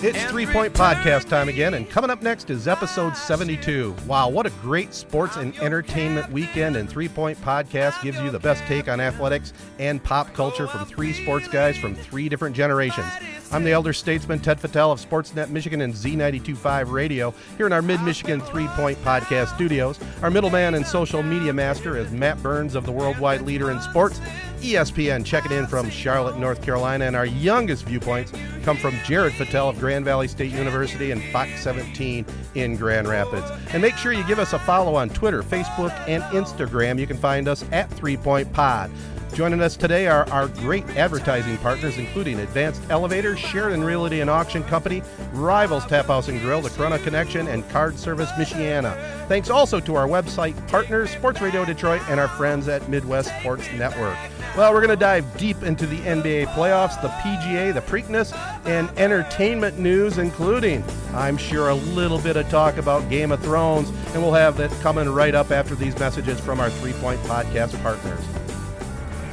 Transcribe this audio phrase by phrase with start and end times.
[0.00, 3.96] It's Three Point Podcast time again, and coming up next is episode 72.
[4.06, 6.76] Wow, what a great sports and entertainment weekend!
[6.76, 10.86] And Three Point Podcast gives you the best take on athletics and pop culture from
[10.86, 13.12] three sports guys from three different generations.
[13.50, 17.82] I'm the elder statesman Ted Fattel of Sportsnet Michigan and Z925 Radio here in our
[17.82, 19.98] Mid Michigan Three Point Podcast studios.
[20.22, 24.20] Our middleman and social media master is Matt Burns of the Worldwide Leader in Sports,
[24.60, 27.06] ESPN, checking in from Charlotte, North Carolina.
[27.06, 28.32] And our youngest viewpoints
[28.64, 33.50] come from Jared Fattel of Grand Valley State University and Fox 17 in Grand Rapids.
[33.72, 36.98] And make sure you give us a follow on Twitter, Facebook, and Instagram.
[36.98, 38.90] You can find us at Three Point Pod.
[39.34, 44.64] Joining us today are our great advertising partners, including Advanced Elevators, Sheridan Realty and Auction
[44.64, 48.96] Company, Rivals Tap House and Grill, the Corunna Connection, and Card Service Michiana.
[49.28, 53.68] Thanks also to our website partners, Sports Radio Detroit, and our friends at Midwest Sports
[53.74, 54.16] Network.
[54.56, 58.90] Well, we're going to dive deep into the NBA playoffs, the PGA, the Preakness, and
[58.98, 60.82] entertainment news, including,
[61.14, 64.72] I'm sure, a little bit of talk about Game of Thrones, and we'll have that
[64.80, 68.24] coming right up after these messages from our three point podcast partners.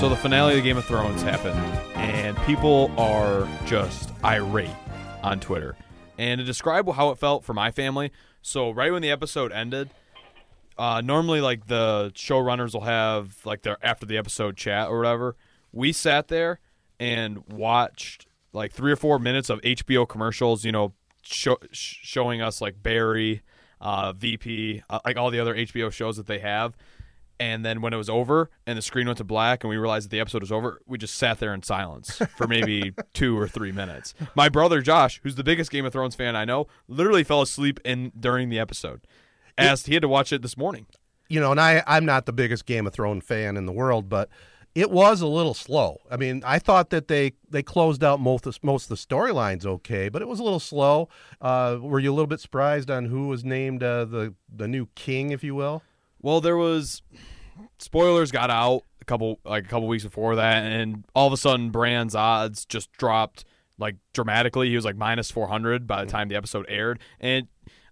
[0.00, 1.60] So the finale of Game of Thrones happened,
[1.94, 4.70] and people are just irate
[5.22, 5.76] on Twitter.
[6.16, 8.10] And to describe how it felt for my family,
[8.40, 9.90] so right when the episode ended,
[10.78, 15.36] uh, normally like the showrunners will have like their after the episode chat or whatever.
[15.72, 16.60] We sat there
[16.98, 20.64] and watched like three or four minutes of HBO commercials.
[20.64, 23.42] You know, show, showing us like Barry,
[23.80, 26.76] uh, Veep, uh, like all the other HBO shows that they have.
[27.38, 30.06] And then when it was over and the screen went to black and we realized
[30.06, 33.48] that the episode was over, we just sat there in silence for maybe two or
[33.48, 34.12] three minutes.
[34.34, 37.80] My brother Josh, who's the biggest Game of Thrones fan I know, literally fell asleep
[37.82, 39.00] in during the episode.
[39.56, 40.86] As he had to watch it this morning.
[41.28, 44.08] You know, and I, I'm not the biggest Game of Thrones fan in the world,
[44.08, 44.28] but
[44.74, 45.98] it was a little slow.
[46.10, 49.66] I mean, I thought that they, they closed out most of, most of the storylines
[49.66, 51.08] okay, but it was a little slow.
[51.40, 54.86] Uh, were you a little bit surprised on who was named uh, the the new
[54.94, 55.82] king, if you will?
[56.22, 57.02] Well, there was
[57.78, 61.36] spoilers got out a couple like a couple weeks before that, and all of a
[61.36, 63.44] sudden Bran's odds just dropped
[63.78, 64.68] like dramatically.
[64.68, 67.48] He was like minus four hundred by the time the episode aired, and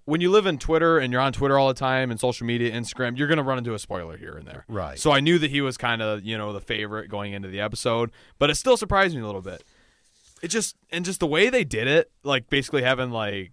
[0.08, 2.72] when you live in Twitter and you're on Twitter all the time and social media,
[2.72, 4.64] Instagram, you're gonna run into a spoiler here and there.
[4.69, 4.98] Right.
[4.98, 7.60] So I knew that he was kind of you know the favorite going into the
[7.60, 9.62] episode, but it still surprised me a little bit.
[10.42, 13.52] It just and just the way they did it, like basically having like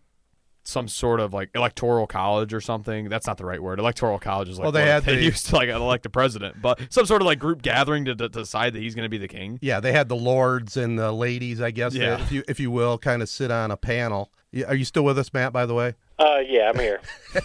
[0.68, 3.10] some sort of like electoral college or something.
[3.10, 3.78] That's not the right word.
[3.78, 6.62] Electoral college is like Well, they had they the- used to like elect the president,
[6.62, 9.18] but some sort of like group gathering to, to decide that he's going to be
[9.20, 9.60] the king.
[9.62, 12.20] Yeah, they had the lords and the ladies, I guess, Yeah.
[12.22, 14.32] if you if you will, kind of sit on a panel.
[14.68, 15.52] Are you still with us, Matt?
[15.52, 15.96] By the way.
[16.18, 17.02] Uh, yeah, I'm here.
[17.34, 17.42] so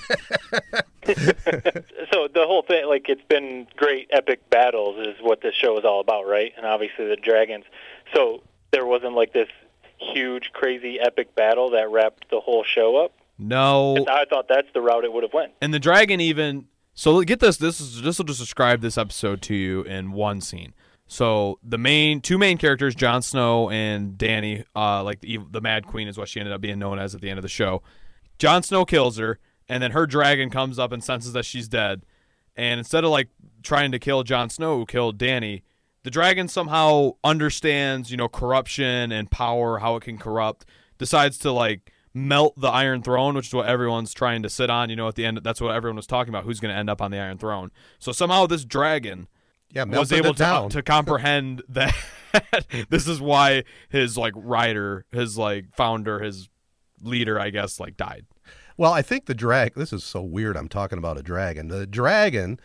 [2.32, 6.00] the whole thing, like, it's been great epic battles, is what this show is all
[6.00, 6.52] about, right?
[6.56, 7.64] And obviously the dragons.
[8.14, 9.48] So there wasn't like this
[9.98, 13.12] huge, crazy, epic battle that wrapped the whole show up.
[13.38, 15.52] No, I thought that's the route it would have went.
[15.62, 16.66] and the dragon even.
[16.92, 17.56] So get this.
[17.56, 20.74] This is this will just describe this episode to you in one scene.
[21.06, 25.86] So the main two main characters, Jon Snow and Dany, uh, like the, the Mad
[25.86, 27.82] Queen is what she ended up being known as at the end of the show.
[28.40, 29.38] Jon Snow kills her,
[29.68, 32.04] and then her dragon comes up and senses that she's dead.
[32.56, 33.28] And instead of like
[33.62, 35.62] trying to kill Jon Snow, who killed Dany,
[36.02, 40.64] the dragon somehow understands, you know, corruption and power, how it can corrupt.
[40.98, 44.90] Decides to like melt the Iron Throne, which is what everyone's trying to sit on.
[44.90, 46.44] You know, at the end, that's what everyone was talking about.
[46.44, 47.70] Who's going to end up on the Iron Throne?
[47.98, 49.28] So somehow this dragon
[49.72, 50.70] Yeah, was able to, uh, down.
[50.70, 51.94] to comprehend that
[52.88, 56.48] this is why his like rider, his like founder, his
[57.02, 58.26] leader, I guess, like died.
[58.80, 59.74] Well, I think the drag.
[59.74, 60.56] This is so weird.
[60.56, 61.68] I'm talking about a dragon.
[61.68, 62.58] The dragon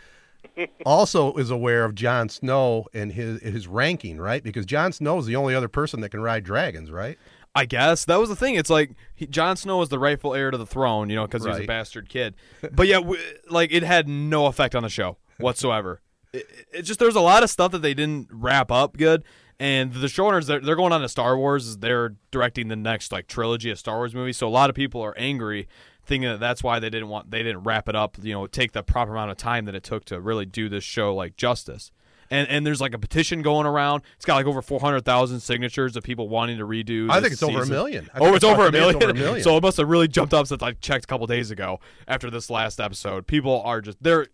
[0.86, 4.42] also is aware of Jon Snow and his his ranking, right?
[4.42, 7.18] Because Jon Snow is the only other person that can ride dragons, right?
[7.54, 8.56] I guess that was the thing.
[8.56, 11.44] It's like he, Jon Snow is the rightful heir to the throne, you know, because
[11.44, 11.68] he was a Right.
[11.68, 12.36] bastard kid.
[12.72, 16.00] But yeah, w- like it had no effect on the show whatsoever.
[16.32, 19.26] it, it just there's a lot of stuff that they didn't wrap up good.
[19.58, 21.78] And the showrunners, they're, they're going on to Star Wars.
[21.78, 24.36] They're directing the next like trilogy of Star Wars movies.
[24.36, 25.70] So a lot of people are angry,
[26.06, 28.18] thinking that that's why they didn't want they didn't wrap it up.
[28.22, 30.84] You know, take the proper amount of time that it took to really do this
[30.84, 31.92] show like justice.
[32.32, 34.02] And and there's like a petition going around.
[34.16, 37.08] It's got like over four hundred thousand signatures of people wanting to redo.
[37.12, 37.76] I think it's over a season.
[37.76, 38.10] million.
[38.16, 38.96] I Oh, think it's over a million.
[38.96, 39.44] over a million.
[39.44, 42.32] So it must have really jumped up since I checked a couple days ago after
[42.32, 43.28] this last episode.
[43.28, 44.26] People are just they're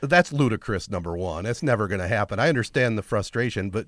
[0.00, 0.88] That's ludicrous.
[0.88, 2.38] Number one, it's never going to happen.
[2.38, 3.86] I understand the frustration, but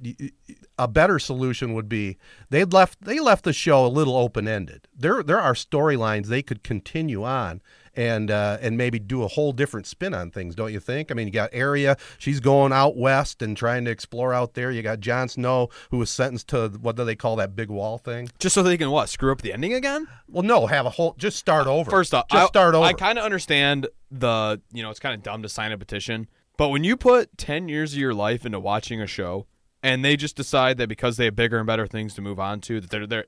[0.79, 2.19] a better solution would be
[2.51, 4.89] they left they left the show a little open ended.
[4.95, 7.63] There there are storylines they could continue on
[7.95, 10.55] and uh, and maybe do a whole different spin on things.
[10.55, 11.11] Don't you think?
[11.11, 14.71] I mean, you got Arya, she's going out west and trying to explore out there.
[14.71, 17.99] You got Jon Snow, who was sentenced to what do they call that big wall
[17.99, 18.31] thing?
[18.39, 20.09] just so they can what screw up the ending again.
[20.29, 21.91] Well, no, have a whole just start over.
[21.91, 22.85] First off, just I, start over.
[22.85, 26.29] I kind of understand the you know it's kind of dumb to sign a petition,
[26.57, 29.47] but when you put ten years of your life into watching a show
[29.83, 32.61] and they just decide that because they have bigger and better things to move on
[32.63, 33.27] to that they're they're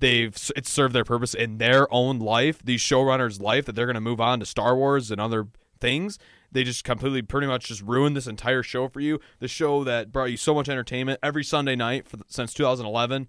[0.00, 3.94] they've it's served their purpose in their own life, these showrunners' life that they're going
[3.94, 5.46] to move on to Star Wars and other
[5.80, 6.18] things.
[6.52, 9.20] They just completely, pretty much, just ruined this entire show for you.
[9.38, 13.28] The show that brought you so much entertainment every Sunday night for since 2011.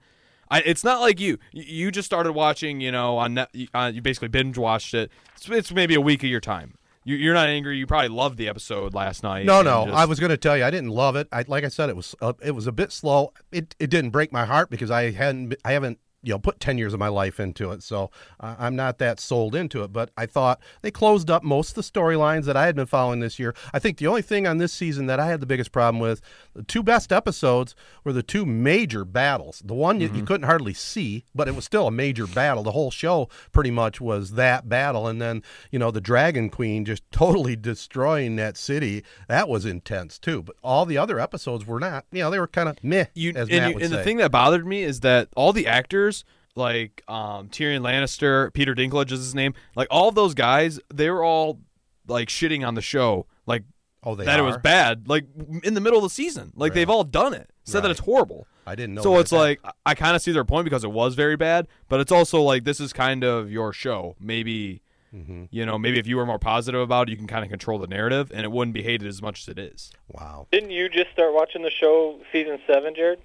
[0.49, 1.37] I, it's not like you.
[1.51, 5.11] You- just started watching, you know, on net, uh, you basically binge watched it.
[5.35, 6.73] It's, it's maybe a week of your time.
[7.03, 7.77] You, you're not angry.
[7.77, 9.45] You probably loved the episode last night.
[9.45, 9.85] No, no.
[9.85, 11.27] just- I was going to tell you, I didn't love it.
[11.31, 13.33] I, like I said, it was uh, it was a bit slow.
[13.51, 16.77] It it didn't break my heart because I hadn't I haven't you know put ten
[16.77, 19.93] years of my life into it, so uh, I'm not that sold into it.
[19.93, 23.19] But I thought they closed up most of the storylines that I had been following
[23.19, 23.55] this year.
[23.73, 26.21] I think the only thing on this season that I had the biggest problem with,
[26.53, 29.61] the two best episodes were the two major battles.
[29.65, 32.63] The one you, you couldn't hardly see, but it was still a major battle.
[32.63, 36.85] The whole show pretty much was that battle, and then you know the Dragon Queen
[36.85, 39.03] just totally destroying that city.
[39.27, 40.43] That was intense too.
[40.43, 42.05] But all the other episodes were not.
[42.11, 43.05] You know, they were kind of meh.
[43.13, 45.67] you as and, Matt you, and the thing that bothered me is that all the
[45.67, 46.10] actors
[46.55, 51.09] like um, Tyrion Lannister, Peter Dinklage is his name, like all of those guys, they
[51.09, 51.59] were all
[52.07, 53.63] like shitting on the show, like
[54.03, 55.25] oh, they that it was bad, like
[55.63, 58.47] in the middle of the season, like they've all done it, said that it's horrible.
[58.65, 59.01] I didn't know.
[59.01, 59.19] So that.
[59.21, 61.99] it's like I- I kind of see their point because it was very bad, but
[61.99, 64.15] it's also like this is kind of your show.
[64.19, 64.81] Maybe
[65.13, 65.43] Mm-hmm.
[65.51, 67.77] you know, maybe if you were more positive about it, you can kind of control
[67.79, 69.91] the narrative, and it wouldn't be hated as much as it is.
[70.07, 70.47] wow.
[70.53, 73.19] Didn't you just start watching the show season seven, Jared?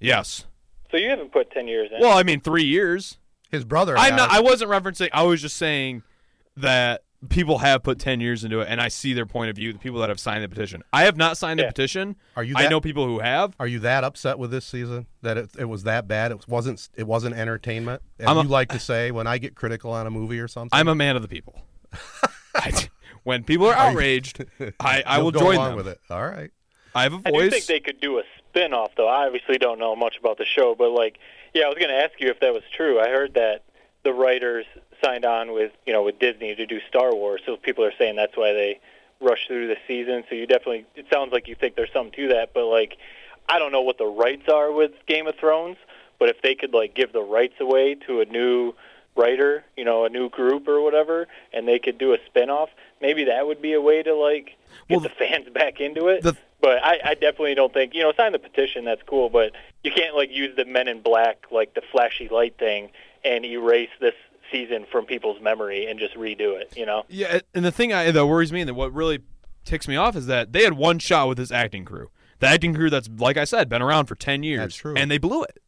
[0.00, 0.46] Yes.
[0.90, 2.00] So you haven't put ten years in.
[2.00, 3.18] Well, I mean, three years.
[3.50, 3.96] His brother.
[3.96, 4.30] I'm has- not.
[4.30, 5.08] I wasn't referencing.
[5.12, 6.02] I was just saying
[6.56, 9.72] that people have put ten years into it, and I see their point of view.
[9.72, 10.82] The people that have signed the petition.
[10.92, 11.66] I have not signed Yeah.
[11.66, 12.16] a petition.
[12.36, 13.54] Are you I know people who have.
[13.58, 16.30] Are you that upset with this season that it, it was that bad?
[16.32, 16.88] It wasn't.
[16.96, 18.02] It wasn't entertainment.
[18.18, 20.48] As I'm a- you like to say when I get critical on a movie or
[20.48, 20.70] something.
[20.78, 21.60] I'm a man of the people.
[22.54, 22.88] I-
[23.24, 24.44] when people are outraged,
[24.80, 25.76] I, I You'll go join along them.
[25.76, 26.00] with it.
[26.08, 26.50] All right.
[26.94, 27.32] I have a voice.
[27.44, 29.08] do think they could do a spin-off, though.
[29.08, 31.18] I obviously don't know much about the show, but like,
[31.54, 33.00] yeah, I was going to ask you if that was true.
[33.00, 33.62] I heard that
[34.04, 34.66] the writers
[35.02, 38.16] signed on with you know with Disney to do Star Wars, so people are saying
[38.16, 38.80] that's why they
[39.20, 40.24] rushed through the season.
[40.28, 42.96] So you definitely, it sounds like you think there's something to that, but like,
[43.48, 45.76] I don't know what the rights are with Game of Thrones,
[46.18, 48.74] but if they could like give the rights away to a new
[49.16, 53.24] writer, you know, a new group or whatever, and they could do a spin-off, maybe
[53.24, 54.56] that would be a way to like
[54.88, 56.22] get Well, the fans back into it.
[56.22, 58.84] the- but I, I definitely don't think you know sign the petition.
[58.84, 62.58] That's cool, but you can't like use the Men in Black like the flashy light
[62.58, 62.90] thing
[63.24, 64.14] and erase this
[64.50, 66.72] season from people's memory and just redo it.
[66.76, 67.04] You know?
[67.08, 69.20] Yeah, and the thing I, that worries me and what really
[69.64, 72.10] ticks me off is that they had one shot with this acting crew.
[72.40, 74.60] The acting crew that's like I said been around for ten years.
[74.60, 74.94] That's true.
[74.96, 75.58] and they blew it.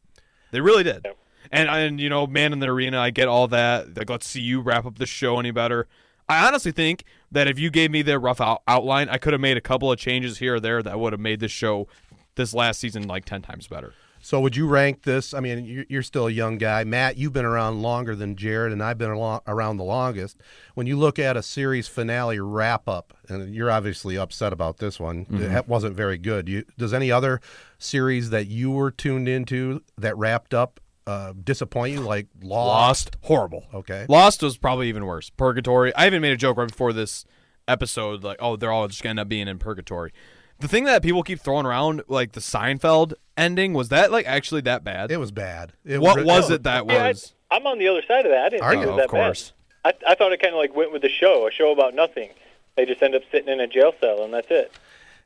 [0.51, 1.01] They really did.
[1.05, 1.17] Yep.
[1.51, 3.97] And and you know, man in the arena, I get all that.
[3.97, 5.87] Like, let's see you wrap up the show any better.
[6.29, 9.41] I honestly think that if you gave me their rough out- outline, I could have
[9.41, 11.87] made a couple of changes here or there that would have made this show,
[12.35, 13.93] this last season, like ten times better.
[14.23, 15.33] So would you rank this?
[15.33, 17.17] I mean, you're, you're still a young guy, Matt.
[17.17, 20.37] You've been around longer than Jared, and I've been around the longest.
[20.75, 24.99] When you look at a series finale wrap up, and you're obviously upset about this
[24.99, 25.41] one, Mm-hmm.
[25.57, 26.47] it wasn't very good.
[26.47, 27.41] You, does any other
[27.79, 33.07] series that you were tuned into that wrapped up uh, disappoint you, like Lost?
[33.07, 33.65] Lost, horrible.
[33.73, 34.05] Okay.
[34.09, 35.29] Lost was probably even worse.
[35.29, 35.93] Purgatory.
[35.95, 37.25] I even made a joke right before this
[37.67, 40.11] episode, like, oh, they're all just gonna end up being in purgatory.
[40.59, 44.61] The thing that people keep throwing around, like the Seinfeld ending, was that like actually
[44.61, 45.11] that bad?
[45.11, 45.73] It was bad.
[45.83, 47.33] It what re- was it that Yeah, was?
[47.49, 48.45] I, I'm on the other side of that.
[48.45, 48.89] I didn't Are think you?
[48.89, 49.51] it was of that
[49.83, 49.97] bad.
[50.07, 52.29] I, I thought it kind of like went with the show, a show about nothing.
[52.77, 54.71] They just end up sitting in a jail cell, and that's it.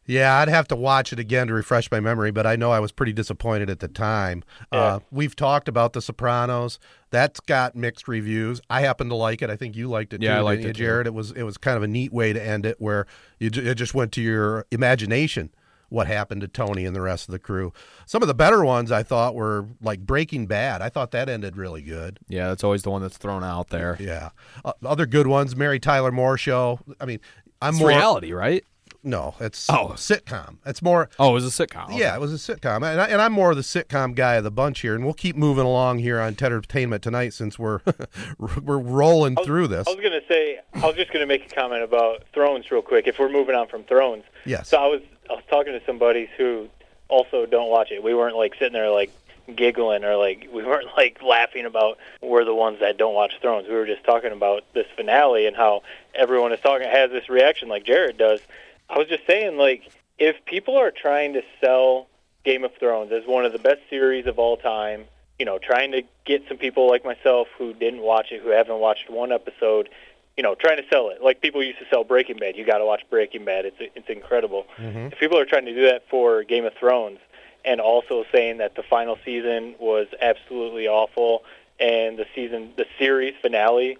[0.07, 2.79] Yeah, I'd have to watch it again to refresh my memory, but I know I
[2.79, 4.43] was pretty disappointed at the time.
[4.71, 4.79] Yeah.
[4.79, 6.77] Uh, we've talked about The Sopranos.
[7.09, 8.61] That's got mixed reviews.
[8.69, 9.49] I happen to like it.
[9.49, 10.91] I think you liked it Yeah, too, I liked didn't you, it too.
[10.91, 11.07] Jared.
[11.07, 13.07] It was it was kind of a neat way to end it, where
[13.39, 15.49] you it just went to your imagination
[15.89, 17.71] what happened to Tony and the rest of the crew.
[18.05, 20.81] Some of the better ones I thought were like Breaking Bad.
[20.81, 22.19] I thought that ended really good.
[22.27, 23.95] Yeah, that's always the one that's thrown out there.
[23.99, 24.29] Yeah,
[24.65, 25.55] uh, other good ones.
[25.55, 26.79] Mary Tyler Moore show.
[26.99, 27.19] I mean,
[27.61, 28.63] I'm It's more reality, right?
[29.05, 29.89] No, it's Oh.
[29.95, 30.57] sitcom.
[30.65, 31.85] It's more Oh, it was a sitcom.
[31.85, 31.99] Okay.
[31.99, 34.43] yeah, it was a sitcom, and, I, and I'm more of the sitcom guy of
[34.43, 37.79] the bunch here, and we'll keep moving along here on Ted Entertainment tonight since we're
[38.39, 39.87] we're rolling was- through this.
[39.87, 43.07] I was gonna say, I was just gonna make a comment about Thrones real quick.
[43.07, 44.69] If we're moving on from Thrones, Yes.
[44.69, 46.67] So I was I was talking to some buddies who
[47.07, 48.03] also don't watch it.
[48.03, 49.11] We weren't like sitting there like
[49.55, 53.67] giggling or like we weren't like laughing about we're the ones that don't watch Thrones.
[53.67, 55.83] We were just talking about this finale and how
[56.13, 58.39] everyone is talking has this reaction like Jared does.
[58.89, 62.07] I was just saying like if people are trying to sell
[62.43, 65.05] Game of Thrones as one of the best series of all time,
[65.39, 68.79] you know, trying to get some people like myself who didn't watch it, who haven't
[68.79, 69.89] watched one episode,
[70.37, 72.55] you know, trying to sell it like people used to sell Breaking Bad.
[72.55, 73.65] You got to watch Breaking Bad.
[73.65, 74.65] It's it's incredible.
[74.77, 75.07] Mm-hmm.
[75.11, 77.19] If people are trying to do that for Game of Thrones
[77.63, 81.43] and also saying that the final season was absolutely awful
[81.79, 83.97] and the season the series finale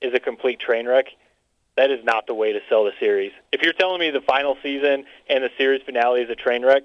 [0.00, 1.06] is a complete train wreck,
[1.76, 3.32] that is not the way to sell the series.
[3.52, 6.84] If you're telling me the final season and the series finale is a train wreck,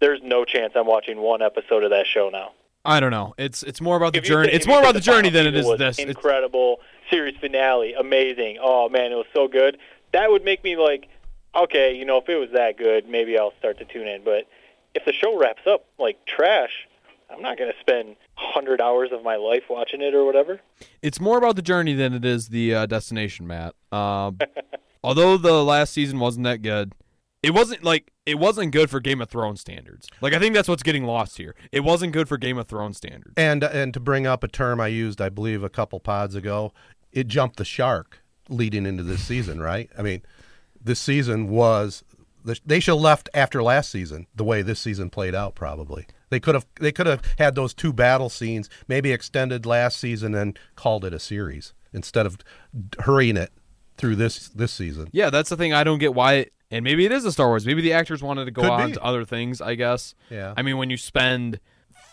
[0.00, 2.52] there's no chance I'm watching one episode of that show now.
[2.84, 3.34] I don't know.
[3.38, 4.48] It's it's more about the journey.
[4.50, 5.98] say- It's more about the journey than it is this.
[5.98, 8.58] It's- Incredible series finale, amazing.
[8.60, 9.78] Oh man, it was so good.
[10.12, 11.08] That would make me like,
[11.54, 14.24] okay, you know, if it was that good, maybe I'll start to tune in.
[14.24, 14.48] But
[14.94, 16.88] if the show wraps up like trash,
[17.32, 20.60] I'm not going to spend hundred hours of my life watching it or whatever.
[21.00, 23.74] it's more about the journey than it is the uh, destination, Matt.
[23.90, 24.32] Uh,
[25.04, 26.92] although the last season wasn't that good,
[27.42, 30.08] it wasn't like it wasn't good for Game of Thrones standards.
[30.20, 31.54] Like I think that's what's getting lost here.
[31.72, 33.34] It wasn't good for Game of Thrones standards.
[33.36, 36.72] and and to bring up a term I used, I believe, a couple pods ago,
[37.12, 39.90] it jumped the shark leading into this season, right?
[39.98, 40.22] I mean,
[40.80, 42.04] this season was
[42.44, 45.54] the, they should have left after last season the way this season played out.
[45.54, 49.98] Probably they could have they could have had those two battle scenes, maybe extended last
[50.00, 52.38] season and called it a series instead of
[53.00, 53.52] hurrying it
[53.98, 55.08] through this this season.
[55.12, 55.74] Yeah, that's the thing.
[55.74, 56.32] I don't get why.
[56.34, 57.66] It, and maybe it is a Star Wars.
[57.66, 58.92] Maybe the actors wanted to go Could on be.
[58.94, 59.60] to other things.
[59.60, 60.14] I guess.
[60.30, 60.54] Yeah.
[60.56, 61.60] I mean, when you spend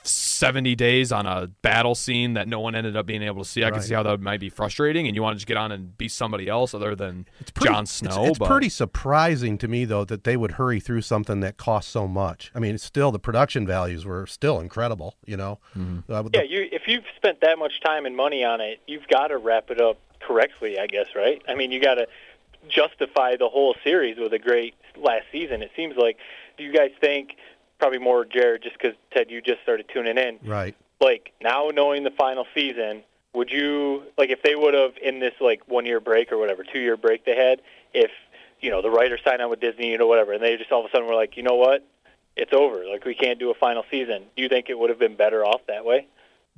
[0.04, 3.64] seventy days on a battle scene that no one ended up being able to see,
[3.64, 5.06] I can see how that might be frustrating.
[5.08, 7.84] And you want to just get on and be somebody else other than pretty- Jon
[7.84, 8.26] it's- Snow.
[8.26, 11.90] It's, but pretty surprising to me though that they would hurry through something that cost
[11.90, 12.52] so much.
[12.56, 15.16] I mean, still the production values were still incredible.
[15.26, 16.12] You know, Mm-hmm.
[16.12, 19.08] Uh, the- Yeah, you if you've spent that much time and money on it, you've
[19.08, 21.42] got to wrap it up correctly, I guess, right?
[21.48, 22.08] I mean, you got to
[22.68, 25.62] justify the whole series with a great last season.
[25.62, 26.18] It seems like.
[26.58, 27.38] Do you guys think?
[27.80, 30.40] Probably more Jared, just because Ted, you just started tuning in.
[30.46, 30.76] right.
[31.02, 35.34] Like now, knowing the final season, would you like if they would have in this
[35.40, 37.62] like one year break or whatever, two year break they had,
[37.94, 38.12] if
[38.60, 40.82] you know the writers signed on with Disney, you know whatever, and they just all
[40.82, 41.88] of a sudden were like, you know what,
[42.36, 42.86] it's over.
[42.86, 44.24] Like we can't do a final season.
[44.36, 46.08] Do you think it would have been better off that way?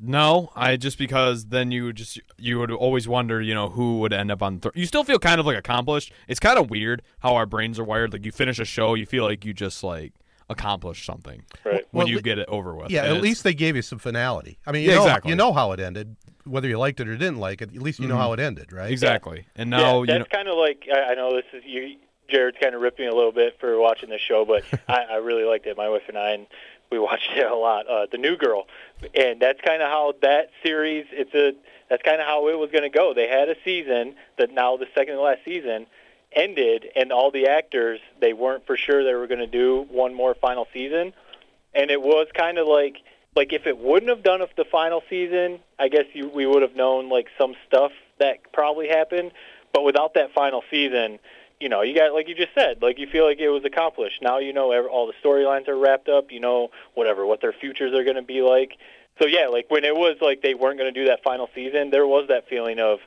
[0.04, 4.00] No, I just because then you would just you would always wonder, you know, who
[4.00, 4.60] would end up on.
[4.60, 6.12] Th- you still feel kind of like accomplished.
[6.28, 8.14] It's kind of weird how our brains are wired.
[8.14, 10.14] Like you finish a show, you feel like you just like
[10.52, 11.86] accomplished something Right.
[11.92, 12.92] when Well, you get it over with.
[12.92, 14.58] Yeah, And at least they gave you some finality.
[14.66, 15.30] I mean, you Yeah, know, exactly.
[15.30, 16.16] you know how it ended,
[16.46, 17.70] whether you liked it or didn't like it.
[17.76, 18.92] At least you know how it ended, right?
[18.92, 19.46] exactly.
[19.56, 21.98] And now yeah, you that's know, kind of like I, I know this is you.
[22.30, 25.16] Jared's kind of ripped me a little bit for watching this show, but I, I
[25.18, 25.76] really liked it.
[25.76, 26.48] My wife and I, and
[26.90, 27.88] we watched it a lot.
[27.88, 28.68] Uh, the New Girl,
[29.14, 31.06] and that's kind of how that series.
[31.12, 31.54] It's a
[31.90, 33.14] that's kind of how it was going to go.
[33.14, 35.88] They had a season that now the second to last season
[36.34, 40.14] ended, and all the actors they weren't for sure they were going to do one
[40.14, 41.14] more final season,
[41.74, 42.98] and it was kind of like
[43.36, 46.76] like if it wouldn't have done the final season, I guess you, we would have
[46.76, 49.32] known like some stuff that probably happened.
[49.74, 51.20] But without that final season,
[51.60, 54.22] you know, you got like you just said, like you feel like it was accomplished.
[54.22, 56.32] Now you know all the storylines are wrapped up.
[56.32, 58.78] You know whatever what their futures are going to be like.
[59.22, 61.90] So yeah, like when it was like they weren't going to do that final season,
[61.92, 63.00] there was that feeling of,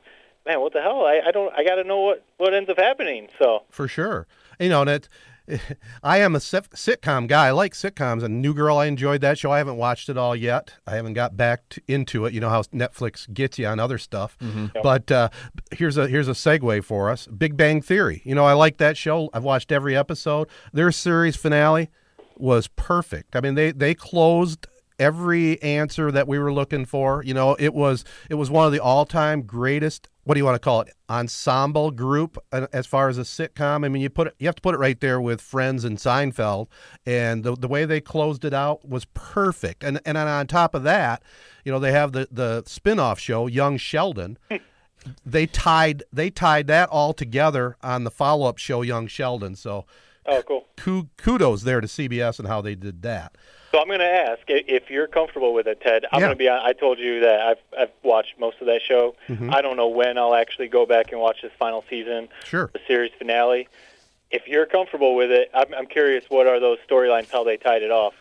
[0.45, 1.05] man, what the hell?
[1.05, 3.27] I, I don't, I got to know what what ends up happening.
[3.39, 4.27] So For sure.
[4.59, 5.09] You know, and it,
[6.03, 7.47] I am a sitcom guy.
[7.47, 9.51] I like sitcoms, and New Girl, I enjoyed that show.
[9.51, 10.73] I haven't watched it all yet.
[10.87, 12.33] I haven't got back to, into it.
[12.33, 14.37] You know how Netflix gets you on other stuff.
[14.81, 15.29] But uh,
[15.71, 17.27] here's a here's a segue for us.
[17.27, 18.21] Big Bang Theory.
[18.25, 19.29] You know, I like that show.
[19.33, 20.47] I've watched every episode.
[20.73, 21.89] Their series finale
[22.37, 23.35] was perfect.
[23.35, 24.67] I mean, they they closed
[24.99, 27.23] every answer that we were looking for.
[27.23, 30.09] You know, it was it was one of the all-time greatest.
[30.23, 30.91] What do you want to call it?
[31.07, 33.85] Ensemble group uh, as far as a sitcom.
[33.85, 35.97] I mean, you put it, you have to put it right there with Friends and
[35.97, 36.67] Seinfeld,
[37.05, 39.83] and the the way they closed it out was perfect.
[39.83, 41.21] And and on top of that,
[41.63, 44.37] you know, they have the the spin-off show Young Sheldon.
[45.25, 49.55] they tied they tied that all together on the follow-up show Young Sheldon.
[49.55, 49.85] So
[50.27, 50.67] Oh, cool.
[51.17, 53.35] kudos there to CBS and how they did that.
[53.75, 56.05] So I'm going to ask if you're comfortable with it, Ted.
[56.13, 56.27] I'm Yeah.
[56.27, 56.49] going to be.
[56.49, 59.17] I told you that I've I've watched most of that show.
[59.27, 59.53] Mm-hmm.
[59.53, 62.69] I don't know when I'll actually go back and watch this final season, Sure.
[62.71, 63.67] the series finale.
[64.31, 66.23] If you're comfortable with it, I'm, I'm curious.
[66.29, 67.29] What are those storylines?
[67.29, 68.13] How they tied it off?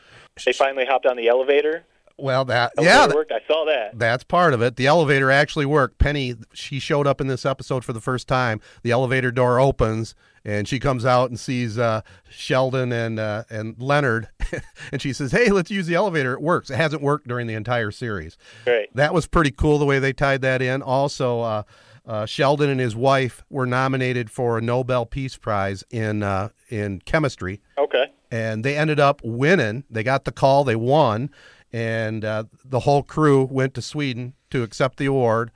[0.45, 1.85] They finally hopped on the elevator.
[2.17, 3.31] Well, that Elevator yeah, worked.
[3.33, 3.97] I saw that.
[3.97, 4.75] that's part of it.
[4.75, 5.99] The elevator actually worked.
[5.99, 8.61] Penny, she showed up in this episode for the first time.
[8.83, 13.75] The elevator door opens, and she comes out and sees uh, Sheldon and uh, and
[13.79, 14.29] Leonard,
[14.93, 16.35] and she says, "Hey, let's use the elevator.
[16.35, 16.71] It works.
[16.71, 18.95] It hasn't worked during the entire series." Great.
[18.95, 20.83] That was pretty cool the way they tied that in.
[20.83, 21.63] Also, uh,
[22.07, 27.01] uh, Sheldon and his wife were nominated for a Nobel Peace Prize in uh, in
[27.01, 27.61] chemistry.
[27.79, 28.07] Okay.
[28.31, 29.85] and they ended up winning.
[29.89, 31.31] They got the call, they won,
[31.73, 35.51] and uh, the whole crew went to Sweden to accept the award.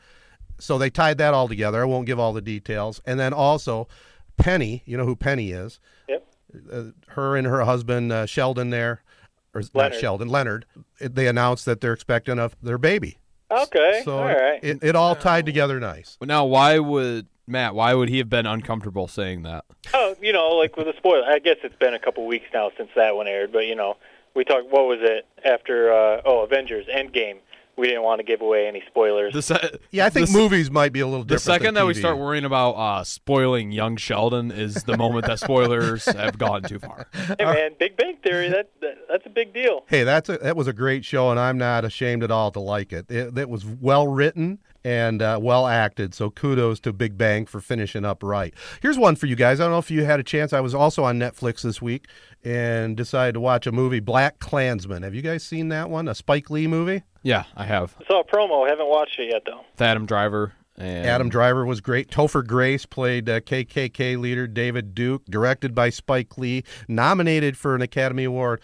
[0.60, 1.80] So they tied that all together.
[1.82, 3.00] I won't give all the details.
[3.06, 3.86] And then also,
[4.38, 5.80] Penny, you know who Penny is?
[6.08, 6.26] Yep.
[6.72, 9.02] Uh, her and her husband uh, Sheldon there,
[9.54, 10.64] or not Sheldon, Leonard.
[11.00, 13.18] They announced that they're expecting a, their baby.
[13.50, 14.02] Okay.
[14.04, 14.62] So All right.
[14.62, 16.16] it, it all tied together nice.
[16.18, 17.74] But now, why would Matt?
[17.74, 19.64] Why would he have been uncomfortable saying that?
[19.92, 21.24] Oh, you know, like with the spoiler.
[21.26, 23.96] I guess it's been a couple weeks now since that one aired, but you know,
[24.34, 24.70] we talked.
[24.70, 25.92] What was it after?
[25.92, 27.38] Uh, oh, Avengers Endgame.
[27.78, 29.32] We didn't want to give away any spoilers.
[29.32, 31.44] The se- Yeah, I think the, se- movies might be a little different.
[31.44, 35.26] The second than that we start worrying about uh, spoiling young Sheldon is the moment
[35.26, 37.06] that spoilers have gone too far.
[37.12, 38.48] hey man, Big Bang Theory.
[38.48, 39.84] That, that that's a big deal.
[39.88, 42.60] Hey, that's a, that was a great show, and I'm not ashamed at all to
[42.60, 43.10] like it.
[43.10, 44.58] It, it was well written
[44.88, 48.54] and uh, well acted, so kudos to Big Bang for finishing up right.
[48.80, 49.60] Here's one for you guys.
[49.60, 50.54] I don't know if you had a chance.
[50.54, 52.06] I was also on Netflix this week
[52.42, 55.02] and decided to watch a movie, BlacKkKlansman.
[55.02, 56.08] Have you guys seen that one?
[56.08, 57.02] A Spike Lee movie?
[57.22, 57.96] Yeah, I have.
[58.06, 58.66] Saw a promo.
[58.66, 59.60] Haven't watched it yet though.
[59.72, 62.10] With Adam Driver and Adam Driver was great.
[62.10, 67.82] Topher Grace played uh, KKK leader David Duke, directed by Spike Lee, nominated for an
[67.82, 68.62] Academy Award.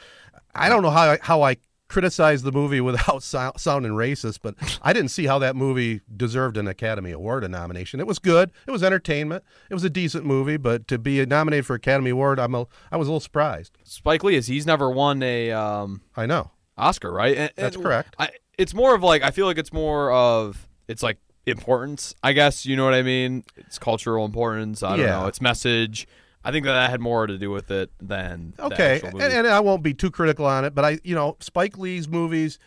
[0.55, 1.57] I don't know how I, how I
[1.88, 6.57] criticize the movie without sou- sounding racist, but I didn't see how that movie deserved
[6.57, 8.01] an Academy Award nomination.
[8.01, 8.51] It was good.
[8.66, 9.44] It was entertainment.
[9.70, 12.97] It was a decent movie, but to be nominated for Academy Award, I'm a, I
[12.97, 13.77] was a little surprised.
[13.85, 16.51] Spike Lee is he's never won a um, I know.
[16.77, 17.37] Oscar, right?
[17.37, 18.16] And- That's and correct.
[18.18, 22.14] I, it's more of like I feel like it's more of it's like importance.
[22.23, 23.44] I guess you know what I mean.
[23.57, 24.83] It's cultural importance.
[24.83, 25.20] I don't Yeah.
[25.20, 25.27] know.
[25.27, 26.07] It's message.
[26.44, 29.61] I think that, that had more to do with it than Okay, and, and I
[29.61, 32.59] won't be too critical on it, but I, you know, Spike Lee's movies.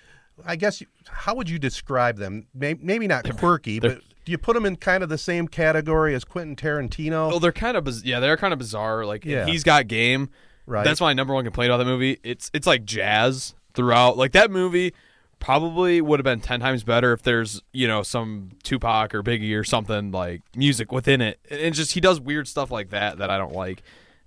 [0.45, 2.47] I guess how would you describe them?
[2.53, 6.23] Maybe not quirky, but do you put them in kind of the same category as
[6.23, 7.29] Quentin Tarantino?
[7.29, 9.05] Well, they're kind of biz- yeah, they're kind of bizarre.
[9.05, 9.45] Like Yeah.
[9.45, 10.29] he's got game.
[10.65, 10.83] Right.
[10.83, 12.19] That's my number one complaint about the movie.
[12.23, 14.17] It's it's like jazz throughout.
[14.17, 14.93] Like that movie
[15.47, 19.57] probably would have been ten times better if there's you know some Tupac or Biggie
[19.57, 21.39] or something like music within it.
[21.49, 23.81] And it's just he does weird stuff like that that I don't like,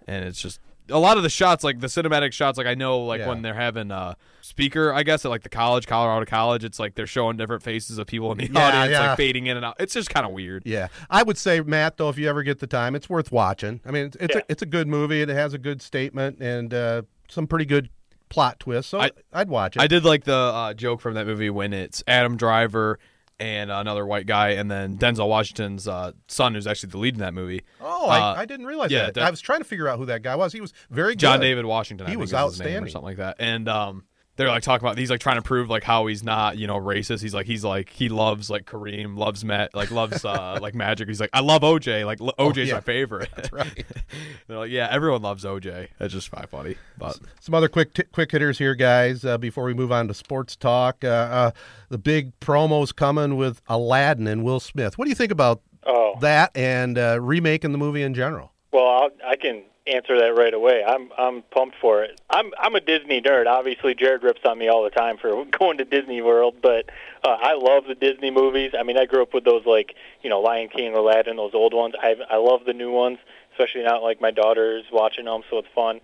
[0.07, 0.61] and it's just.
[0.93, 3.29] A lot of the shots, like the cinematic shots, like I know, like Yeah.
[3.29, 6.97] when they're having a speaker, I guess at like the college, Colorado College, it's like
[6.97, 9.09] they're showing different faces of people in the Yeah, audience, yeah.
[9.11, 9.77] like fading in and out.
[9.79, 10.65] It's just kind of weird.
[10.67, 13.81] yeah, I would say Matt, though, if you ever get the time, it's worth watching.
[13.87, 14.41] I mean, it's it's, Yeah.
[14.41, 15.23] a, it's a good movie.
[15.23, 17.89] It has a good statement and uh, some pretty good
[18.31, 18.91] plot twists.
[18.91, 19.83] So I, would watch it.
[19.83, 22.99] I did like the uh, joke from that movie when it's Adam Driver
[23.39, 27.21] and another white guy, and then Denzel Washington's uh, son, who's actually the lead in
[27.21, 27.63] that movie.
[27.81, 29.15] oh, Uh, I, I didn't realize yeah, that.
[29.15, 30.53] that- I was trying to figure out who that guy was.
[30.53, 31.21] He was very good.
[31.21, 32.07] John David Washington.
[32.07, 33.37] I He think was name or something like that.
[33.39, 34.05] And um,
[34.41, 36.77] they're like talking about he's like trying to prove like how he's not you know
[36.77, 37.21] racist.
[37.21, 41.09] He's like he's like he loves like Kareem, loves Matt, like loves uh, like Magic.
[41.09, 42.07] He's like I love OJ.
[42.07, 42.75] Like l- OJ's Oh, yeah.
[42.75, 43.29] my favorite.
[43.37, 43.85] That's right.
[44.49, 45.89] they're like yeah, everyone loves OJ.
[45.99, 46.77] That's just quite funny.
[46.99, 49.25] But Some other quick t- quick hitters here, guys.
[49.25, 51.51] Uh, before we move on to sports talk, uh, uh,
[51.91, 54.97] the big promos coming with Aladdin and Will Smith.
[54.99, 58.53] What do you think about Oh, that and uh, remaking the movie in general?
[58.73, 60.83] well, I'll, I can answer that right away.
[60.87, 62.21] I'm I'm pumped for it.
[62.31, 63.47] I'm I'm a Disney nerd.
[63.47, 66.91] Obviously, Jared rips on me all the time for going to Disney World, but
[67.25, 68.73] uh, I love the Disney movies.
[68.79, 71.75] I mean, I grew up with those like you know Lion King, Aladdin, those old
[71.75, 71.95] ones.
[72.01, 73.19] I I love the new ones,
[73.53, 76.01] especially now like my daughter's watching them, so it's fun.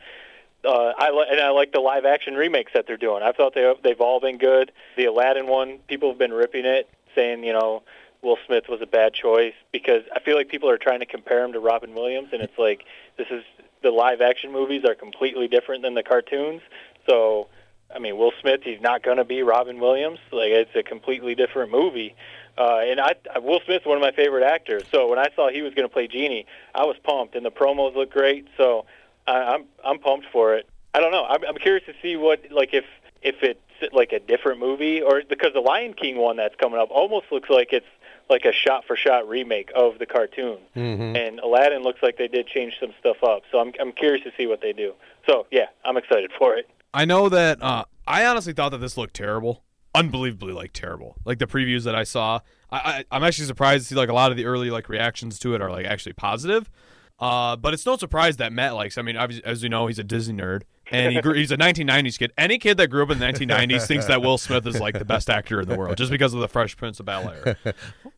[0.64, 3.22] Uh, I li- and I like the live action remakes that they're doing.
[3.22, 4.72] I thought they they've all been good.
[4.96, 7.82] The Aladdin one, people have been ripping it, saying you know
[8.22, 11.44] Will Smith was a bad choice because I feel like people are trying to compare
[11.44, 12.84] him to Robin Williams, and it's like
[13.16, 13.44] this is
[13.82, 16.62] the live action movies are completely different than the cartoons.
[17.08, 17.48] So
[17.94, 20.18] I mean, Will Smith, he's not going to be Robin Williams.
[20.32, 22.14] Like it's a completely different movie.
[22.58, 24.82] Uh, and I, Will Smith's one of my favorite actors.
[24.90, 27.50] So when I saw he was going to play Genie, I was pumped, and the
[27.50, 28.48] promos look great.
[28.56, 28.86] So
[29.26, 30.68] I, I'm I'm pumped for it.
[30.94, 31.24] I don't know.
[31.24, 32.84] I'm, I'm curious to see what like if
[33.22, 33.60] if it's
[33.92, 37.50] like a different movie or because the Lion King one that's coming up almost looks
[37.50, 37.86] like it's
[38.28, 40.58] like a shot for shot remake of the cartoon.
[40.74, 41.16] Mm-hmm.
[41.16, 43.42] And Aladdin looks like they did change some stuff up.
[43.52, 44.94] So I'm I'm curious to see what they do.
[45.28, 46.68] So yeah, I'm excited for it.
[46.92, 49.62] I know that uh, I honestly thought that this looked terrible,
[49.94, 51.16] unbelievably like terrible.
[51.24, 54.14] Like the previews that I saw, I, I I'm actually surprised to see like a
[54.14, 56.70] lot of the early like reactions to it are like actually positive.
[57.18, 58.98] Uh, but it's no surprise that Matt likes.
[58.98, 61.56] I mean, obviously, as you know, he's a Disney nerd, and he grew, he's a
[61.56, 62.32] 1990s kid.
[62.38, 65.04] Any kid that grew up in the 1990s thinks that Will Smith is like the
[65.04, 67.56] best actor in the world just because of the Fresh Prince of Bel Air.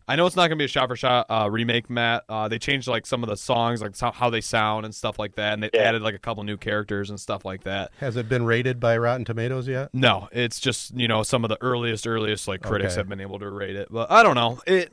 [0.07, 2.24] I know it's not going to be a shot for shot uh, remake, Matt.
[2.28, 5.35] Uh, they changed like some of the songs, like how they sound and stuff like
[5.37, 5.83] that, and they Yeah.
[5.83, 7.90] added like a couple new characters and stuff like that.
[8.00, 9.90] Has it been rated by Rotten Tomatoes yet?
[9.92, 13.00] No, it's just you know some of the earliest, earliest like critics Okay.
[13.00, 14.92] have been able to rate it, but I don't know it.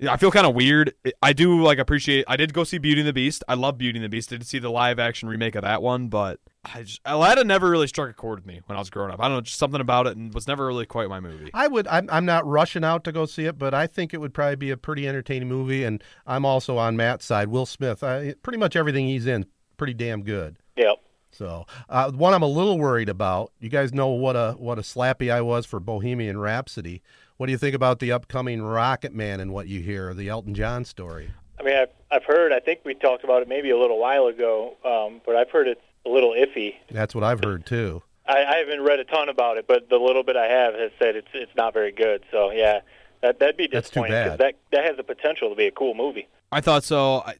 [0.00, 0.94] Yeah, I feel kind of weird.
[1.22, 2.24] I do like appreciate.
[2.26, 3.44] I did go see Beauty and the Beast.
[3.46, 4.30] I love Beauty and the Beast.
[4.30, 7.86] Did see the live action remake of that one, but I just Aladdin never really
[7.86, 9.20] struck a chord with me when I was growing up.
[9.20, 11.50] I don't know, just something about it, and was never really quite my movie.
[11.52, 11.86] I would.
[11.86, 14.56] I'm, I'm not rushing out to go see it, but I think it would probably
[14.56, 15.84] be a pretty entertaining movie.
[15.84, 17.48] And I'm also on Matt's side.
[17.48, 18.02] Will Smith.
[18.02, 19.44] I, pretty much everything he's in,
[19.76, 20.56] pretty damn good.
[20.76, 20.96] Yep.
[21.32, 23.52] So, uh, one I'm a little worried about.
[23.60, 27.02] You guys know what a what a slappy I was for Bohemian Rhapsody.
[27.40, 30.54] What do you think about the upcoming Rocket Man and what you hear, the Elton
[30.54, 31.30] John story?
[31.58, 32.52] I mean, I've, I've heard.
[32.52, 35.66] I think we talked about it maybe a little while ago, um, but I've heard
[35.66, 36.74] it's a little iffy.
[36.90, 38.02] That's what I've heard too.
[38.28, 40.90] I, I haven't read a ton about it, but the little bit I have has
[40.98, 42.24] said it's it's not very good.
[42.30, 42.80] So yeah,
[43.22, 44.12] that that'd be disappointing.
[44.12, 44.38] That's too bad.
[44.38, 46.28] that that has the potential to be a cool movie.
[46.52, 47.20] I thought so.
[47.20, 47.36] I,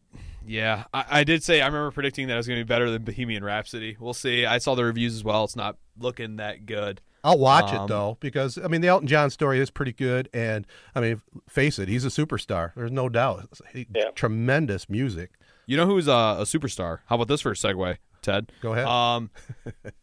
[0.47, 2.91] yeah, I, I did say I remember predicting that it was going to be better
[2.91, 3.99] than Bohemian Rhapsody.
[4.01, 4.47] We'll see.
[4.47, 5.45] I saw the reviews as well.
[5.45, 7.03] It's not looking that good.
[7.23, 10.29] I'll watch Um, it though because I mean the Elton John story is pretty good,
[10.33, 12.73] and I mean face it, he's a superstar.
[12.75, 13.49] There's no doubt.
[13.73, 14.11] He- Yeah.
[14.15, 15.31] Tremendous music.
[15.67, 17.01] You know who's a, a superstar?
[17.07, 18.53] How about this for a segue, Ted?
[18.61, 18.87] Go ahead.
[18.87, 19.31] Um,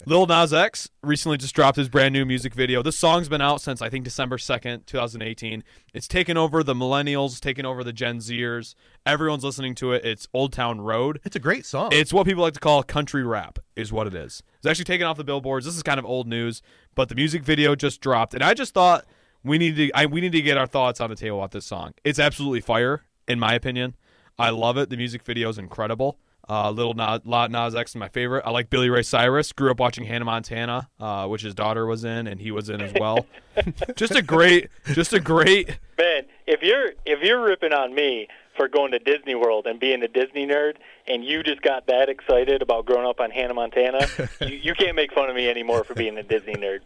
[0.05, 2.81] Lil Nas X recently just dropped his brand new music video.
[2.81, 5.63] This song's been out since I think December second, two thousand eighteen.
[5.93, 8.75] It's taken over the millennials, taken over the Gen Zers.
[9.05, 10.05] Everyone's listening to it.
[10.05, 11.19] It's Old Town Road.
[11.23, 11.89] It's a great song.
[11.91, 14.43] It's what people like to call country rap, is what it is.
[14.57, 15.65] It's actually taken off the billboards.
[15.65, 16.61] This is kind of old news,
[16.95, 19.05] but the music video just dropped, and I just thought
[19.43, 21.65] we need to I, we need to get our thoughts on the table about this
[21.65, 21.93] song.
[22.03, 23.95] It's absolutely fire, in my opinion.
[24.39, 24.89] I love it.
[24.89, 26.19] The music video is incredible.
[26.49, 28.43] Uh, Little Nas, La- Nas X is my favorite.
[28.45, 29.51] I like Billy Ray Cyrus.
[29.51, 32.81] Grew up watching Hannah Montana, uh, which his daughter was in, and he was in
[32.81, 33.25] as well.
[33.95, 35.77] just a great, just a great.
[35.97, 40.01] Man, if you're if you're ripping on me for going to Disney World and being
[40.03, 44.07] a Disney nerd, and you just got that excited about growing up on Hannah Montana,
[44.41, 46.79] you, you can't make fun of me anymore for being a Disney nerd.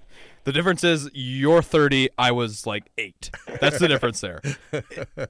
[0.44, 3.30] The difference is you're 30, I was like eight.
[3.60, 4.42] That's the difference there.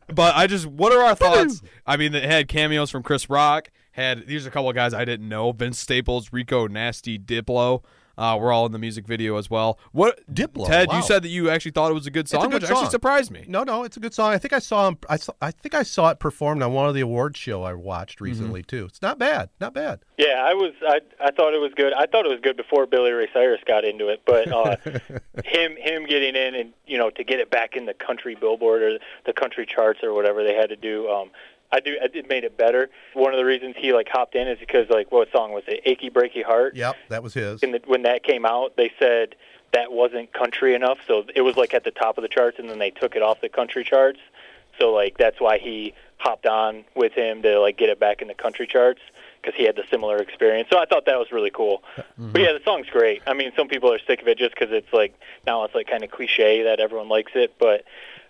[0.08, 1.62] But I just, what are our thoughts?
[1.86, 3.70] I mean, it had cameos from Chris Rock.
[3.92, 7.84] Had these are a couple of guys I didn't know: Vince Staples, Rico Nasty, Diplo.
[8.18, 9.80] Uh, we're all in the music video as well.
[9.94, 10.98] What Diplo, Ted, wow.
[10.98, 12.90] you said that you actually thought it was a good a song, good which actually
[12.90, 13.46] surprised me.
[13.48, 14.32] no, no, it's a good song.
[14.32, 14.98] I think I saw him.
[15.10, 17.74] I, saw, I think I saw it performed on one of the awards show I
[17.74, 18.26] watched Mm-hmm.
[18.26, 18.86] recently too.
[18.86, 19.50] It's not bad.
[19.60, 20.02] Not bad.
[20.18, 20.74] Yeah, I was.
[20.88, 21.94] I I thought it was good.
[21.94, 24.76] I thought it was good before Billy Ray Cyrus got into it, but uh,
[25.46, 28.84] him him getting in and you know to get it back in the country Billboard
[28.84, 31.10] or the country charts or whatever they had to do.
[31.10, 31.32] Um,
[31.72, 31.98] I do.
[32.02, 32.90] It made it better.
[33.14, 35.82] One of the reasons he like hopped in is because like what song was it?
[35.86, 37.64] "Achy Breaky Heart." Yep, that was his.
[37.64, 39.36] And the, when that came out, they said
[39.74, 42.70] that wasn't country enough, so it was like at the top of the charts, and
[42.70, 44.20] then they took it off the country charts.
[44.80, 48.28] So like that's why he hopped on with him to like get it back in
[48.28, 49.02] the country charts
[49.42, 50.70] because he had the similar experience.
[50.72, 51.82] So I thought that was really cool.
[52.18, 53.24] But yeah, the song's great.
[53.26, 55.88] I mean, some people are sick of it just because it's like now it's like
[55.88, 57.86] kind of cliche that everyone likes it, but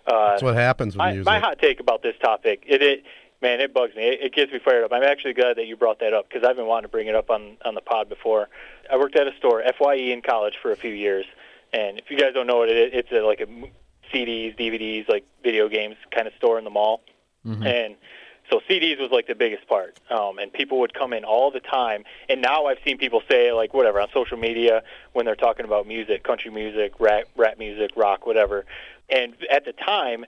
[0.06, 1.26] uh, That's what happens with my, music.
[1.26, 3.04] my hot take about this topic, it, it
[3.42, 4.04] man, it bugs me.
[4.04, 4.92] It, it gets me fired up.
[4.92, 7.14] I'm actually glad that you brought that up because I've been wanting to bring it
[7.14, 8.48] up on on the pod before.
[8.90, 11.26] I worked at a store, Fye in college, for a few years,
[11.72, 13.46] and if you guys don't know what it is, it's a, like a
[14.14, 17.02] CDs, DVDs, like video games kind of store in the mall,
[17.66, 17.96] and
[18.50, 21.60] so CDs was like the biggest part, um, and people would come in all the
[21.60, 22.04] time.
[22.28, 25.86] And now I've seen people say like whatever on social media when they're talking about
[25.86, 28.64] music, country music, rap, rap music, rock, whatever.
[29.08, 30.26] And at the time,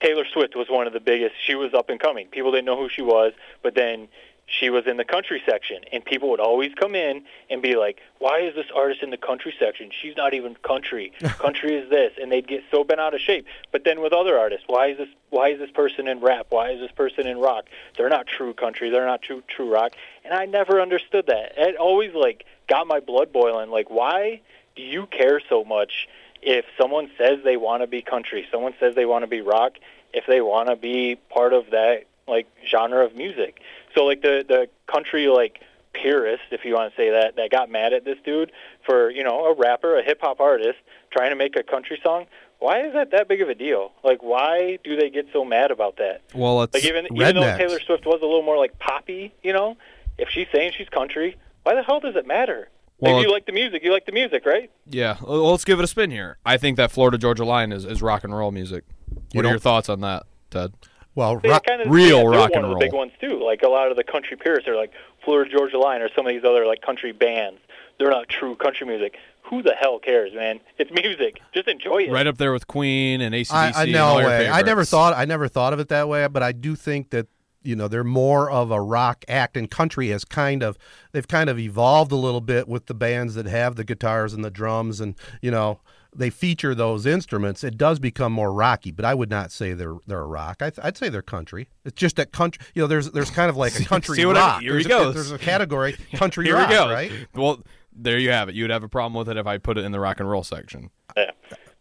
[0.00, 1.34] Taylor Swift was one of the biggest.
[1.44, 2.28] She was up and coming.
[2.28, 3.32] People didn't know who she was,
[3.62, 4.08] but then
[4.46, 8.00] she was in the country section, and people would always come in and be like,
[8.18, 9.90] "Why is this artist in the country section?
[9.90, 11.12] She's not even country.
[11.38, 13.46] country is this," and they'd get so bent out of shape.
[13.72, 15.08] But then with other artists, why is this?
[15.30, 16.46] Why is this person in rap?
[16.50, 17.66] Why is this person in rock?
[17.96, 18.90] They're not true country.
[18.90, 19.92] They're not true true rock.
[20.24, 21.52] And I never understood that.
[21.56, 23.70] It always like got my blood boiling.
[23.70, 24.40] Like, why
[24.76, 26.08] do you care so much
[26.42, 29.74] if someone says they want to be country, someone says they want to be rock,
[30.12, 33.60] if they want to be part of that like genre of music?
[33.94, 35.60] So like the the country like
[35.92, 38.52] purist, if you want to say that, that got mad at this dude
[38.84, 40.78] for you know a rapper, a hip hop artist
[41.10, 42.26] trying to make a country song.
[42.58, 43.92] Why is that that big of a deal?
[44.02, 46.22] Like, why do they get so mad about that?
[46.34, 47.56] Well, it's Like, even even though.
[47.56, 49.76] Taylor Swift was a little more like poppy, you know,
[50.18, 52.68] if she's saying she's country, why the hell does it matter?
[53.00, 54.70] Well, Like, if you like the music, you like the music, right?
[54.86, 55.16] yeah.
[55.22, 56.38] Well, let's give it a spin here.
[56.44, 58.84] I think that Florida Georgia line is, is rock and roll music.
[59.32, 60.72] What are your thoughts on that, Ted?
[61.14, 63.42] Well, They rock, kind of, real yeah, rock one and of the big ones too.
[63.44, 64.92] Like a lot of the country purists are like
[65.24, 67.58] Florida Georgia Line or some of these other like country bands.
[67.98, 69.16] They're not true country music.
[69.42, 70.60] Who the hell cares, man?
[70.76, 71.40] It's music.
[71.54, 72.10] Just enjoy it.
[72.12, 73.52] Right up there with Queen and ACDC.
[73.52, 74.48] I, I and no all your way.
[74.48, 77.26] I never thought I never thought of it that way, but I do think that
[77.62, 80.78] you know they're more of a rock act, and country has kind of
[81.12, 84.44] they've kind of evolved a little bit with the bands that have the guitars and
[84.44, 85.80] the drums, and you know
[86.16, 87.62] they feature those instruments.
[87.62, 90.62] It does become more rocky, but I would not say they're they're a rock.
[90.62, 91.68] I, I'd say they're country.
[91.84, 92.64] It's just that country.
[92.74, 94.62] You know, there's there's kind of like a country See what I- rock.
[94.62, 95.12] here there's he a.
[95.12, 96.90] There's a category country Here rock, we go.
[96.90, 97.12] right?
[97.34, 98.54] Well, there you have it.
[98.54, 100.44] You'd have a problem with it if I put it in the rock and roll
[100.44, 100.90] section.
[101.16, 101.30] Yeah.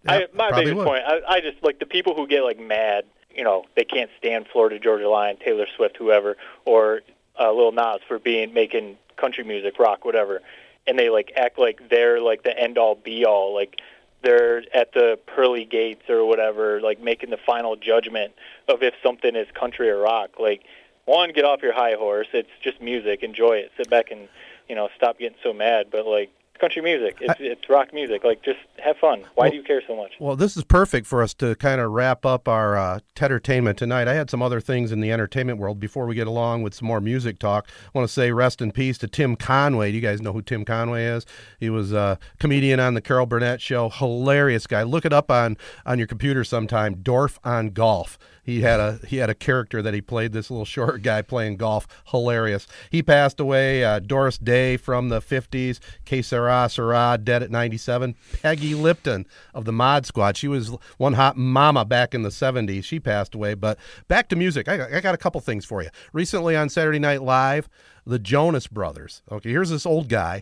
[0.08, 0.86] I, my probably biggest would.
[0.88, 3.06] point, I, I just like the people who get like mad.
[3.38, 7.02] You know, they can't stand Florida Georgia Line, Taylor Swift, whoever, or
[7.40, 10.42] uh, Lil Nas for being making country music, rock, whatever,
[10.88, 13.80] and they like act like they're like the end all be all, like
[14.24, 18.34] they're at the pearly gates or whatever, like making the final judgment
[18.68, 20.32] of if something is country or rock.
[20.40, 20.64] Like,
[21.06, 22.28] one, get off your high horse.
[22.34, 23.24] It's just music.
[23.24, 23.72] Enjoy it.
[23.78, 24.28] Sit back and
[24.68, 25.88] you know stop getting so mad.
[25.92, 28.24] But like country music, it's it's rock music.
[28.24, 29.24] Like, just have fun.
[29.36, 30.14] Why do you care so much?
[30.20, 34.08] Well, this is perfect for us to kind of wrap up our uh, entertainment tonight.
[34.08, 36.88] I had some other things in the entertainment world before we get along with some
[36.88, 37.68] more music talk.
[37.88, 39.92] I want to say rest in peace to Tim Conway.
[39.92, 41.26] Do you guys know who Tim Conway is?
[41.60, 43.90] He was a comedian on the Carol Burnett show.
[43.90, 44.84] Hilarious guy.
[44.84, 46.96] Look it up on on your computer sometime.
[46.96, 48.18] Dorf on golf.
[48.48, 50.32] He had a he had a character that he played.
[50.32, 51.86] This little short guy playing golf.
[52.08, 52.66] Hilarious.
[52.90, 53.84] He passed away.
[53.84, 55.80] Uh, Doris Day from the '50s.
[56.06, 58.16] Que sera dead at 97.
[58.42, 60.38] Peggy Lipton of the Mod Squad.
[60.38, 62.86] She was one hot mama back in the '70s.
[62.86, 63.54] She passed away.
[63.54, 64.70] But back to music.
[64.70, 65.90] I I got a couple things for you.
[66.14, 67.68] Recently on Saturday Night Live,
[68.06, 69.24] the Jonas Brothers.
[69.30, 70.42] Okay, here's this old guy.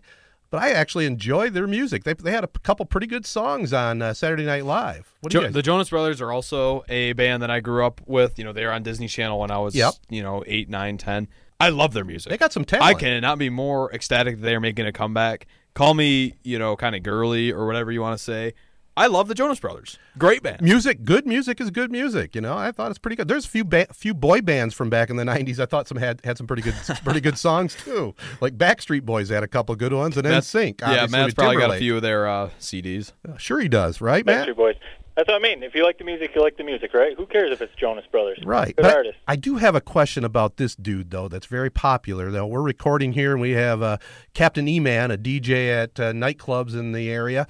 [0.52, 2.04] But I actually enjoyed their music.
[2.04, 5.14] They, they had a couple pretty good songs on uh, Saturday Night Live.
[5.22, 5.54] What do you guys?
[5.54, 8.38] the Jonas Brothers are also a band that I grew up with.
[8.38, 9.94] You know, they were on Disney Channel when I was, Yep.
[10.10, 11.28] you know, eight, nine, ten.
[11.60, 12.30] I love their music.
[12.30, 12.86] They got some talent.
[12.86, 15.48] I cannot be more ecstatic that they're making a comeback.
[15.74, 18.54] Call me, you know, kind of girly or whatever you want to say.
[18.98, 19.98] I love the Jonas Brothers.
[20.18, 20.62] Great band.
[20.62, 23.50] music good music is good music you know i thought it's pretty good there's a
[23.50, 26.38] few ba- few boy bands from back in the 90s i thought some had had
[26.38, 30.16] some pretty good pretty good songs too like backstreet boys had a couple good ones
[30.16, 33.12] and Matt- NSYNC yeah, obviously, Matt's probably got a few of their uh, CDs.
[33.38, 34.76] sure he does right matt Backstreet Boys.
[35.18, 35.64] That's what I mean.
[35.64, 37.16] If you like the music, you like the music, right?
[37.16, 38.38] Who cares if it's Jonas Brothers?
[38.46, 38.76] Right.
[38.76, 39.18] Good But I- artist.
[39.30, 42.32] I do have a question about this dude, though, that's very popular.
[42.32, 43.96] Though we're recording here, and we have uh,
[44.34, 47.48] Captain E Man, a DJ at uh, nightclubs in the area.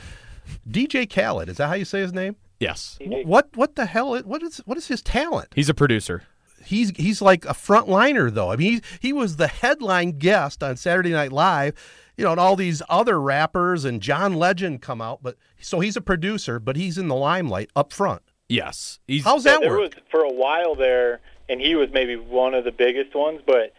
[0.69, 2.35] DJ Khaled, is that how you say his name?
[2.59, 2.97] Yes.
[3.25, 4.17] What what the hell?
[4.21, 5.49] What is what is his talent?
[5.55, 6.23] He's a producer.
[6.63, 8.51] He's he's like a frontliner though.
[8.51, 11.73] I mean, he he was the headline guest on Saturday Night Live.
[12.17, 15.97] You know, and all these other rappers and John Legend come out, but so he's
[15.97, 18.21] a producer, but he's in the limelight up front.
[18.47, 18.99] Yes.
[19.05, 19.79] He's How's Yeah, that there work?
[19.95, 23.41] was for a while there, and he was maybe one of the biggest ones.
[23.45, 23.73] But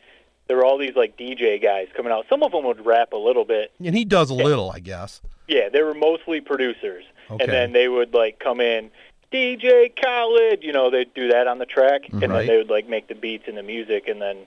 [0.49, 2.27] there were all these like DJ guys coming out.
[2.29, 3.73] Some of them would rap a little bit.
[3.85, 5.21] And he does a little, I guess.
[5.49, 7.43] Yeah, they were mostly producers, Okay.
[7.45, 8.91] and then they would like come in.
[9.33, 12.23] DJ Khaled, you know, they'd do that on the track, mm-hmm.
[12.23, 12.39] and Right.
[12.41, 14.39] then they would like make the beats and the music, and then,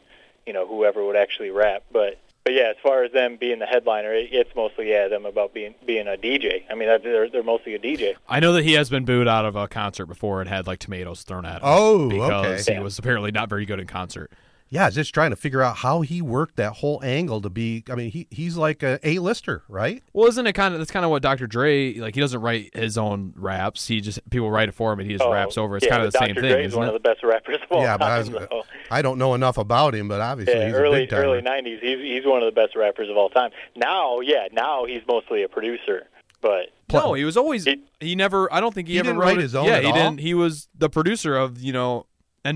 [0.46, 1.84] you know, whoever would actually rap.
[1.92, 5.26] But but yeah, as far as them being the headliner, it, it's mostly yeah them
[5.26, 6.64] about being being a DJ.
[6.70, 8.16] I mean, that, they're they're mostly a DJ.
[8.28, 10.80] I know that he has been booed out of a concert before and had like
[10.80, 11.62] tomatoes thrown at him.
[11.64, 12.78] Oh, because okay.
[12.78, 14.32] he was apparently not very good in concert.
[14.72, 17.84] Yeah, I just trying to figure out how he worked that whole angle to be.
[17.90, 20.04] I mean, he he's like a A-lister, right?
[20.14, 21.48] Well, isn't it kind of that's kind of what Dr.
[21.48, 22.14] Dre like?
[22.14, 23.88] He doesn't write his own raps.
[23.88, 25.78] He just people write it for him and he just Oh, raps over.
[25.78, 26.42] It's yeah, kind of the but same Dr.
[26.42, 26.96] thing, Dre is isn't one it?
[26.96, 28.48] of the best rappers of all yeah, but I, was, time.
[28.52, 31.42] so- I don't know enough about him, but obviously Yeah, he's early a big early
[31.42, 31.80] '90s.
[31.82, 33.50] He's he's one of the best rappers of all time.
[33.76, 36.06] Now, yeah, now he's mostly a producer.
[36.42, 38.52] But no, he was always He- he never.
[38.54, 39.94] I don't think he, He ever didn't wrote write his own Yeah, at he all?
[39.96, 40.20] didn't.
[40.22, 42.06] He was the producer of you know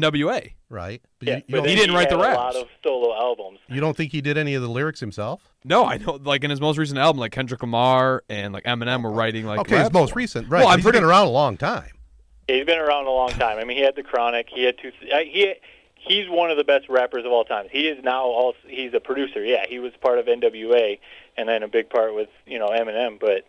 [0.01, 0.51] NWA.
[0.69, 1.01] right?
[1.19, 2.37] But yeah, you, you, but he didn't write the had raps.
[2.37, 3.59] A lot of solo albums.
[3.67, 5.41] you don't think he did any of the lyrics himself?
[5.63, 6.19] No, I know.
[6.21, 9.59] Like in his most recent album, like Kendrick Lamar and like Eminem were writing like.
[9.61, 10.59] okay, his most for recent, right?
[10.59, 11.91] Well, I'm he's pretty been around a long time.
[12.47, 13.57] He's been around a long time.
[13.57, 14.47] I mean, he had the Chronic.
[14.53, 14.91] He had two.
[15.13, 15.53] uh, He
[15.95, 17.67] he's one of the best rappers of all time.
[17.71, 19.43] He is now also he's a producer.
[19.45, 20.99] Yeah, he was part of NWA
[21.37, 23.19] and then a big part with you know Eminem.
[23.19, 23.45] But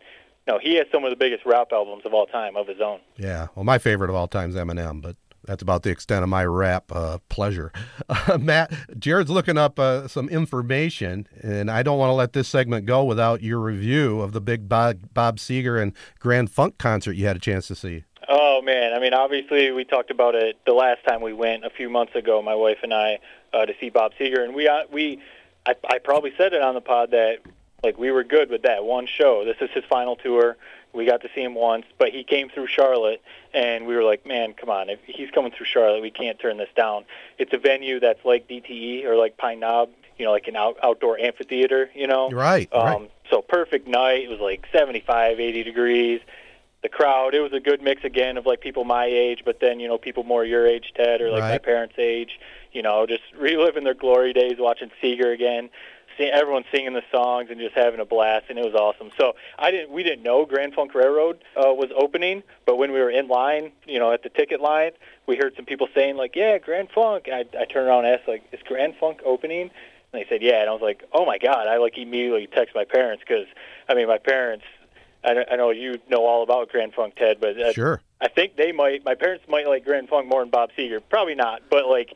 [0.47, 3.01] no, he has some of the biggest rap albums of all time of his own.
[3.17, 3.49] Yeah.
[3.57, 6.45] Well, my favorite of all time is Eminem, but that's about the extent of my
[6.45, 7.73] rap uh, pleasure.
[8.09, 12.49] Uh, Matt, Jared's looking up uh, some information, and I don't want to let this
[12.49, 17.13] segment go without your review of the big Bob, Bob Seger and Grand Funk concert
[17.13, 18.05] you had a chance to see.
[18.29, 21.71] Oh man, I mean, obviously we talked about it the last time we went a
[21.71, 23.19] few months ago, my wife and I,
[23.53, 25.21] uh, to see Bob Seger, and we uh, we,
[25.67, 27.39] I, I probably said it on the pod that
[27.83, 29.45] like we were good with that one show.
[29.45, 30.57] This is his final tour.
[30.95, 33.21] We got to see him once, but he came through Charlotte,
[33.53, 36.57] and we were like, man, come on, if he's coming through Charlotte, we can't turn
[36.57, 37.05] this down.
[37.39, 40.77] It's a venue that's like DTE or like Pine Knob, you know, like an out,
[40.83, 42.31] outdoor amphitheater, you know.
[42.31, 42.73] Right.
[42.73, 43.11] Um, right.
[43.31, 44.25] So perfect night.
[44.25, 46.21] It was like 75, 80 degrees.
[46.83, 49.81] The crowd, it was a good mix again of like people my age, but then
[49.81, 52.39] you know people more your age, Ted, or like my parents' age.
[52.73, 55.71] You know, just reliving their glory days, watching Seger again,
[56.19, 59.11] see everyone singing the songs and just having a blast, and it was awesome.
[59.19, 63.01] So I didn't, we didn't know Grand Funk Railroad uh, was opening, but when we
[63.01, 64.93] were in line, you know, at the ticket line,
[65.27, 68.29] we heard some people saying like, "Yeah, Grand Funk." I, I turned around and asked
[68.29, 69.71] like, "Is Grand Funk opening?"
[70.13, 72.75] And they said, "Yeah." And I was like, "Oh my god!" I like immediately text
[72.75, 73.47] my parents because
[73.89, 74.65] I mean, my parents.
[75.27, 78.01] I, I know you know all about Grand Funk, Ted, but uh, Sure.
[78.21, 79.05] I think they might.
[79.05, 81.01] My parents might like Grand Funk more than Bob Seger.
[81.09, 82.15] Probably not, but like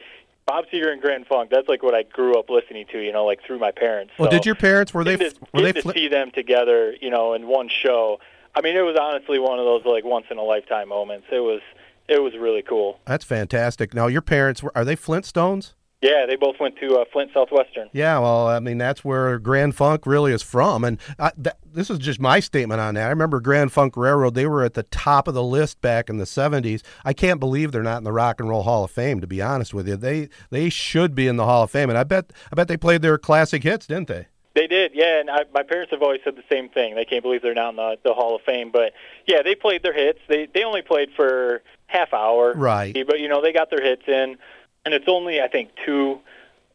[0.48, 1.50] Bob Seger and Grand Funk.
[1.50, 2.98] That's like what I grew up listening to.
[2.98, 4.14] You know, like through my parents.
[4.18, 6.94] Well, So did your parents were they to, were they to fli- see them together?
[7.00, 8.18] You know, in one show.
[8.54, 11.26] I mean, it was honestly one of those like once in a lifetime moments.
[11.30, 11.60] It was
[12.08, 12.98] it was really cool.
[13.04, 13.92] That's fantastic.
[13.94, 15.74] Now, your parents were are they Flintstones?
[16.00, 17.88] Yeah, they both went to uh, Flint Southwestern.
[17.92, 21.90] Yeah, well, I mean that's where Grand Funk really is from, and I, that, this
[21.90, 23.06] is just my statement on that.
[23.06, 26.18] I remember Grand Funk Railroad; they were at the top of the list back in
[26.18, 26.82] the '70s.
[27.04, 29.20] I can't believe they're not in the Rock and Roll Hall of Fame.
[29.20, 31.98] To be honest with you, they they should be in the Hall of Fame, and
[31.98, 34.28] I bet I bet they played their classic hits, didn't they?
[34.54, 35.20] They did, yeah.
[35.20, 36.96] And I, my parents have always said the same thing.
[36.96, 38.70] They can't believe they're not in the, the Hall of Fame.
[38.72, 38.92] But
[39.26, 40.18] yeah, they played their hits.
[40.28, 42.96] They they only played for half hour, Right.
[43.06, 44.36] But you know, they got their hits in,
[44.84, 46.20] and it's only I think two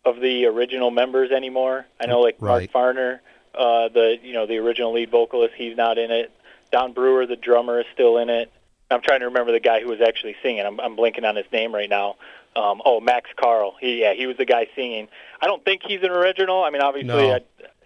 [0.05, 1.85] of the original members anymore.
[1.99, 2.69] I know like Right.
[2.73, 3.19] Mark Farner,
[3.55, 6.31] uh, the you know the original lead vocalist, he's not in it.
[6.71, 8.51] Don Brewer, the drummer, is still in it.
[8.89, 10.65] I'm trying to remember the guy who was actually singing.
[10.65, 12.15] I'm, I'm blinking on his name right now.
[12.55, 13.75] Um, oh, Max Carl.
[13.79, 15.07] He, yeah, he was the guy singing.
[15.41, 16.63] I don't think he's an original.
[16.63, 17.35] I mean, obviously, No.
[17.35, 17.39] I,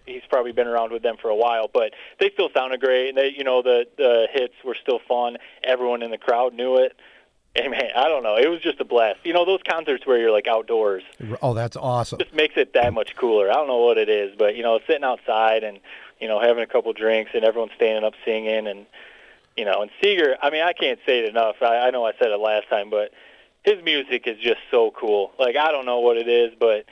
[0.06, 3.10] he's probably been around with them for a while, but they still sounded great.
[3.10, 5.36] And they, you know, the the hits were still fun.
[5.62, 6.96] Everyone in the crowd knew it.
[7.56, 8.36] And man, I don't know.
[8.36, 9.18] It was just a blast.
[9.24, 11.02] You know, those concerts where you're like outdoors
[11.42, 12.18] Oh, that's awesome.
[12.18, 13.50] just makes it that much cooler.
[13.50, 15.80] I don't know what it is, but you know, sitting outside and
[16.20, 18.86] you know having a couple drinks and everyone standing up singing and
[19.56, 20.36] you know, and Seger.
[20.40, 21.56] I mean, I can't say it enough.
[21.60, 23.10] I, I know I said it last time, but
[23.64, 25.32] his music is just so cool.
[25.38, 26.84] Like I don't know what it is, but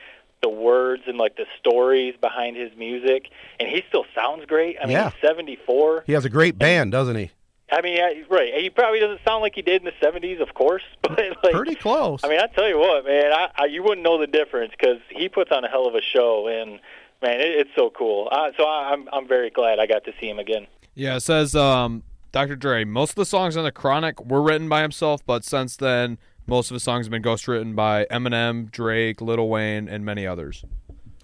[0.43, 3.29] the words and like the stories behind his music,
[3.61, 4.77] and he still sounds great.
[4.83, 5.11] I mean, Yeah.
[5.11, 6.05] he's 74.
[6.07, 7.31] He has a great band, doesn't he?
[7.71, 8.55] I mean, I, right?
[8.55, 11.75] He probably doesn't sound like he did in the 70s, of course, but like Pretty
[11.75, 12.21] close.
[12.23, 14.99] I mean, I tell you what, man, I, I you wouldn't know the difference because
[15.11, 16.79] he puts on a hell of a show, and
[17.23, 18.29] man, it, it's so cool.
[18.31, 20.67] Uh, so I, I'm I'm very glad I got to see him again.
[20.95, 22.55] Yeah, it says um, Dr.
[22.57, 22.85] Dre.
[22.85, 26.71] Most of the songs on the Chronic were written by himself, but since then, most
[26.71, 30.65] of his songs have been ghostwritten by Eminem, Drake, Lil Wayne, and many others.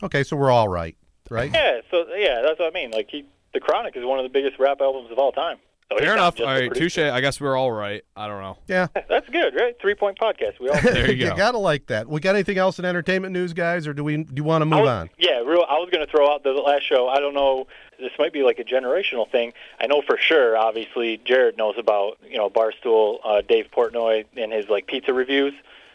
[0.02, 0.96] okay, so we're all right,
[1.30, 1.52] right?
[1.54, 2.90] Yeah, so yeah, that's what I mean.
[2.90, 3.24] Like he,
[3.54, 5.58] the Chronic is one of the biggest rap albums of all time.
[5.90, 6.36] So Fair enough.
[6.36, 6.96] just All a right, touche.
[6.98, 8.02] I guess we're all right.
[8.16, 8.56] I don't know.
[8.66, 8.86] Yeah.
[9.08, 9.76] That's good, right?
[9.80, 10.58] Three point podcast.
[10.58, 10.80] We all.
[10.82, 11.36] There you go.
[11.36, 12.08] gotta like that.
[12.08, 14.66] We got anything else in entertainment news, guys, or do we do you want to
[14.66, 15.10] move was- on?
[15.18, 15.64] Yeah, real.
[15.68, 17.08] I was going to throw out the last show.
[17.08, 17.66] I don't know.
[17.98, 19.52] This might be like a generational thing.
[19.80, 20.56] I know for sure.
[20.56, 25.52] Obviously, Jared knows about you know Barstool, uh, Dave Portnoy, and his like pizza reviews.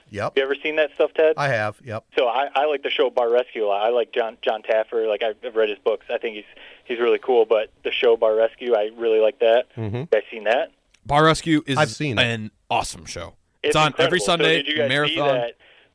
[0.09, 1.33] Yep, You ever seen that stuff, Ted?
[1.35, 1.75] I have.
[1.83, 2.05] Yep.
[2.17, 3.85] So I, I like the show Bar Rescue a lot.
[3.85, 5.05] I like John John Taffer.
[5.05, 6.05] Like I've read his books.
[6.09, 6.45] I think he's
[6.87, 7.45] he's really cool.
[7.45, 9.65] But the show Bar Rescue, I really like that.
[9.75, 9.93] Mhm.
[10.01, 10.71] You guys seen that?
[11.05, 12.23] Bar Rescue is I've seen it.
[12.23, 13.35] an awesome show.
[13.63, 14.05] It's, on incredible.
[14.07, 15.15] every So Sunday did you guys marathon.
[15.15, 15.53] See that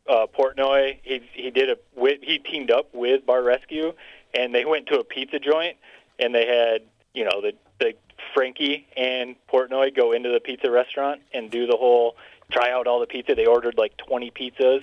[0.09, 3.93] uh, Portnoy, he he did a with, he teamed up with Bar Rescue,
[4.35, 5.77] and they went to a pizza joint,
[6.19, 6.83] and they had
[7.15, 7.95] you know the the
[8.35, 12.17] Frankie and Portnoy go into the pizza restaurant and do the whole
[12.51, 13.35] try out all the pizza.
[13.35, 14.83] They ordered like 20 pizzas,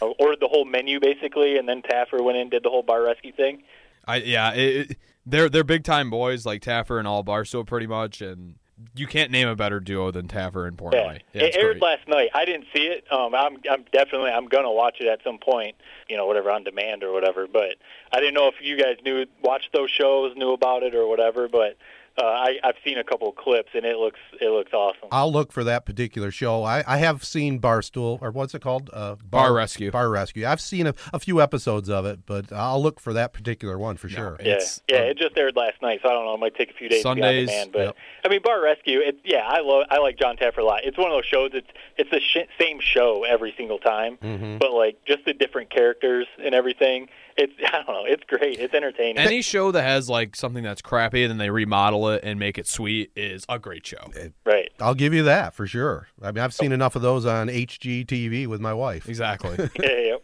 [0.18, 3.02] ordered the whole menu basically, and then Taffer went in and did the whole Bar
[3.02, 3.62] Rescue thing.
[4.06, 7.86] I yeah, it, it- they're they're big time boys like Taffer and all Barstool pretty
[7.86, 8.56] much, and
[8.94, 11.20] you can't name a better duo than Taffer and Portnoy.
[11.32, 11.82] Yeah, it aired great.
[11.82, 12.30] last night.
[12.34, 13.04] I didn't see it.
[13.10, 15.76] Um, I'm, I'm definitely, I'm gonna watch it at some point.
[16.08, 17.46] You know, whatever on demand or whatever.
[17.46, 17.76] But
[18.12, 21.48] I didn't know if you guys knew, watched those shows, knew about it or whatever.
[21.48, 21.76] But
[22.16, 25.08] uh, I, I've seen a couple of clips, and it looks it looks awesome.
[25.10, 26.62] I'll look for that particular show.
[26.62, 28.88] I, I have seen Barstool, or what's it called?
[28.92, 29.90] Uh, Bar Rescue.
[29.90, 30.46] Bar Rescue.
[30.46, 33.96] I've seen a, a few episodes of it, but I'll look for that particular one
[33.96, 34.36] for sure.
[34.40, 36.34] Yeah, It's, yeah, um, it just aired last night, so I don't know.
[36.34, 37.96] It might take a few days Sundays, to be on demand, but yep.
[38.24, 39.00] I mean, Bar Rescue.
[39.00, 39.86] It, yeah, I love.
[39.90, 40.80] I like John Taffer a lot.
[40.84, 41.50] It's one of those shows.
[41.54, 44.58] It's it's the sh- same show every single time, Mm-hmm.
[44.58, 47.08] but like just the different characters and everything.
[47.36, 48.04] It's I don't know.
[48.06, 48.58] It's great.
[48.58, 49.18] It's entertaining.
[49.18, 52.58] Any show that has like something that's crappy and then they remodel it and make
[52.58, 54.10] it sweet is a great show.
[54.44, 54.70] right.
[54.80, 56.08] I'll give you that for sure.
[56.22, 59.08] I mean, I've seen enough of those on HGTV with my wife.
[59.08, 59.70] Exactly.
[59.82, 60.16] Yeah, yeah.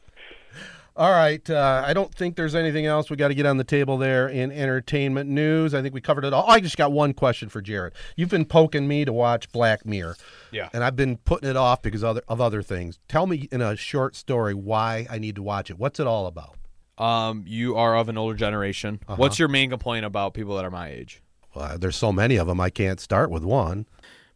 [0.96, 1.48] All right.
[1.48, 4.28] Uh, I don't think there's anything else we got to get on the table there
[4.28, 5.72] in entertainment news.
[5.72, 6.44] I think we covered it all.
[6.48, 7.94] I just got one question for Jared.
[8.16, 10.16] You've been poking me to watch Black Mirror.
[10.50, 10.68] Yeah.
[10.72, 12.98] And I've been putting it off because other, of other things.
[13.08, 15.78] Tell me in a short story why I need to watch it.
[15.78, 16.56] What's it all about?
[17.00, 19.00] Um, you are of an older generation.
[19.08, 19.16] Uh-huh.
[19.16, 21.22] What's your main complaint about people that are my age?
[21.54, 22.60] Well, there's so many of them.
[22.60, 23.86] I can't start with one.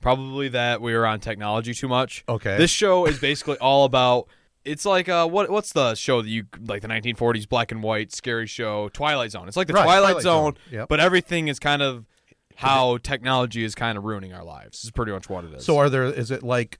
[0.01, 2.25] Probably that we are on technology too much.
[2.29, 2.57] Okay.
[2.59, 4.27] This show is basically all about.
[4.65, 8.13] It's like uh, what what's the show that you like the 1940s black and white
[8.13, 9.47] scary show Twilight Zone.
[9.47, 10.57] It's like the Right, Twilight, Twilight Zone, Zone.
[10.71, 10.89] Yep.
[10.89, 12.07] but everything is kind of
[12.57, 14.79] how technology is kind of ruining our lives.
[14.79, 15.65] This is pretty much what it is.
[15.65, 16.05] So are there?
[16.05, 16.79] Is it like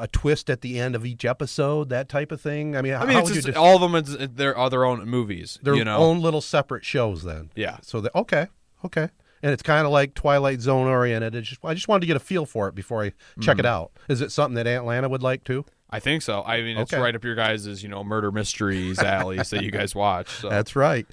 [0.00, 1.88] a twist at the end of each episode?
[1.90, 2.76] That type of thing.
[2.76, 3.94] I mean, I mean, how it's would just, you just, all of them.
[3.94, 5.58] It's, they're are their own movies.
[5.62, 7.50] their you know, own little separate shows then.
[7.54, 7.78] Yeah.
[7.82, 8.48] So the, okay,
[8.84, 9.08] okay,
[9.42, 11.34] and it's kind of like Twilight Zone oriented.
[11.34, 13.60] It's just, I just wanted to get a feel for it before I check Mm-hmm.
[13.60, 13.92] it out.
[14.08, 15.64] Is it something that Atlanta would like too?
[15.92, 16.42] I think so.
[16.44, 17.02] I mean, it's Okay.
[17.02, 20.28] right up your guys' you know murder mysteries alleys that you guys watch.
[20.28, 20.48] So.
[20.50, 21.06] That's right.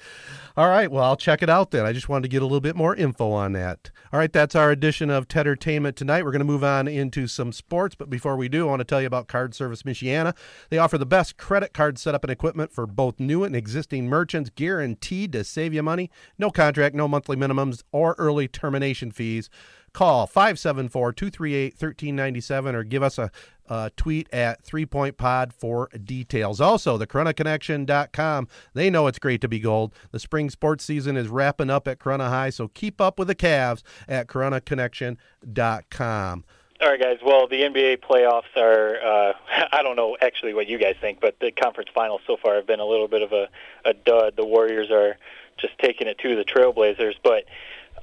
[0.56, 0.92] All right.
[0.92, 1.86] Well, I'll check it out then.
[1.86, 3.92] I just wanted to get a little bit more info on that.
[4.12, 4.32] All right.
[4.32, 6.24] That's our edition of Tedtertainment tonight.
[6.26, 7.94] We're going to move on into some sports.
[7.96, 10.36] But before we do, I want to tell you about Card Service Michiana.
[10.70, 14.50] They offer the best credit card setup and equipment for both new and existing merchants,
[14.56, 16.10] guaranteed to save you money.
[16.40, 19.50] No contract, no monthly minimums, or early termination fees.
[19.94, 23.32] Call 574 238 1397 or give us a,
[23.68, 26.60] a tweet at three point pod for details.
[26.62, 28.48] Also, the CoronaConnection.com.
[28.74, 29.94] They know it's great to be gold.
[30.12, 33.36] The spring sports season is wrapping up at Corunna High, so keep up with the
[33.36, 36.46] Cavs at CoronaConnection.com.
[36.80, 37.18] All right, guys.
[37.26, 39.34] Well, the NBA playoffs are, uh,
[39.72, 42.68] I don't know actually what you guys think, but the conference finals so far have
[42.68, 43.50] been a little bit of a,
[43.84, 44.36] a dud.
[44.36, 45.18] The Warriors are
[45.58, 47.16] just taking it to the Trailblazers.
[47.24, 47.46] But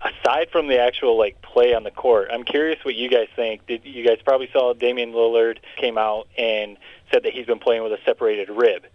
[0.03, 3.67] aside from the actual like play on the court, I'm curious what you guys think.
[3.67, 6.77] Did you guys probably saw Damian Lillard came out and
[7.13, 8.87] said that he's been playing with a separated rib,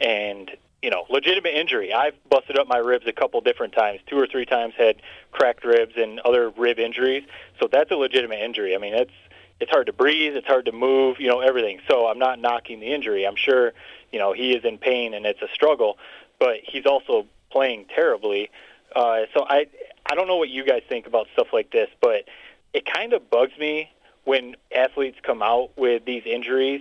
[0.00, 0.50] and
[0.82, 1.92] you know, legitimate injury.
[1.92, 4.96] I've busted up my ribs a couple different times, two or three times had
[5.32, 7.24] cracked ribs and other rib injuries.
[7.60, 8.74] So that's a legitimate injury.
[8.74, 9.10] I mean, it's
[9.58, 11.80] it's hard to breathe, it's hard to move, you know, everything.
[11.88, 13.26] So I'm not knocking the injury.
[13.26, 13.72] I'm sure,
[14.12, 15.98] you know, he is in pain and it's a struggle,
[16.38, 18.50] but he's also playing terribly.
[18.94, 19.66] Uh, so I
[20.08, 22.24] I don't know what you guys think about stuff like this, but
[22.72, 23.90] it kind of bugs me
[24.24, 26.80] when athletes come out with these injuries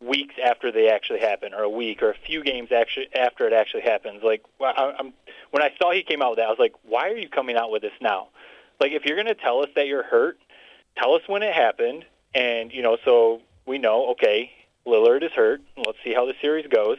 [0.00, 3.52] weeks after they actually happen, or a week, or a few games actually after it
[3.52, 4.22] actually happens.
[4.22, 5.12] Like I'm,
[5.50, 7.56] when I saw he came out with that, I was like, why are you coming
[7.56, 8.28] out with this now?
[8.80, 10.38] Like if you're going to tell us that you're hurt,
[10.98, 12.04] tell us when it happened,
[12.34, 14.10] and you know, so we know.
[14.10, 14.50] Okay,
[14.86, 15.62] Lillard is hurt.
[15.76, 16.98] Let's see how the series goes.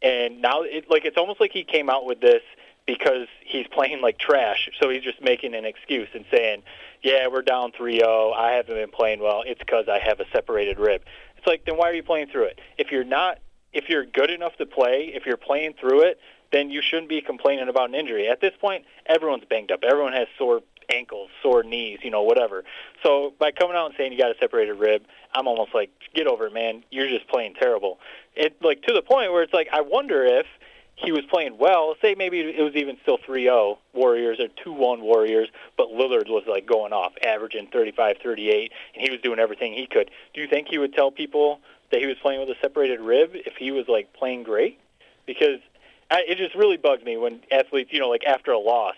[0.00, 2.42] And now, it, like it's almost like he came out with this
[2.86, 4.68] because he's playing like trash.
[4.80, 6.62] So he's just making an excuse and saying,
[7.02, 8.32] "Yeah, we're down 3-0.
[8.34, 9.42] I haven't been playing well.
[9.46, 11.02] It's because I have a separated rib."
[11.36, 12.60] It's like, then why are you playing through it?
[12.78, 13.38] If you're not,
[13.72, 16.20] if you're good enough to play, if you're playing through it,
[16.52, 18.28] then you shouldn't be complaining about an injury.
[18.28, 19.80] At this point, everyone's banged up.
[19.82, 20.60] Everyone has sore
[20.92, 22.64] ankles, sore knees, you know, whatever.
[23.02, 25.04] So by coming out and saying you got a separated rib,
[25.34, 26.84] I'm almost like, get over it, man.
[26.90, 27.98] You're just playing terrible.
[28.36, 30.46] It like to the point where it's like, I wonder if
[30.96, 31.94] he was playing well.
[32.00, 36.66] Say maybe it was even still 3-0 Warriors or 2-1 Warriors, but Lillard was like
[36.66, 40.10] going off, averaging 35, 38, and he was doing everything he could.
[40.34, 43.30] Do you think he would tell people that he was playing with a separated rib
[43.34, 44.78] if he was like playing great?
[45.26, 45.60] Because
[46.10, 48.96] I, it just really bugs me when athletes, you know, like after a loss,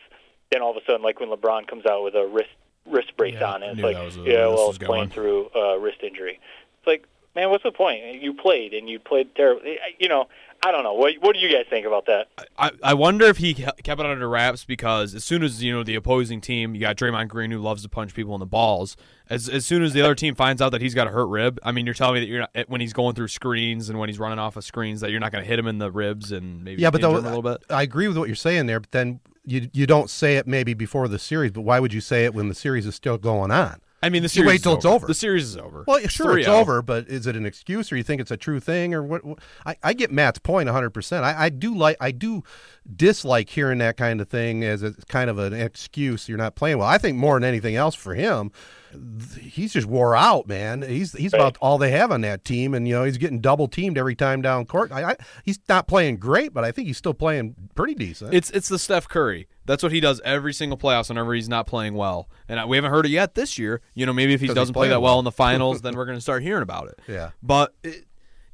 [0.51, 2.51] then all of a sudden, like when LeBron comes out with a wrist
[2.91, 5.11] wrist brace Yeah, on, and it's like, that was where yeah, well, it's playing going.
[5.11, 6.39] through a wrist injury.
[6.79, 8.23] It's like, man, what's the point?
[8.23, 9.73] You played and you played terribly.
[9.73, 10.29] Eh, eh, you know,
[10.65, 10.95] I don't know.
[10.95, 12.29] What What do you guys think about that?
[12.57, 15.83] I, I wonder if he kept it under wraps because as soon as you know
[15.83, 18.97] the opposing team, you got Draymond Green who loves to punch people in the balls.
[19.29, 21.59] As as soon as the other team finds out that he's got a hurt rib,
[21.63, 23.99] I mean, you're telling me that you're not eh, when he's going through screens and
[23.99, 25.91] when he's running off of screens that you're not going to hit him in the
[25.91, 27.63] ribs and maybe Yeah, but injure though, him a little bit.
[27.69, 28.81] I agree with what you're saying there.
[28.81, 31.51] But then you you don't say it maybe before the series.
[31.53, 33.81] But why would you say it when the series is still going on?
[34.05, 34.45] I mean, the series.
[34.45, 35.07] You wait is till it's over.
[35.07, 35.85] The series is over.
[35.87, 36.53] Well, sure, it's 3-0.
[36.53, 39.25] over, but is it an excuse, or you think it's a true thing, or what?
[39.25, 40.91] what- I, I get Matt's point 100.
[40.91, 42.43] percent I, I do like, I do
[42.95, 46.29] dislike hearing that kind of thing as a kind of an excuse.
[46.29, 46.89] You're not playing well.
[46.89, 48.53] I think more than anything else for him,
[49.41, 50.83] he's just wore out, man.
[50.83, 53.69] He's he's about all they have on that team, and you know he's getting double
[53.69, 54.93] teamed every time down court.
[54.93, 58.35] I, I, he's not playing great, but I think he's still playing pretty decent.
[58.35, 59.49] It's it's the Steph Curry.
[59.67, 62.29] That's what he does every single playoffs whenever he's not playing well.
[62.49, 63.81] And I- we haven't heard it yet this year.
[63.95, 65.19] You know, maybe if he doesn't play that well well.
[65.21, 67.01] in the finals, then we're going to start hearing about it.
[67.09, 67.31] Yeah.
[67.43, 68.05] But it,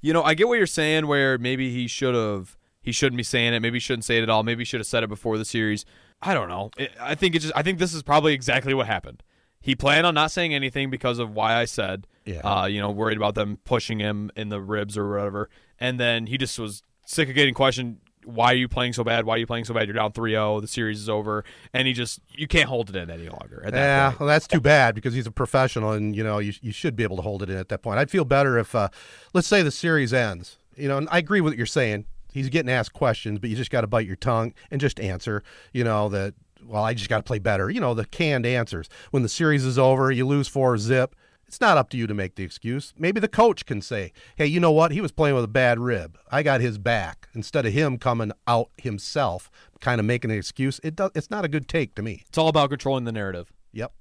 [0.00, 1.06] you know, I get what you're saying.
[1.06, 3.60] Where maybe he should have, he shouldn't be saying it.
[3.60, 4.42] Maybe he shouldn't say it at all.
[4.42, 5.84] Maybe he should have said it before the series.
[6.22, 6.70] I don't know.
[6.76, 7.54] It, I think it just.
[7.56, 9.22] I think this is probably exactly what happened.
[9.60, 12.06] He planned on not saying anything because of why I said.
[12.24, 12.40] Yeah.
[12.40, 15.50] Uh, you know, worried about them pushing him in the ribs or whatever.
[15.78, 17.98] And then he just was sick of getting questioned.
[18.24, 19.24] Why are you playing so bad?
[19.24, 19.86] Why are you playing so bad?
[19.86, 20.60] You're down 3-0.
[20.60, 21.42] The series is over,
[21.72, 23.62] and he just you can't hold it in any longer.
[23.64, 24.20] At that Yeah, point.
[24.20, 27.02] well, that's too bad because he's a professional, and you know you you should be
[27.02, 27.98] able to hold it in at that point.
[27.98, 28.88] I'd feel better if, uh,
[29.32, 30.58] let's say, the series ends.
[30.76, 32.04] You know, and I agree with what you're saying.
[32.32, 35.42] He's getting asked questions, but you just got to bite your tongue and just answer.
[35.72, 36.34] You know that.
[36.64, 37.70] Well, I just got to play better.
[37.70, 38.88] You know the canned answers.
[39.10, 41.14] When the series is over, you lose four zip.
[41.46, 42.94] It's not up to you to make the excuse.
[42.96, 44.92] Maybe the coach can say, "Hey, you know what?
[44.92, 46.16] He was playing with a bad rib.
[46.30, 49.50] I got his back." Instead of him coming out himself,
[49.80, 51.10] kind of making an excuse, it does.
[51.16, 52.22] It's not a good take to me.
[52.28, 53.92] It's all about controlling the narrative, Yep.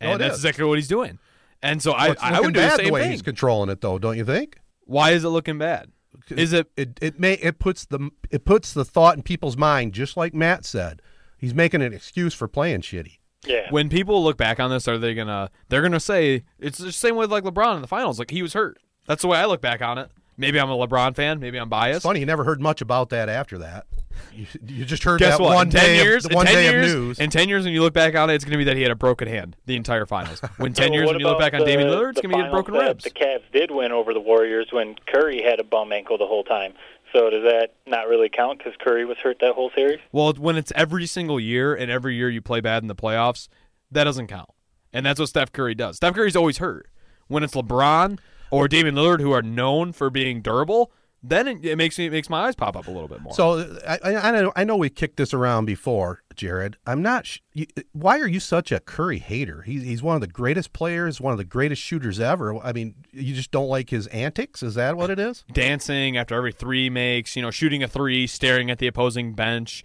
[0.00, 0.44] and it that's is.
[0.44, 1.20] exactly what he's doing.
[1.62, 3.12] And so Well, I, I would do the same way thing.
[3.12, 4.58] he's controlling it, though, don't you think?
[4.84, 5.90] Why is it looking bad?
[6.30, 9.92] Is it It it may it puts the it puts the thought in people's mind,
[9.92, 11.00] just like Matt said.
[11.36, 13.18] He's making an excuse for playing shitty.
[13.46, 13.68] Yeah.
[13.70, 14.88] when people look back on this?
[14.88, 15.50] Are they gonna?
[15.68, 18.18] They're gonna say it's the same with like LeBron in the finals.
[18.18, 18.78] Like he was hurt.
[19.06, 20.10] That's the way I look back on it.
[20.36, 21.38] Maybe I'm a LeBron fan.
[21.38, 21.98] Maybe I'm biased.
[21.98, 23.86] It's funny, you never heard much about that after that.
[24.34, 25.54] You, you just heard Guess that what?
[25.54, 27.18] one in ten day years, of, in one ten day years, of news.
[27.20, 28.90] in ten years, when you look back on it, it's gonna be that he had
[28.90, 30.40] a broken hand the entire finals.
[30.56, 32.42] When ten So years, when you look about back on Damian Lillard, it's gonna be
[32.42, 33.04] he broken that ribs.
[33.04, 36.44] The Cavs did win over the Warriors when Curry had a bum ankle the whole
[36.44, 36.72] time.
[37.16, 40.00] So does that not really count because Curry was hurt that whole series?
[40.12, 43.48] Well, when it's every single year and every year you play bad in the playoffs,
[43.90, 44.50] that doesn't count.
[44.92, 45.96] And that's what Steph Curry does.
[45.96, 46.90] Steph Curry's always hurt.
[47.28, 48.18] When it's LeBron
[48.50, 50.92] or Damian Lillard who are known for being durable,
[51.28, 53.32] then it, it makes me it makes my eyes pop up a little bit more.
[53.34, 56.76] So I, I, I know I know we kicked this around before, Jared.
[56.86, 57.26] I'm not.
[57.26, 59.62] Sh- you, why are you such a Curry hater?
[59.62, 62.56] He's he's one of the greatest players, one of the greatest shooters ever.
[62.58, 64.62] I mean, you just don't like his antics.
[64.62, 65.44] Is that what it is?
[65.52, 69.84] dancing after every three makes, you know, shooting a three, staring at the opposing bench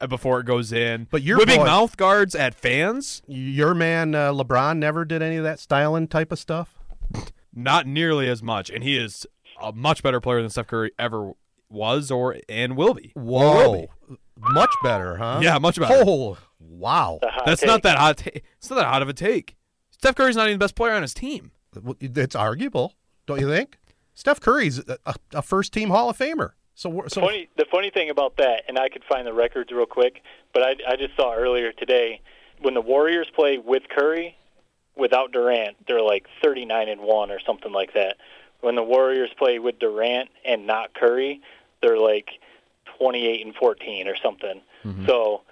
[0.00, 1.06] uh, before it goes in.
[1.10, 5.36] But your whipping boy- mouth guards at fans, Your man uh, LeBron never did any
[5.36, 6.78] of that styling type of stuff.
[7.54, 9.26] not nearly as much, and he is
[9.62, 11.32] a much better player than Steph Curry ever
[11.68, 13.12] was or and will be.
[13.14, 14.16] Whoa, will be.
[14.38, 15.40] much better, huh?
[15.42, 16.02] Yeah, much better.
[16.06, 17.18] Oh, wow.
[17.46, 17.68] That's take.
[17.68, 18.18] not that hot.
[18.18, 19.56] Ta- it's not that hot of a take.
[19.90, 21.52] Steph Curry's not even the best player on his team.
[22.00, 22.94] It's arguable,
[23.26, 23.78] don't you think?
[24.14, 26.50] Steph Curry's a, a, a first team Hall of Famer.
[26.74, 29.70] So, we're- so funny, the funny thing about that, and I could find the records
[29.70, 32.20] real quick, but I, I just saw earlier today
[32.60, 34.36] when the Warriors play with Curry,
[34.96, 38.16] without Durant, they're like 39 and one or something like that.
[38.62, 41.40] When the Warriors play with Durant and not Curry,
[41.82, 42.30] they're like
[42.98, 44.60] 28 and 14 or something.
[44.84, 45.06] Mm-hmm.
[45.06, 45.42] So,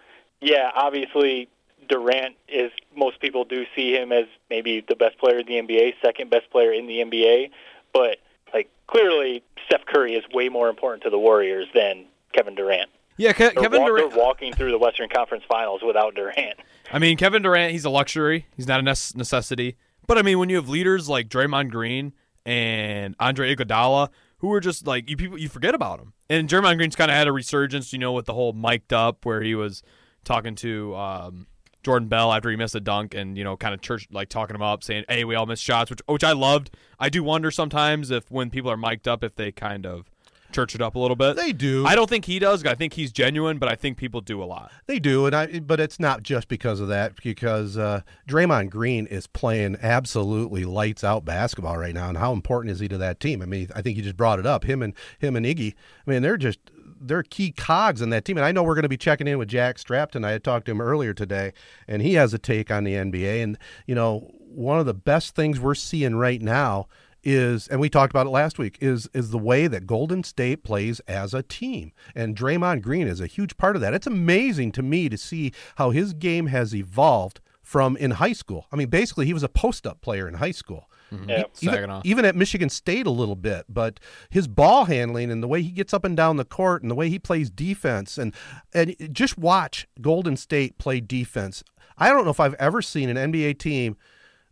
[0.41, 1.49] yeah, obviously
[1.89, 5.95] Durant is most people do see him as maybe the best player in the NBA,
[6.03, 7.51] second best player in the NBA,
[7.93, 8.19] but
[8.55, 12.91] like clearly Steph Curry is way more important to the Warriors than Kevin Durant.
[13.17, 14.11] Yeah, Ke- Kevin Durant.
[14.13, 16.59] they're walking through the Western Conference Finals without Durant.
[16.93, 18.47] I mean, Kevin Durant, he's a luxury.
[18.57, 19.77] He's not a nece- necessity.
[20.07, 22.13] But I mean, when you have leaders like Draymond Green
[22.45, 26.13] and Andre Iguodala, who were just like you people, you forget about them.
[26.29, 29.25] And Draymond Green's kind of had a resurgence, you know, with the whole mic'd up
[29.25, 29.83] where he was
[30.25, 31.47] talking to um,
[31.83, 34.55] Jordan Bell after he missed a dunk, and you know, kind of church like talking
[34.55, 36.71] him up, saying, "Hey, we all miss shots," which which I loved.
[36.99, 40.11] I do wonder sometimes if when people are mic'd up, if they kind of
[40.53, 41.37] church it up a little bit.
[41.37, 41.87] they do.
[41.87, 42.65] I don't think he does.
[42.65, 44.71] I think he's genuine, but I think people do a lot.
[44.87, 45.61] They do, and I.
[45.61, 47.17] But it's not just because of that.
[47.23, 52.73] Because uh, Draymond Green is playing absolutely lights out basketball right now, and how important
[52.73, 53.43] is he to that team?
[53.43, 54.65] I mean, I think you just brought it up.
[54.65, 55.75] Him and him and Iggy.
[56.07, 56.59] I mean, they're just
[57.01, 58.37] they're key cogs in that team.
[58.37, 60.25] And I know we're going to be checking in with Jack Strapton.
[60.25, 61.53] I had talked to him earlier today,
[61.89, 63.43] and he has a take on the NBA.
[63.43, 66.89] And you know, one of the best things we're seeing right now
[67.23, 70.65] is and we talked about it last week is is the way that Golden State
[70.65, 73.95] plays as a team and Draymond Green is a huge part of that.
[73.95, 78.67] It's amazing to me to see how his game has evolved from in high school.
[78.73, 80.89] I mean basically he was a post-up player in high school.
[81.13, 81.29] Mm-hmm.
[81.29, 81.45] Yeah.
[81.61, 82.03] Even, Saginaw.
[82.05, 83.99] even at Michigan State a little bit, but
[84.31, 86.95] his ball handling and the way he gets up and down the court and the
[86.95, 88.35] way he plays defense and
[88.73, 91.65] and just watch Golden State play defense.
[91.99, 93.97] I don't know if I've ever seen an NBA team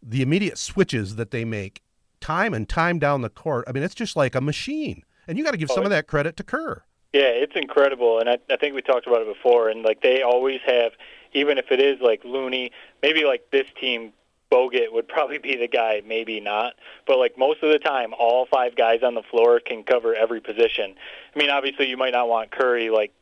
[0.02, 1.82] the immediate switches that they make,
[2.20, 3.64] time and time down the court.
[3.68, 5.90] I mean, it's just like a machine, and you got to give Oh, some of
[5.90, 6.82] that credit to Kerr.
[7.12, 9.70] Yeah, it's incredible, and I, I think we talked about it before.
[9.70, 10.92] And like they always have,
[11.32, 12.70] even if it is like Looney,
[13.02, 14.12] maybe like this team,
[14.52, 16.74] Bogut would probably be the guy, maybe not.
[17.06, 20.40] But like most of the time, all five guys on the floor can cover every
[20.40, 20.94] position.
[21.34, 23.12] I mean, obviously, you might not want Curry like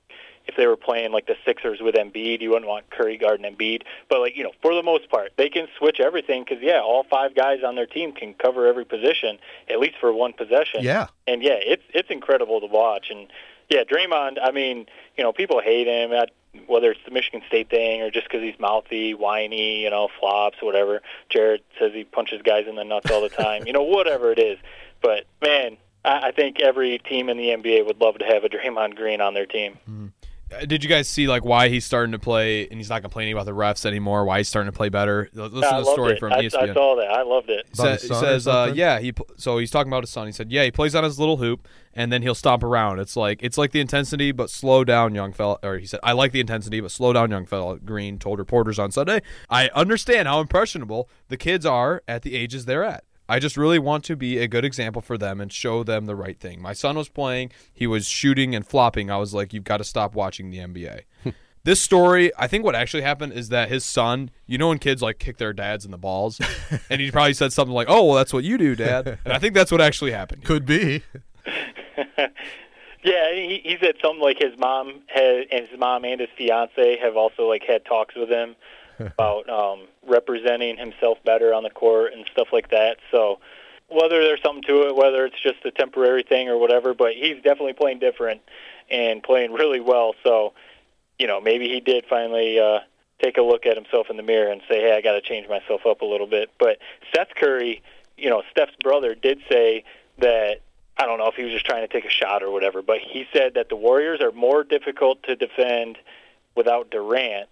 [0.47, 3.83] if they were playing like the Sixers with Embiid, you wouldn't want Curry guarding Embiid.
[4.09, 7.05] But like you know, for the most part, they can switch everything because yeah, all
[7.11, 9.39] five guys on their team can cover every position
[9.69, 10.83] at least for one possession.
[10.83, 11.09] Yeah.
[11.27, 13.09] and yeah, it's it's incredible to watch.
[13.11, 13.27] And
[13.69, 14.37] yeah, Draymond.
[14.43, 14.87] I mean,
[15.17, 16.13] you know, people hate him.
[16.13, 16.27] uh,
[16.69, 20.59] Whether it's the Michigan State thing or just because he's mouthy, whiny, you know, flops,
[20.63, 21.03] whatever.
[21.29, 23.67] Jared says he punches guys in the nuts all the time.
[23.67, 24.59] you know, whatever it is.
[25.03, 28.49] But man, I, I think every team in the NBA would love to have a
[28.49, 29.79] Draymond Green on their team.
[29.89, 30.06] Uh,
[30.69, 33.47] Did you guys see like why he's starting to play and he's not complaining about
[33.47, 34.25] the refs anymore?
[34.25, 35.29] Why he's starting to play better?
[35.37, 36.21] L- Listen I to the story it.
[36.21, 36.71] from I, ESPN.
[36.71, 37.11] I saw that.
[37.11, 37.67] I loved it.
[37.75, 39.13] About Sa- he says, uh, yeah, he.
[39.39, 40.27] So he's talking about his son.
[40.27, 43.01] He said, yeah, he plays on his little hoop, and then he'll stomp around.
[43.01, 45.59] It's like it's like the intensity, but slow down, young fella.
[45.65, 47.81] Or he said, I like the intensity, but slow down, young fella.
[47.81, 49.23] Green told reporters on Sunday.
[49.51, 53.03] I understand how impressionable the kids are at the ages they're at.
[53.29, 56.17] I just really want to be a good example for them and show them the
[56.17, 56.61] right thing.
[56.61, 59.11] My son was playing, he was shooting and flopping.
[59.11, 61.03] I was like, you've got to stop watching the NBA.
[61.23, 61.31] Hmm.
[61.65, 65.03] This story, I think what actually happened is that his son, you know, when kids
[65.03, 66.41] like kick their dads in the balls,
[66.91, 69.41] and he probably said something like, "Oh, well, that's what you do, dad," and I
[69.41, 70.45] think that's what actually happened.
[70.45, 71.03] Could be.
[73.07, 76.99] Yeah, he, he said something like his mom has, and his mom and his fiance
[77.01, 78.57] have also like had talks with him
[78.99, 82.99] about um, representing himself better on the court and stuff like that.
[83.11, 83.39] So
[83.89, 87.37] whether there's something to it, whether it's just a temporary thing or whatever, but he's
[87.37, 88.41] definitely playing different
[88.91, 90.15] and playing really well.
[90.25, 90.55] So
[91.19, 92.81] you know, maybe he did finally uh,
[93.23, 95.49] take a look at himself in the mirror and say, "Hey, I got to change
[95.49, 96.79] myself up a little bit." But
[97.15, 97.83] Seth Curry,
[98.17, 99.85] you know, Steph's brother, did say
[100.19, 100.61] that
[100.99, 102.99] I don't know if he was just trying to take a shot or whatever, but
[102.99, 105.99] he said that the Warriors are more difficult to defend
[106.55, 107.49] without Durant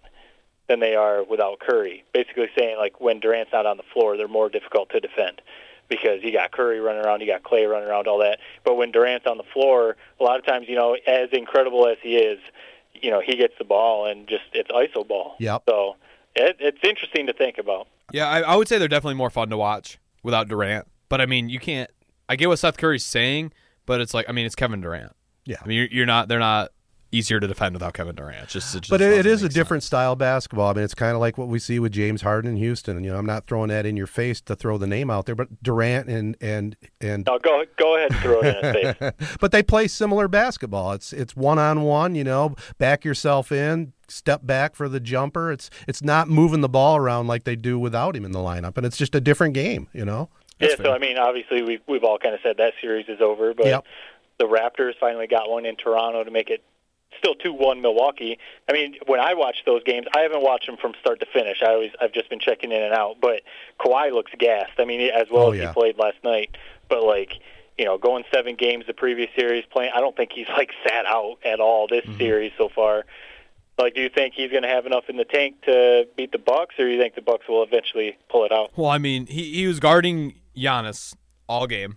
[0.69, 2.05] than they are without Curry.
[2.13, 5.41] Basically saying like when Durant's not on the floor, they're more difficult to defend
[5.89, 8.39] because you got Curry running around, you got Clay running around, all that.
[8.65, 11.99] But when Durant's on the floor, a lot of times, you know, as incredible as
[12.03, 12.39] he is,
[12.95, 15.37] you know, he gets the ball and just it's iso ball.
[15.39, 15.65] Yep.
[15.69, 15.97] So
[16.35, 17.89] it, it's interesting to think about.
[18.13, 20.87] Yeah, I, I would say they're definitely more fun to watch without Durant.
[21.09, 21.91] But I mean, you can't.
[22.29, 23.53] I get what Seth Curry's saying,
[23.85, 25.13] but it's like, I mean, it's Kevin Durant.
[25.45, 25.57] Yeah.
[25.63, 26.29] I mean, you're, you're not.
[26.29, 26.71] They're not
[27.15, 28.45] easier to defend without Kevin Durant.
[28.45, 30.71] It's just, it just But it, it a make different style of basketball.
[30.71, 33.03] I mean, it's kind of like what we see with James Harden in Houston.
[33.05, 35.35] You know, I'm not throwing that in your face to throw the name out there,
[35.35, 39.37] but Durant and and and No, go go ahead and throw it in face.
[39.41, 40.93] but they play similar basketball.
[40.93, 42.15] It's it's one on one.
[42.15, 45.53] You know, back yourself in, step back for the jumper.
[45.53, 48.77] It's it's not moving the ball around like they do without him in the lineup,
[48.77, 49.89] and it's just a different game.
[49.93, 50.29] You know.
[50.61, 53.55] yeah, so I mean, obviously we've we've all kind of said that series is over,
[53.55, 53.85] but Yep.
[54.39, 56.63] the Raptors finally got one in Toronto to make it
[57.19, 58.39] still two one Milwaukee.
[58.69, 61.59] I mean, when I watch those games, I haven't watched them from start to finish.
[61.63, 63.43] I always I've just been checking in and out, but
[63.81, 64.73] Kawhi looks gassed.
[64.79, 65.69] I mean, as well Oh, as yeah.
[65.69, 66.57] he played last night,
[66.89, 67.33] but like.
[67.77, 69.91] You know, going seven games the previous series, playing.
[69.93, 72.19] I don't think he's like sat out at all this Mm-hmm.
[72.19, 73.03] series so far.
[73.77, 76.39] Like, do you think he's going to have enough in the tank to beat the
[76.39, 78.71] Bucks, or do you think the Bucks will eventually pull it out?
[78.77, 81.17] Well, I mean, he, he was guarding Giannis
[81.49, 81.97] all game,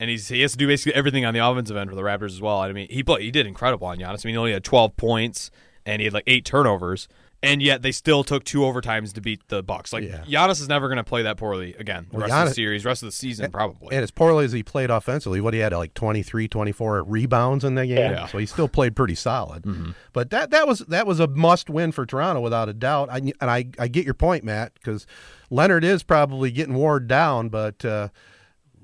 [0.00, 2.26] and he's he has to do basically everything on the offensive end for the Raptors
[2.32, 2.58] as well.
[2.60, 4.24] I mean, he played, he did incredible on Giannis.
[4.24, 5.50] I mean, he only had 12 points
[5.86, 7.08] and he had like eight turnovers,
[7.42, 9.92] and yet they still took two overtimes to beat the Bucks.
[9.92, 10.24] Like Yeah.
[10.28, 12.06] Giannis is never going to play that poorly again.
[12.10, 13.94] The Well, rest of the series, rest of the season, probably.
[13.96, 17.74] And as poorly as he played offensively, what he had like 23, 24 rebounds in
[17.76, 17.96] that game.
[17.96, 18.26] Yeah.
[18.26, 19.62] So he still played pretty solid.
[19.62, 19.92] Mm-hmm.
[20.12, 23.08] But that that was that was a must win for Toronto without a doubt.
[23.10, 25.06] I, and I I get your point, Matt, because
[25.48, 28.08] Leonard is probably getting wore down, but uh,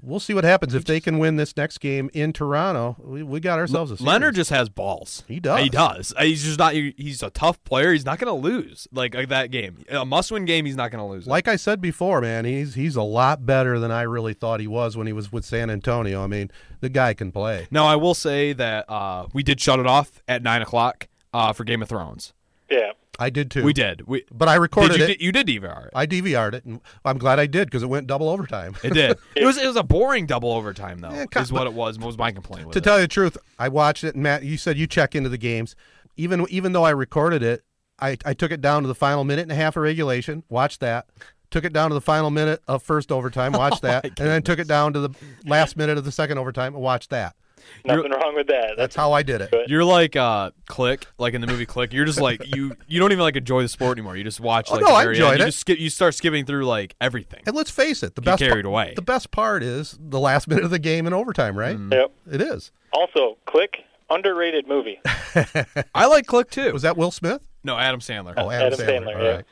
[0.05, 2.97] we'll see what happens if they can win this next game in Toronto.
[2.99, 4.07] We, we got ourselves a series.
[4.07, 5.25] Leonard just has balls.
[5.27, 5.61] He does.
[5.63, 6.13] He does.
[6.17, 6.75] Uh, He's just not.
[6.75, 7.93] He's a tough player.
[7.93, 9.85] He's not going to lose like, like that game.
[9.91, 10.67] A must-win game.
[10.67, 11.27] He's not going to lose.
[11.27, 11.31] it.
[11.31, 14.67] like I said before, man, he's he's a lot better than I really thought he
[14.67, 16.23] was when he was with San Antonio.
[16.23, 16.51] I mean,
[16.81, 17.67] the guy can play.
[17.71, 21.53] Now, I will say that uh, we did shut it off at nine o'clock uh,
[21.53, 22.33] for Game of Thrones.
[22.71, 22.93] Yeah.
[23.19, 23.63] I did too.
[23.63, 24.07] We did.
[24.07, 25.21] We but I recorded did you, it.
[25.21, 25.93] You did DVR it.
[25.95, 28.77] I DVR'd it, and I'm glad I did because it went double overtime.
[28.83, 29.19] It did.
[29.37, 31.13] it was it was a boring double overtime though.
[31.13, 31.99] Yeah, is what it was.
[31.99, 32.85] What was my complaint to it.
[32.85, 35.39] tell you the truth, I watched it, and Matt, you said you check into the
[35.39, 35.77] games.
[36.17, 37.65] Even even though I recorded it,
[37.99, 40.45] I, I took it down to the final minute and a half of regulation.
[40.49, 41.07] Watched that.
[41.51, 43.53] Took it down to the final minute of first overtime.
[43.55, 45.11] Watched oh that, and then took it down to the
[45.47, 47.37] last minute of the second overtime and watched that.
[47.85, 48.75] Nothing wrong with that.
[48.77, 49.51] That's how I did it.
[49.51, 49.69] Good.
[49.69, 51.93] You're like uh Click, like in the movie Click.
[51.93, 54.17] You're just like you you don't even like enjoy the sport anymore.
[54.17, 55.39] You just watch Oh, like no, the I enjoyed end.
[55.39, 55.49] You it.
[55.49, 57.43] just skip you start skipping through like everything.
[57.47, 58.93] And let's face it, the Get best carried par- away.
[58.97, 61.79] The best part is the last minute of the game in overtime, right?
[61.91, 62.13] Yep.
[62.33, 62.71] It is.
[62.93, 65.01] Also, Click, underrated movie.
[65.95, 66.73] I like Click too.
[66.73, 67.47] Was that Will Smith?
[67.65, 68.35] no, Adam Sandler.
[68.37, 69.31] Oh, Adam, Adam Sandler, All yeah.
[69.37, 69.45] right.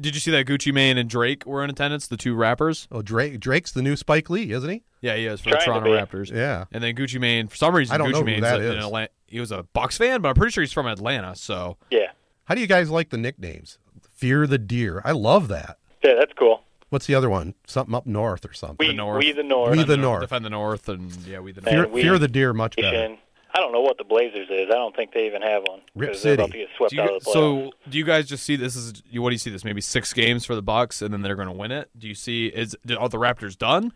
[0.00, 2.88] Did you see that Gucci Mane and Drake were in attendance, the two rappers?
[2.90, 3.40] Oh, Drake.
[3.40, 4.82] Drake's the new Spike Lee, isn't he?
[5.00, 6.18] Yeah, he is for Trying the Toronto be.
[6.18, 6.30] Raptors.
[6.32, 6.64] Yeah.
[6.72, 8.72] And then Gucci Mane, for some reason, I don't Gucci know who Mane's that a-
[8.78, 8.84] is.
[8.84, 11.34] Atla- he was a Bucks fan, but I'm pretty sure he's from Atlanta.
[11.36, 12.12] So Yeah.
[12.44, 13.78] How do you guys like the nicknames?
[14.14, 15.00] Fear the Deer.
[15.04, 15.78] I love that.
[16.04, 16.62] Yeah, that's cool.
[16.90, 17.54] What's the other one?
[17.66, 18.76] Something up north or something.
[18.78, 19.18] We, the North.
[19.20, 19.76] we the North.
[19.76, 20.20] We the North.
[20.20, 21.72] defend the North, and yeah, we the North.
[21.74, 23.16] Fear, we- Fear the Deer, much better.
[23.52, 23.54] Nation.
[23.54, 24.68] I don't know what the Blazers is.
[24.70, 25.80] I don't think they even have one.
[25.94, 26.64] Rip 'cause they're about to City.
[26.64, 29.02] get swept Do you, out of the so do you guys just see this is
[29.14, 31.48] what do you see this maybe six games for the Bucks and then they're going
[31.48, 31.90] to win it?
[31.98, 33.92] Do you see is are the Raptors done?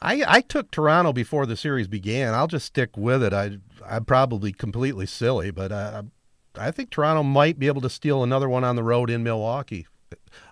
[0.00, 2.34] I, I took Toronto before the series began.
[2.34, 3.32] I'll just stick with it.
[3.32, 6.02] I I'm probably completely silly, but uh,
[6.58, 9.86] I think Toronto might be able to steal another one on the road in Milwaukee.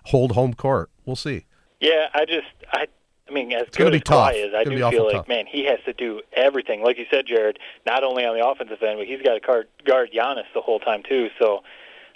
[0.05, 0.89] Hold home court.
[1.05, 1.45] We'll see.
[1.79, 2.87] Yeah, I just I
[3.29, 4.35] I mean as gonna good be as Kawhi tough.
[4.35, 5.27] is, I It's do feel like tough.
[5.27, 6.83] man, he has to do everything.
[6.83, 9.67] Like you said, Jared, not only on the offensive end, but he's got to guard
[9.85, 11.29] guard Giannis the whole time too.
[11.39, 11.63] So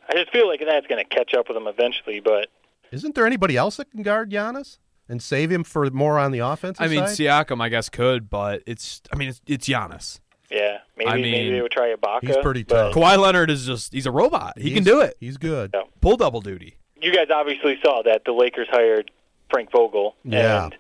[0.10, 2.48] I just feel like that's going to catch up with him eventually, but
[2.92, 6.40] Isn't there anybody else that can guard Giannis and save him for more on the
[6.40, 7.18] offensive I mean, side?
[7.48, 10.20] Siakam I guess could, but it's I mean it's, it's Giannis.
[10.52, 12.28] yeah, maybe I maybe mean, they would try Ibaka.
[12.28, 12.94] he's pretty tough.
[12.94, 14.60] Kawhi Leonard is just he's a robot.
[14.60, 15.18] He can do it.
[15.20, 15.72] He's good.
[15.74, 15.84] Yeah.
[16.02, 16.76] Pull double duty.
[17.02, 19.10] You guys obviously saw that the Lakers hired
[19.52, 20.66] Frank Vogel Yeah.
[20.66, 20.76] and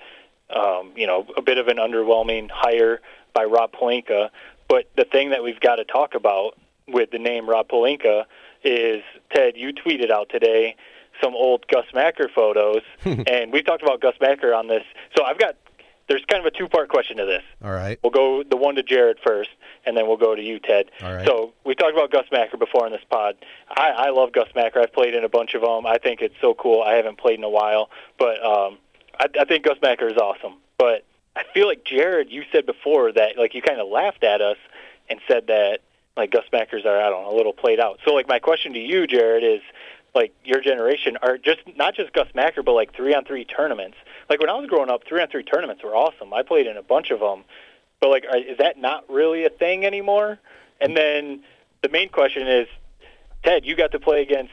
[0.56, 3.02] um, you know, a bit of an underwhelming hire
[3.34, 4.30] by Rob Pelinka.
[4.68, 8.26] But the thing that we've got to talk about with the name Rob Pelinka
[8.64, 9.54] is Ted.
[9.56, 10.76] You tweeted out today
[11.22, 14.84] some old Gus Macker photos, and we've talked about Gus Macker on this.
[15.16, 15.56] So I've got
[16.10, 17.44] there's kind of a two part question to this.
[17.64, 18.00] All right.
[18.04, 19.52] We'll go the one to Jared first,
[19.86, 20.88] and then we'll go to you, Ted.
[21.02, 21.26] All right.
[21.26, 23.36] So we talked about Gus Macker before in this pod.
[23.70, 24.80] I, I love Gus Macker.
[24.82, 25.86] I've played in a bunch of them.
[25.86, 26.82] I think it's so cool.
[26.82, 28.80] I haven't played in a while, but um,
[29.20, 30.56] I, I think Gus Macker is awesome.
[30.78, 31.06] But
[31.36, 34.58] I feel like Jared, you said before that like you kind of laughed at us
[35.10, 35.80] and said that
[36.18, 38.00] like Gus Mackers are I don't know a little played out.
[38.06, 39.62] So like my question to you, Jared, is
[40.16, 43.98] like your generation are just not just Gus Macker, but like three on three tournaments.
[44.30, 46.34] Like when I was growing up, three on three tournaments were awesome.
[46.34, 47.44] I played in a bunch of them,
[48.00, 50.40] but like, is that not really a thing anymore?
[50.82, 51.44] And then
[51.82, 52.68] the main question is,
[53.44, 54.52] Ted, you got to play against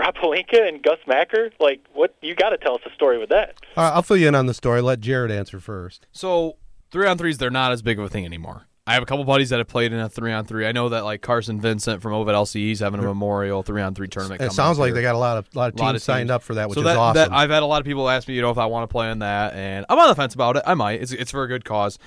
[0.00, 1.50] Rob Pelinka and Gus Macker.
[1.60, 2.14] Like, what?
[2.22, 3.56] You got to tell us a story with that.
[3.76, 4.80] All right, I'll fill you in on the story.
[4.80, 6.06] Let Jared answer first.
[6.10, 6.56] So
[6.90, 8.66] three on threes, they're not as big of a thing anymore.
[8.86, 10.66] I have a couple buddies that have played in a three on three.
[10.66, 14.08] I know that like Carson Vincent from Ovid-Elsie is having a memorial three on three
[14.08, 14.40] tournament.
[14.40, 14.94] It coming sounds up like here.
[14.94, 16.76] they got a lot of lot of teams lot of signed up for that, which
[16.76, 17.16] so is awesome.
[17.16, 18.92] that I've had a lot of people ask me, you know, if I want to
[18.92, 20.62] play in that, and I'm on the fence about it.
[20.66, 21.02] I might.
[21.02, 21.98] It's it's for a good cause.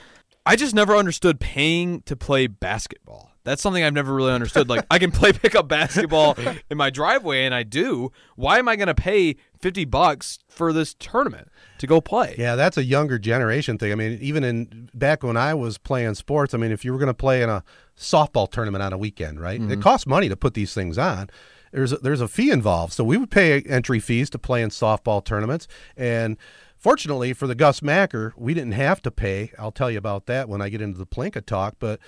[0.45, 3.32] I just never understood paying to play basketball.
[3.43, 4.69] That's something I've never really understood.
[4.69, 6.37] Like I can play pickup basketball
[6.69, 8.11] in my driveway, and I do.
[8.35, 12.35] Why am I going to pay fifty bucks for this tournament to go play?
[12.37, 13.91] Yeah, that's a younger generation thing.
[13.91, 16.99] I mean, even in back when I was playing sports, I mean, if you were
[16.99, 17.63] going to play in a
[17.97, 19.59] softball tournament on a weekend, right?
[19.59, 19.81] It mm-hmm.
[19.81, 21.29] costs money to put these things on.
[21.71, 24.69] There's a, there's a fee involved, so we would pay entry fees to play in
[24.69, 25.67] softball tournaments.
[25.97, 26.37] And
[26.77, 29.51] fortunately for the Gus Macker, we didn't have to pay.
[29.57, 31.99] I'll tell you about that when I get into the Pelinka talk, but.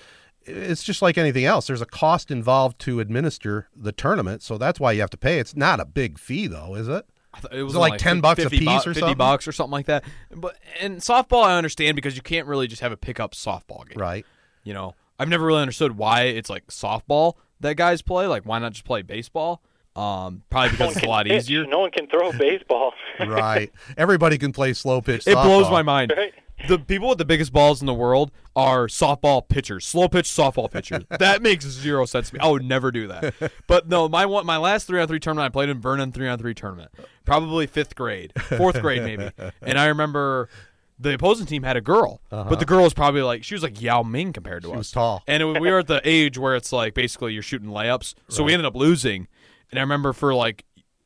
[0.46, 1.68] It's just like anything else.
[1.68, 5.40] There's a cost involved to administer the tournament, so that's why you have to pay.
[5.40, 7.06] It's not a big fee, though, is it?
[7.34, 9.00] I thought It was it like only 10 bucks a 50 bu- piece or 50
[9.00, 9.18] something?
[9.18, 10.04] bucks or something like that.
[10.36, 13.98] But in softball, I understand because you can't really just have a pickup softball game.
[13.98, 14.26] Right.
[14.64, 18.28] You know, I've never really understood why it's like softball that guys play.
[18.28, 19.62] Like, why not just play baseball?
[19.96, 21.44] Um, probably because one it's a lot pitch.
[21.44, 21.66] easier.
[21.66, 22.92] No one can throw baseball.
[23.20, 23.72] right.
[23.98, 25.26] Everybody can play slow pitch.
[25.28, 26.14] It blows my mind.
[26.16, 26.34] Right.
[26.68, 30.72] The people with the biggest balls in the world are softball pitchers, slow pitch softball
[30.72, 31.04] pitchers.
[31.20, 32.40] that makes zero sense to me.
[32.42, 33.34] I would never do that.
[33.68, 36.28] But no, my one, my last three on three tournament, I played in Vernon three
[36.28, 36.92] on three tournament,
[37.26, 39.30] probably fifth grade, fourth grade maybe.
[39.62, 40.50] And I remember
[40.98, 43.82] the opposing team had a girl, but the girl was probably like she was like
[43.82, 44.72] Yao Ming compared to us.
[44.72, 44.78] Uh-huh.
[44.78, 45.24] was tall.
[45.28, 48.14] and it, we were at the age where it's like basically you're shooting layups.
[48.30, 49.28] So we ended up losing.
[49.72, 50.64] And I remember for like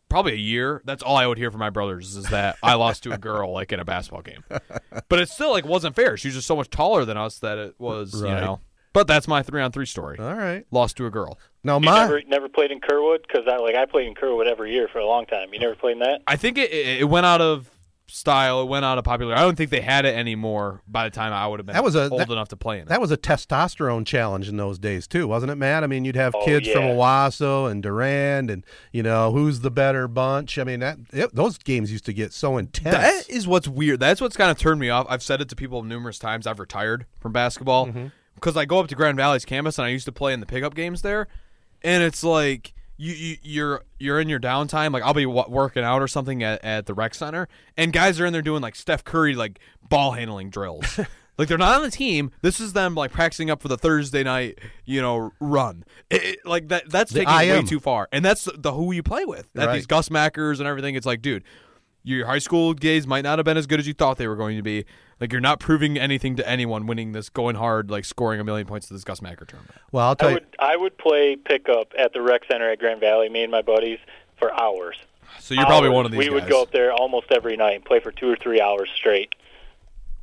[0.10, 3.04] probably a year, that's all I would hear from my brothers is that I lost
[3.04, 4.44] to a girl like in a basketball game.
[5.08, 6.18] But it still like wasn't fair.
[6.18, 8.30] She was just so much taller than us that it was, Right.
[8.30, 8.60] you know.
[8.92, 10.18] But that's my three on three story.
[10.20, 10.66] All right.
[10.72, 11.38] Lost to a girl.
[11.64, 14.48] Now You my never never played in Kerwood because I like I played in Kerwood
[14.48, 15.50] every year for a long time.
[15.54, 16.22] You never played in that.
[16.26, 17.70] I think it, it it went out of
[18.10, 18.62] style.
[18.62, 19.36] It went out of popular.
[19.36, 21.84] I don't think they had it anymore by the time I would have been That
[21.84, 22.90] was a- old that- enough to play in it.
[22.90, 25.84] that was a testosterone challenge in those days too, wasn't it, Matt?
[25.84, 26.90] I mean, you'd have Oh, kids from yeah.
[26.94, 30.58] Owosso and Durand, and you know who's the better bunch.
[30.60, 32.96] I mean, that it, those games used to get so intense.
[32.96, 34.00] That is what's weird.
[34.00, 35.06] That's what's kind of turned me off.
[35.10, 36.46] I've said it to people numerous times.
[36.48, 37.88] I've retired from basketball.
[37.88, 38.08] Mm-hmm.
[38.36, 40.46] because I go up to Grand Valley's campus and I used to play in the
[40.46, 41.28] pickup games there,
[41.82, 44.92] and it's like you, you you're you're in your downtime.
[44.94, 47.48] Like I'll be w- working out or something at, at the rec center,
[47.78, 51.00] and guys are in there doing like Steph Curry like ball handling drills.
[51.38, 52.32] like they're not on the team.
[52.42, 55.86] This is them like practicing up for the Thursday night, you know, run.
[56.10, 59.02] It, it- like that that's The taking way too far, and that's the who you
[59.02, 59.48] play with.
[59.58, 59.74] At Right.
[59.76, 61.44] these Gus Mackers and everything, it's like, dude,
[62.04, 64.36] your high school days might not have been as good as you thought they were
[64.36, 64.86] going to be.
[65.20, 68.66] Like you're not proving anything to anyone winning this, going hard, like scoring a million
[68.68, 69.76] points to this Gus Macker tournament.
[69.92, 70.36] Well, I'll tell I you.
[70.36, 73.28] would I would play pickup at the rec center at Grand Valley.
[73.30, 74.00] Me and my buddies
[74.38, 74.96] for hours.
[75.40, 76.34] So you're probably one of these We guys.
[76.36, 79.34] would go up there almost every night and play for two or three hours straight.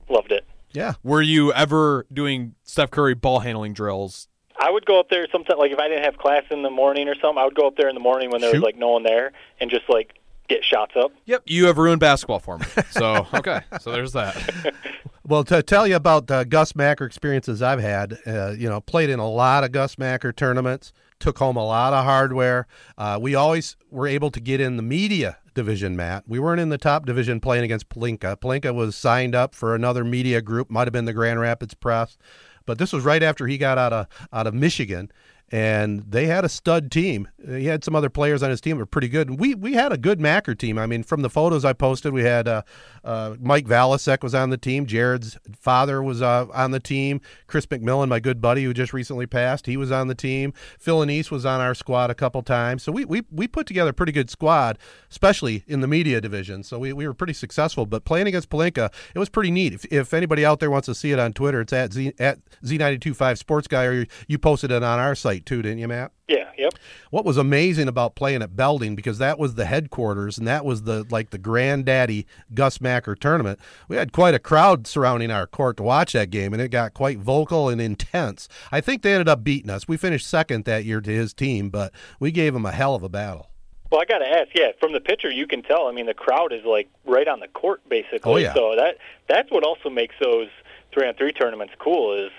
[0.09, 0.45] Loved it.
[0.73, 0.95] Yeah.
[1.03, 4.29] Were you ever doing Steph Curry ball handling drills?
[4.59, 7.09] I would go up there sometimes like if I didn't have class in the morning
[7.09, 8.59] or something, I would go up there in the morning when there Shoot.
[8.59, 10.15] was like no one there and just like
[10.49, 11.13] get shots up.
[11.27, 11.43] Yep.
[11.47, 12.67] You have ruined basketball for me.
[12.91, 13.61] So okay.
[13.81, 14.75] So there's that.
[15.29, 19.11] Well, to tell you about uh, Gus Macker experiences I've had, uh, you know, played
[19.11, 22.69] in a lot of Gus Macker tournaments, took home a lot of hardware.
[22.97, 26.29] Uh, we always were able to get in the media division, Matt.
[26.29, 28.37] We weren't in the top division playing against Pelinka.
[28.37, 32.17] Pelinka was signed up for another media group, might have been the Grand Rapids Press,
[32.65, 35.11] but this was right after he got out of out of Michigan.
[35.53, 37.29] And they had a stud team.
[37.47, 39.39] He had some other players on his team that were pretty good.
[39.39, 40.77] We we had a good Macker team.
[40.77, 42.63] I mean, from the photos I posted, we had uh,
[43.05, 44.87] uh, Mike Valasek was on the team.
[44.87, 47.21] Jared's father was uh, on the team.
[47.47, 50.53] Chris McMillan, my good buddy who just recently passed, he was on the team.
[50.81, 52.83] Phil Anise was on our squad a couple times.
[52.83, 54.79] So we, we, we put together a pretty good squad,
[55.09, 56.65] especially in the media division.
[56.65, 57.87] So we, we were pretty successful.
[57.87, 59.75] But playing against Pelinka, it was pretty neat.
[59.75, 62.39] If, if anybody out there wants to see it on Twitter, it's at Z at
[62.65, 66.13] Z925 Sports Guy, or you, you posted it on our site too, didn't you, Matt?
[66.29, 66.75] Yeah, yep.
[67.11, 70.83] what was amazing about playing at Belding because that was the headquarters and that was
[70.83, 73.61] the like the granddaddy Gus Macker tournament.
[73.89, 76.95] We had quite a crowd surrounding our court to watch that game and it got
[76.95, 78.49] quite vocal and intense.
[78.73, 79.87] I think they ended up beating us.
[79.87, 83.03] We finished second that year to his team, but we gave him a hell of
[83.05, 83.51] a battle.
[83.91, 85.87] Well, I got to ask, yeah, from the picture you can tell.
[85.87, 88.33] I mean, the crowd is like right on the court, basically.
[88.33, 88.55] Oh, yeah.
[88.55, 90.49] So that that's what also makes those
[90.93, 92.13] three on three tournaments cool.
[92.15, 92.33] Is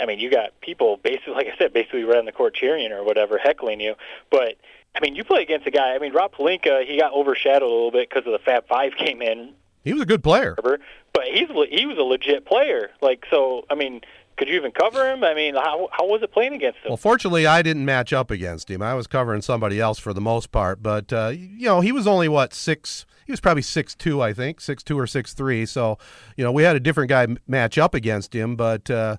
[0.00, 2.92] I mean, you got people basically, like I said, basically right on the court cheering
[2.92, 3.94] or whatever, heckling you.
[4.30, 4.56] But
[4.94, 5.94] I mean, you play against a guy.
[5.94, 8.92] I mean, Rob Pelinka, he got overshadowed a little bit because of the Fab Five
[8.96, 10.56] came in, He was a good player.
[10.62, 12.90] but he's he was a legit player.
[13.00, 14.00] Like, so I mean,
[14.36, 15.24] could you even cover him?
[15.24, 16.90] I mean, how how was it playing against him?
[16.90, 18.82] Well, fortunately, I didn't match up against him.
[18.82, 22.06] I was covering somebody else for the most part, but uh, you know, he was
[22.06, 23.04] only what six.
[23.26, 25.66] He was probably six two, I think, six two or six three.
[25.66, 25.98] So,
[26.36, 28.90] you know, we had a different guy match up against him, but.
[28.90, 29.16] Uh,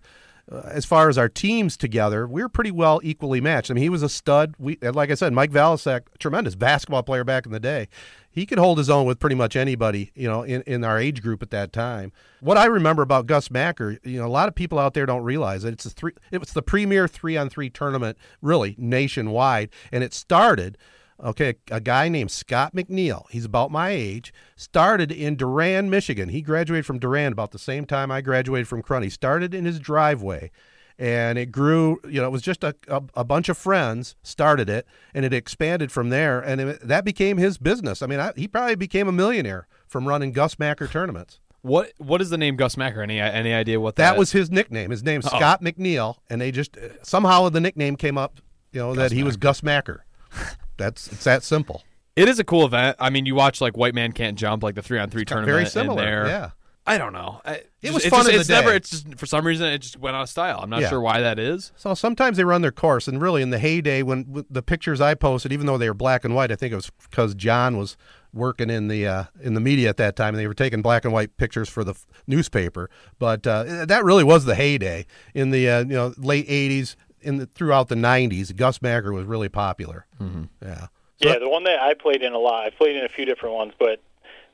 [0.52, 3.70] uh, as far as our teams together, we were pretty well equally matched.
[3.70, 4.56] I mean, he was a stud.
[4.58, 7.88] We, like I said, Mike Valasek, tremendous basketball player back in the day.
[8.32, 11.22] He could hold his own with pretty much anybody, you know, in, in our age
[11.22, 12.12] group at that time.
[12.42, 15.24] What I remember about Gus Macker, you know, a lot of people out there don't
[15.24, 15.74] realize it.
[15.74, 16.14] It's a three.
[16.32, 20.78] It was the premier three on three tournament, really nationwide, and it started.
[21.22, 23.30] Okay, a guy named Scott McNeal.
[23.30, 24.34] He's about my age.
[24.56, 26.30] Started in Durand, Michigan.
[26.30, 29.12] He graduated from Durand about the same time I graduated from Corunna.
[29.12, 30.50] Started in his driveway,
[30.98, 32.00] and it grew.
[32.06, 35.34] You know, it was just a, a, a bunch of friends started it, and it
[35.34, 38.02] expanded from there, and it, that became his business.
[38.02, 41.42] I mean, I, he probably became a millionaire from running Gus Macker tournaments.
[41.62, 43.02] What What is the name Gus Macker?
[43.02, 44.92] Any any idea what That that, was his nickname.
[44.92, 45.36] His name's oh.
[45.36, 48.40] Scott McNeal, and they just somehow the nickname came up.
[48.72, 50.06] You know that he was Gus Macker.
[50.80, 51.84] That's it's that simple.
[52.16, 52.98] It is a cool event.
[53.00, 55.52] I mean, you watch like White Man Can't Jump, like the three on three tournament.
[55.52, 56.02] Very in similar.
[56.02, 56.28] there.
[56.28, 56.50] Yeah.
[56.88, 57.40] I don't know.
[57.46, 58.74] I, It was it's fun just, in the it's never.
[58.74, 60.60] It's just for some reason it just went out of style.
[60.64, 60.90] I'm not Yeah.
[60.90, 61.72] sure why that is.
[61.76, 65.14] So sometimes they run their course, and really in the heyday when the pictures I
[65.14, 67.96] posted, even though they were black and white, I think it was because John was
[68.34, 71.06] working in the uh, in the media at that time, and they were taking black
[71.06, 72.90] and white pictures for the f- newspaper.
[73.20, 75.06] But uh, that really was the heyday
[75.36, 78.56] in the uh, you know late '80s, in the throughout the '90s.
[78.56, 80.06] Gus Macker was really popular.
[80.20, 80.44] Mm-hmm.
[80.62, 80.88] Yeah.
[81.20, 82.66] Yeah, the one that I played in a lot.
[82.66, 84.02] I played in a few different ones, but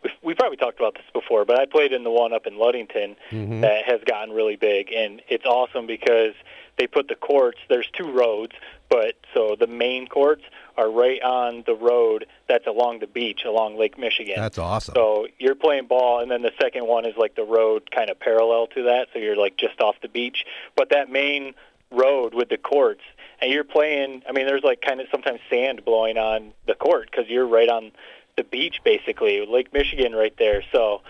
[0.04, 1.46] we, we probably talked about this before.
[1.46, 3.16] But I played in the one up in Ludington
[3.62, 6.34] that has gotten really big, and it's awesome because
[6.78, 7.60] they put the courts.
[7.70, 8.54] There's two roads,
[8.90, 10.44] but so the main courts
[10.78, 14.36] are right on the road that's along the beach, along Lake Michigan.
[14.36, 14.94] That's awesome.
[14.96, 18.20] So you're playing ball, and then the second one is like the road kind of
[18.20, 20.46] parallel to that, so you're like just off the beach.
[20.76, 21.54] But that main
[21.92, 23.02] road with the courts,
[23.42, 24.24] and you're playing.
[24.28, 27.70] I mean, there's like kind of sometimes sand blowing on the court because you're right
[27.70, 27.92] on
[28.38, 30.64] the beach, basically Lake Michigan, right there.
[30.72, 31.02] So,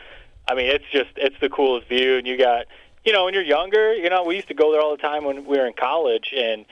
[0.48, 2.66] I mean, it's just it's the coolest view, and you got.
[3.04, 5.26] You know, when you're younger, you know, we used to go there all the time
[5.26, 6.66] when we were in college, and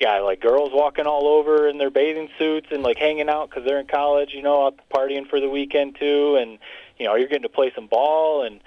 [0.00, 3.64] yeah, like girls walking all over in their bathing suits and like hanging out because
[3.64, 6.58] they're in college, you know, out partying for the weekend too, and
[6.98, 8.60] you know, you're getting to play some ball, and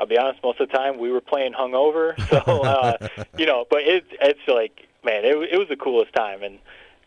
[0.00, 2.14] I'll be honest, most of the time we were playing hungover.
[2.30, 6.42] So, uh, you know, but it, it's like, man, it, it was the coolest time.
[6.42, 6.58] And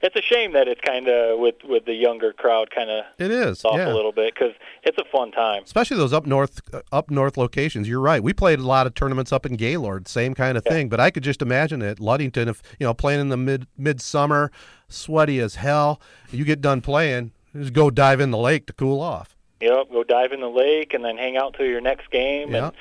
[0.02, 3.32] it's a shame that it's kind of with, with the younger crowd kind of It
[3.32, 3.64] is.
[3.64, 3.92] off yeah.
[3.92, 4.52] a little bit because
[4.84, 5.64] it's a fun time.
[5.64, 8.94] especially those up north uh, up north locations you're right we played a lot of
[8.96, 12.50] tournaments up in gaylord same kind of thing but i could just imagine it ludington
[12.50, 14.52] if you know playing in the mid midsummer
[14.90, 19.00] sweaty as hell you get done playing just go dive in the lake to cool
[19.00, 22.52] off Yep, go dive in the lake and then hang out till your next game.
[22.52, 22.68] Yeah.
[22.68, 22.76] And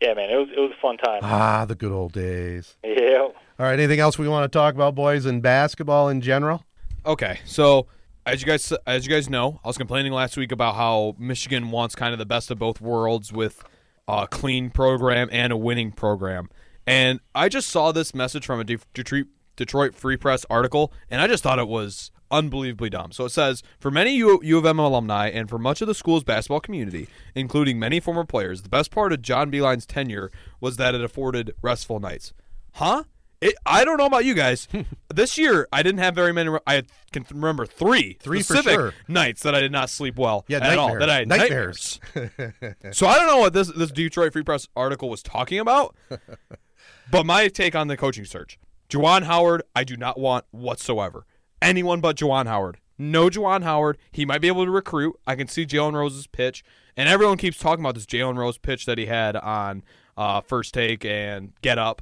[0.00, 1.20] yeah, man, it was it was a fun time.
[1.22, 3.20] ah the good old days Yeah.
[3.28, 6.64] all right anything else we want to talk about boys in basketball in general
[7.06, 7.86] Okay, so
[8.26, 11.70] as you guys as you guys know, I was complaining last week about how Michigan
[11.70, 13.62] wants kind of the best of both worlds with
[14.08, 16.48] a clean program and a winning program.
[16.86, 21.28] And I just saw this message from a Detroit Detroit Free Press article, and I
[21.28, 23.12] just thought it was unbelievably dumb.
[23.12, 25.94] So it says, for many U, U of M alumni and for much of the
[25.94, 30.76] school's basketball community, including many former players, the best part of John Beilein's tenure was
[30.76, 32.32] that it afforded restful nights.
[32.74, 33.04] Huh?
[33.40, 34.66] It, I don't know about you guys.
[35.14, 36.56] this year, I didn't have very many.
[36.66, 38.94] I can remember three, Three for specific sure.
[39.08, 40.98] nights that I did not sleep well Yeah, at all.
[40.98, 42.00] That I had Nightmares.
[42.14, 42.74] nightmares.
[42.92, 45.94] so I don't know what this this Detroit Free Press article was talking about,
[47.10, 48.58] but my take on the coaching search:
[48.88, 51.26] Juwan Howard, I do not want whatsoever.
[51.62, 52.78] Anyone but Juwan Howard.
[52.98, 53.98] No Juwan Howard.
[54.12, 55.18] He might be able to recruit.
[55.26, 56.64] I can see Jalen Rose's pitch,
[56.96, 59.84] and everyone keeps talking about this Jalen Rose pitch that he had on
[60.16, 62.00] uh, first take and get up.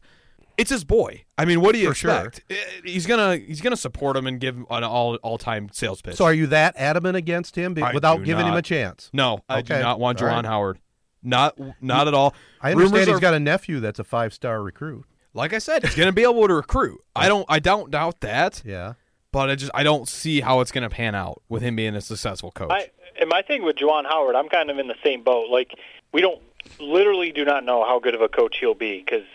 [0.57, 1.25] It's his boy.
[1.37, 2.43] I mean, what do you For expect?
[2.49, 6.01] Eh, He's gonna he's gonna support him and give him an all all time sales
[6.01, 6.15] pitch.
[6.15, 9.63] so are you that adamant against him I without giving him a chance no, I
[9.63, 10.45] do not want All Juwan right.
[10.47, 10.79] Howard.
[11.25, 12.35] Not not at all.
[12.61, 15.05] i understand Rumors he's are- got a nephew that's a five star recruit
[15.37, 17.01] like I said, he's gonna be able to recruit.
[17.17, 18.93] I don't I don't doubt that, yeah
[19.35, 22.01] but I just I don't see how it's gonna pan out with him being a
[22.01, 22.71] successful coach.
[22.71, 25.51] I and my thing with Juwan Howard, I'm kind of in the same boat.
[25.51, 25.73] Like
[26.13, 26.41] we don't
[26.79, 29.27] literally do not know how good of a coach he'll be because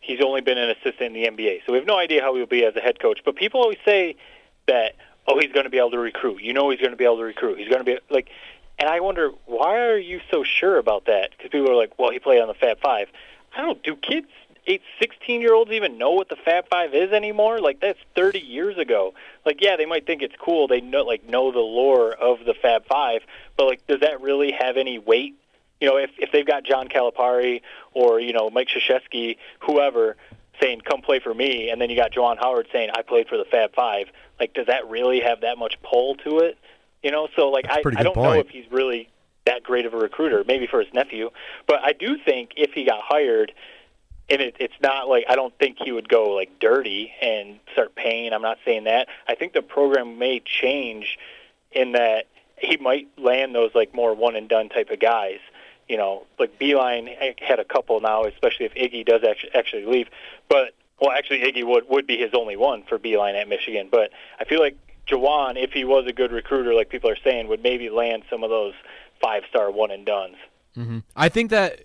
[0.00, 2.46] he's only been an assistant in the NBA, so we have no idea how he'll
[2.46, 3.20] be as a head coach.
[3.24, 4.14] But people always say
[4.68, 4.94] that
[5.26, 6.42] oh he's going to be able to recruit.
[6.42, 7.58] You know he's going to be able to recruit.
[7.58, 8.28] He's going to be like,
[8.78, 11.30] and I wonder why are you so sure about that?
[11.32, 13.08] Because people are like, well he played on the Fab Five.
[13.56, 13.82] I don't.
[13.82, 14.28] Do kids
[14.70, 17.60] eight, 16 year olds even know what the Fab Five is anymore?
[17.60, 19.14] Like that's 30 years ago.
[19.44, 20.68] Like yeah, they might think it's cool.
[20.68, 23.22] They know like know the lore of the Fab Five,
[23.56, 25.34] but like does that really have any weight?
[25.80, 27.62] You know, if if they've got John Calipari
[27.92, 30.16] or you know Mike Krzyzewski, whoever
[30.60, 33.38] saying come play for me, and then you got Juwan Howard saying I played for
[33.38, 34.08] the Fab Five.
[34.38, 36.58] Like, does that really have that much pull to it?
[37.02, 39.08] You know, so like I I don't know if he's really
[39.46, 40.44] that great of a recruiter.
[40.46, 41.30] Maybe for his nephew,
[41.66, 43.52] but I do think if he got hired,
[44.30, 47.94] and it, it's not like I don't think he would go like dirty and start
[47.94, 48.32] paying.
[48.32, 49.08] I'm not saying that.
[49.28, 51.18] I think the program may change
[51.72, 52.26] in that
[52.58, 55.38] he might land those like more one and done type of guys.
[55.88, 57.08] You know, like Beilein
[57.42, 60.08] had a couple now, especially if Iggy does actually actually leave.
[60.48, 63.88] But well, actually Iggy would would be his only one for Beilein at Michigan.
[63.90, 64.76] But I feel like
[65.08, 68.44] Juwan, if he was a good recruiter, like people are saying, would maybe land some
[68.44, 68.74] of those
[69.20, 70.36] five star one and duns.
[70.76, 71.80] mhm I think that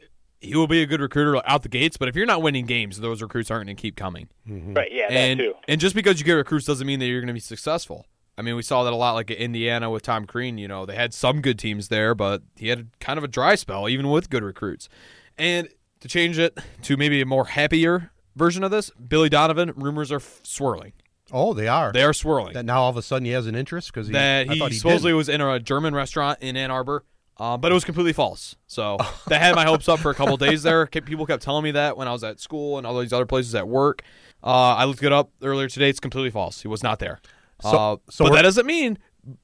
[0.46, 3.00] he will be a good recruiter out the gates, but if you're not winning games,
[3.00, 4.28] those recruits aren't going to keep coming.
[4.50, 4.74] Mm-hmm.
[4.74, 4.89] Right?
[4.91, 5.54] Yeah, and that too.
[5.68, 8.06] and just because you get recruits doesn't mean that you're going to be successful.
[8.38, 10.58] I mean, we saw that a lot, like at Indiana with Tom Crean.
[10.58, 13.56] You know, they had some good teams there, but he had kind of a dry
[13.56, 14.89] spell, even with good recruits.
[15.38, 15.70] And
[16.02, 20.18] to change it to maybe a more happier version of this, Billy Donovan rumors are
[20.18, 20.91] f- swirling.
[21.32, 22.54] oh they are They are swirling.
[22.54, 24.72] that now all of a sudden he has an interest because that I he, thought
[24.72, 25.18] he supposedly didn't.
[25.18, 27.06] was in a German restaurant in Ann Arbor,
[27.38, 28.55] uh, but it was completely false.
[28.67, 30.86] So that had my hopes up for a couple days there.
[30.88, 33.55] People kept telling me that when I was at school and all these other places
[33.55, 34.01] at work.
[34.43, 35.89] Uh, I looked it up earlier today.
[35.89, 36.61] It's completely false.
[36.61, 37.19] He was not there.
[37.61, 38.97] So- uh, so but that doesn't mean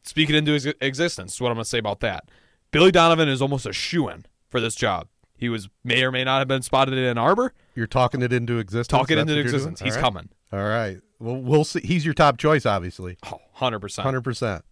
[0.03, 1.35] speak it into ex- existence.
[1.35, 2.29] Is what I'm going to say about that.
[2.71, 5.07] Billy Donovan is almost a shoe in for this job.
[5.35, 7.53] He was may or may not have been spotted in Ann Arbor.
[7.73, 8.87] You're talking it into existence.
[8.87, 9.79] Talking That's into existence.
[9.79, 10.01] He's right.
[10.01, 10.29] coming.
[10.53, 10.99] All right.
[11.19, 11.81] Well, we'll see.
[11.81, 13.17] He's your top choice, obviously.
[13.25, 14.01] Oh, 100%.
[14.01, 14.63] Hundred percent.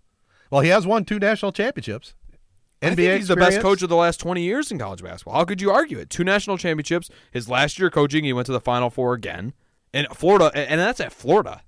[0.51, 2.13] Well, he has won two national championships.
[2.81, 5.33] NBA I think he's the best coach of the last 20 years in college basketball.
[5.33, 6.09] How could you argue it?
[6.09, 7.09] Two national championships.
[7.31, 9.53] His last year coaching, he went to the Final Four again.
[9.93, 11.61] And Florida, and that's at Florida.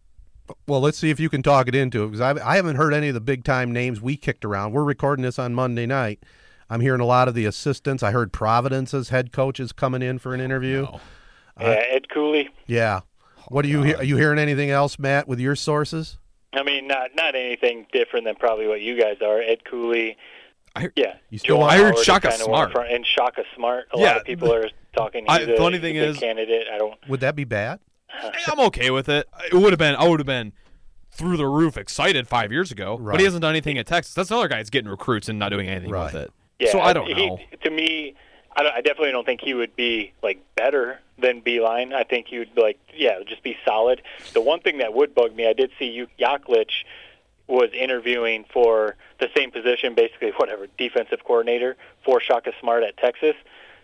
[0.67, 2.93] Well, let's see if you can talk it into it because I, I haven't heard
[2.93, 4.73] any of the big time names we kicked around.
[4.73, 6.23] We're recording this on Monday night.
[6.69, 8.03] I'm hearing a lot of the assistants.
[8.03, 10.83] I heard Providence's head coach is coming in for an oh, interview.
[10.83, 10.99] No.
[11.59, 12.49] yeah, Ed Cooley.
[12.65, 13.01] Yeah.
[13.49, 16.17] What are you oh, he- are you hearing anything else, Matt, with your sources?
[16.53, 19.41] I mean, not not anything different than probably what you guys are.
[19.41, 20.17] Ed Cooley.
[20.75, 22.71] I heard- Yeah, You still Joel want- I heard Howard Shaka kinda Smart.
[22.71, 23.87] front- and Shaka Smart.
[23.93, 25.25] A Yeah, lot of people are talking.
[25.27, 26.67] He's I- a, funny thing is- candidate.
[26.73, 26.95] I don't.
[27.07, 27.79] Would that be bad?
[28.47, 29.27] I'm okay with it.
[29.51, 30.53] It would have been, I would have been
[31.11, 32.97] through the roof excited five years ago.
[32.97, 33.13] Right.
[33.13, 34.13] But he hasn't done anything at Texas.
[34.13, 36.05] That's another guy that's getting recruits and not doing anything Right.
[36.13, 36.31] with it.
[36.59, 37.39] Yeah, so I don't he- know.
[37.63, 38.15] To me,
[38.55, 41.93] I, don't- I definitely don't think he would be like better than Beilein.
[41.93, 44.01] I think he would like yeah, just be solid.
[44.33, 46.83] The one thing that would bug me, I did see you Yaklich
[47.51, 53.35] was interviewing for the same position, basically whatever defensive coordinator for Shaka Smart at Texas.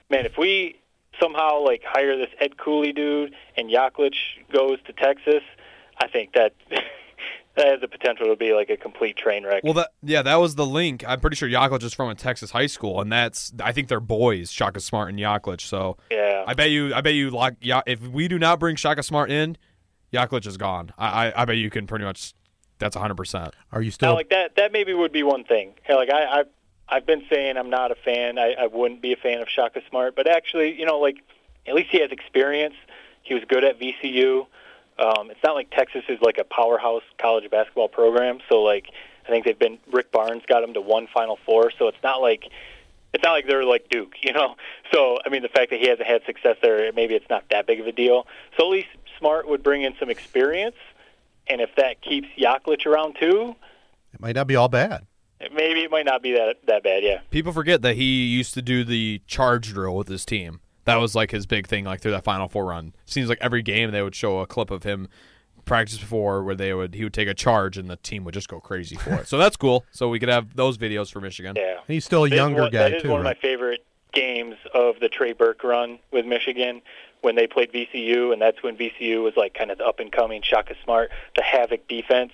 [0.10, 0.80] Man, if we
[1.20, 4.16] somehow like hire this Ed Cooley dude and Yaklich
[4.52, 5.44] goes to Texas,
[6.02, 9.64] I think that that has the potential to be like a complete train wreck.
[9.64, 11.04] Well, that yeah, that was the link.
[11.06, 14.00] I'm pretty sure Yaklich is from a Texas high school, and that's I think they're
[14.00, 15.62] boys, Shaka Smart and Yaklich.
[15.62, 18.78] So yeah, I bet you, I bet you, lock, Ya- if we do not bring
[18.78, 19.58] Shaka Smart in,
[20.14, 20.94] Yaklich is gone.
[20.98, 22.34] I, I, I bet you can pretty much.
[22.80, 23.16] That's 100.
[23.16, 24.14] percent Are you Now, still?
[24.14, 25.74] like that, that maybe would be one thing.
[25.84, 26.44] Hey, Like I, I,
[26.90, 28.38] I've been saying I'm not a fan.
[28.40, 31.18] I, I wouldn't be a fan of Shaka Smart, but actually, you know, like
[31.68, 32.76] at least he has experience.
[33.24, 34.48] He was good at VCU.
[35.00, 38.40] Um, it's not like Texas is like a powerhouse college basketball program.
[38.50, 38.88] So like,
[39.28, 41.72] I think they've been Rick Barnes got them to one Final Four.
[41.78, 42.46] So it's not like
[43.14, 44.56] it's not like they're like Duke, you know.
[44.94, 47.68] So I mean, the fact that he hasn't had success there, maybe it's not that
[47.68, 48.26] big of a deal.
[48.58, 48.88] So at least
[49.20, 50.76] Smart would bring in some experience,
[51.50, 53.56] and if that keeps Yaklich around too,
[54.14, 55.06] It might not be all bad.
[55.54, 57.04] Maybe it might not be that that bad.
[57.04, 57.20] Yeah.
[57.30, 60.62] People forget that he used to do the charge drill with his team.
[60.86, 62.94] That was like his big thing, like through that Final Four run.
[63.06, 65.10] Seems like every game they would show a clip of him
[65.66, 68.48] practice before where they would he would take a charge and the team would just
[68.48, 69.28] go crazy for it.
[69.28, 69.86] So that's cool.
[69.92, 71.56] So we could have those videos for Michigan.
[71.58, 71.80] Yeah.
[71.88, 73.10] He's still a That is younger one- guy That is too.
[73.10, 76.82] one of my favorite games of the Trey Burke run with Michigan
[77.22, 80.12] when they played VCU, and that's when VCU was like kind of the up and
[80.12, 82.32] coming Shaka Smart, the havoc defense,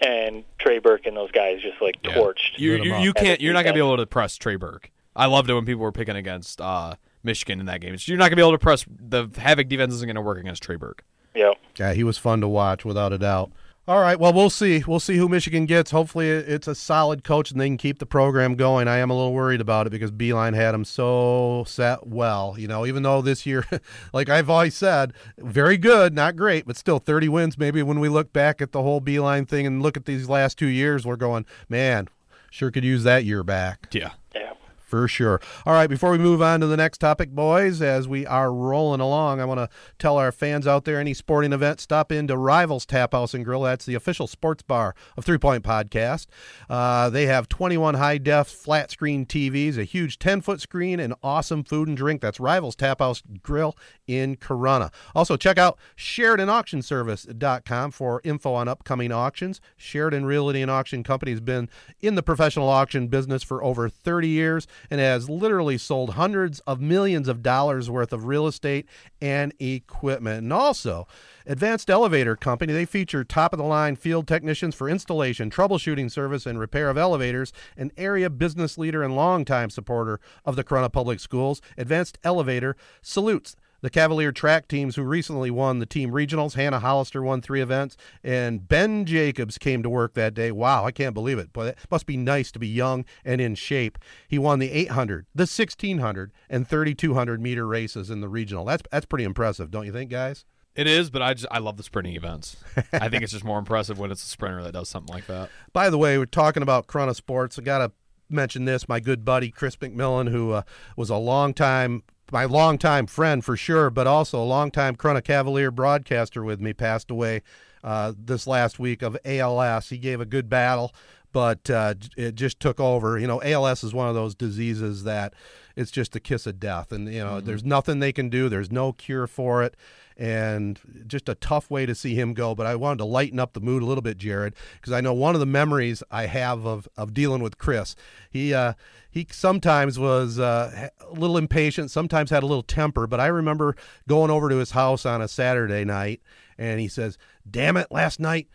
[0.00, 2.14] and Trey Burke and those guys just like Yeah.
[2.14, 2.56] torched.
[2.58, 3.40] You you, you can't.
[3.40, 4.90] You're not gonna be able to press Trey Burke.
[5.16, 7.96] I loved it when people were picking against uh, Michigan in that game.
[8.00, 10.76] You're not gonna be able to press the Havoc defense isn't gonna work against Trey
[10.76, 11.04] Burke.
[11.34, 11.54] Yep.
[11.78, 13.50] Yeah, he was fun to watch without a doubt.
[13.86, 14.82] All right, well, we'll see.
[14.86, 15.90] We'll see who Michigan gets.
[15.90, 18.88] Hopefully, it's a solid coach and they can keep the program going.
[18.88, 22.54] I am a little worried about it because Beilein had him so set well.
[22.56, 23.66] You know, even though this year,
[24.14, 27.58] like I've always said, very good, not great, but still 30 wins.
[27.58, 30.56] Maybe when we look back at the whole Beilein thing and look at these last
[30.56, 32.08] two years, we're going, man,
[32.50, 33.88] sure could use that year back.
[33.92, 34.12] Yeah.
[34.34, 34.54] Yeah.
[34.94, 35.40] For sure.
[35.66, 39.00] All right, before we move on to the next topic, boys, as we are rolling
[39.00, 39.68] along, I want to
[39.98, 43.62] tell our fans out there any sporting event, stop into Rivals Tap House and Grill.
[43.62, 46.26] That's the official sports bar of Three Point Podcast.
[46.70, 51.12] Uh, they have 21 high def flat screen TVs, a huge 10 foot screen, and
[51.24, 52.20] awesome food and drink.
[52.20, 53.76] That's Rivals Tap House Grill
[54.06, 54.92] in Corunna.
[55.12, 59.60] Also, check out SheridanAuctionService.com for info on upcoming auctions.
[59.76, 61.68] Sheridan Realty and Auction Company has been
[62.00, 66.80] in the professional auction business for over 30 years and has literally sold hundreds of
[66.80, 68.86] millions of dollars worth of real estate
[69.20, 70.42] and equipment.
[70.42, 71.06] And also,
[71.46, 76.46] Advanced Elevator Company, they feature top of the line field technicians for installation, troubleshooting service,
[76.46, 77.52] and repair of elevators.
[77.76, 83.56] An area business leader and longtime supporter of the Corunna Public Schools, Advanced Elevator salutes
[83.84, 86.54] the Cavalier track teams who recently won the team regionals.
[86.54, 90.50] Hannah Hollister won three events, and Ben Jacobs came to work that day.
[90.50, 93.54] Wow, I can't believe it, but it must be nice to be young and in
[93.54, 93.98] shape.
[94.26, 98.64] He won the 800, the 1600, and 3200 meter races in the regional.
[98.64, 100.46] That's that's pretty impressive, don't you think, guys?
[100.74, 102.56] It is, but I just I love the sprinting events.
[102.90, 105.50] I think it's just more impressive when it's a sprinter that does something like that.
[105.74, 107.58] By the way, we're talking about Corunna Sports.
[107.58, 107.92] I got to
[108.30, 108.88] mention this.
[108.88, 110.62] My good buddy Chris McMillan, who uh,
[110.96, 112.02] was a long time,
[112.32, 117.10] my longtime friend for sure, but also a longtime Corunna Cavalier broadcaster with me, passed
[117.10, 117.42] away
[117.82, 119.90] uh, this last week of ALS.
[119.90, 120.94] He gave a good battle,
[121.34, 123.18] but uh, it just took over.
[123.18, 125.34] You know, ALS is one of those diseases that
[125.76, 128.48] it's just a kiss of death, and you know, there's nothing they can do.
[128.48, 129.76] There's no cure for it
[130.16, 130.78] and
[131.08, 132.54] just a tough way to see him go.
[132.54, 135.12] But I wanted to lighten up the mood a little bit, Jared, because I know
[135.12, 137.96] one of the memories I have of, of dealing with Chris.
[138.30, 138.74] He uh,
[139.10, 143.06] he sometimes was uh, a little impatient, sometimes had a little temper.
[143.06, 143.76] But I remember
[144.08, 146.22] going over to his house on a Saturday night,
[146.56, 147.18] and he says,
[147.50, 148.48] "Damn it, last night."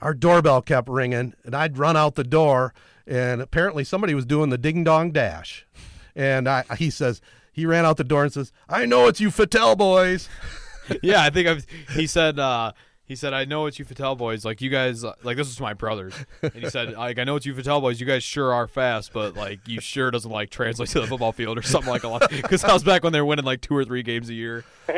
[0.00, 2.72] Our doorbell kept ringing, and I'd run out the door,
[3.06, 5.66] and apparently somebody was doing the ding dong dash.
[6.14, 7.20] And I, he says,
[7.52, 10.28] he ran out the door and says, I know it's you Fattel boys.
[11.02, 11.66] yeah, I think I've.
[11.94, 12.38] He said.
[12.38, 12.72] uh
[13.08, 14.44] he said, "I know it's you Fattel boys.
[14.44, 16.12] Like you guys, uh, like this is my brothers."
[16.42, 18.00] And he said, "Like I know it's you Fattel boys.
[18.00, 21.32] You guys sure are fast, but like you sure doesn't like translate to the football
[21.32, 23.62] field or something like a lot." Because I was back when they were winning like
[23.62, 24.62] two or three games a year.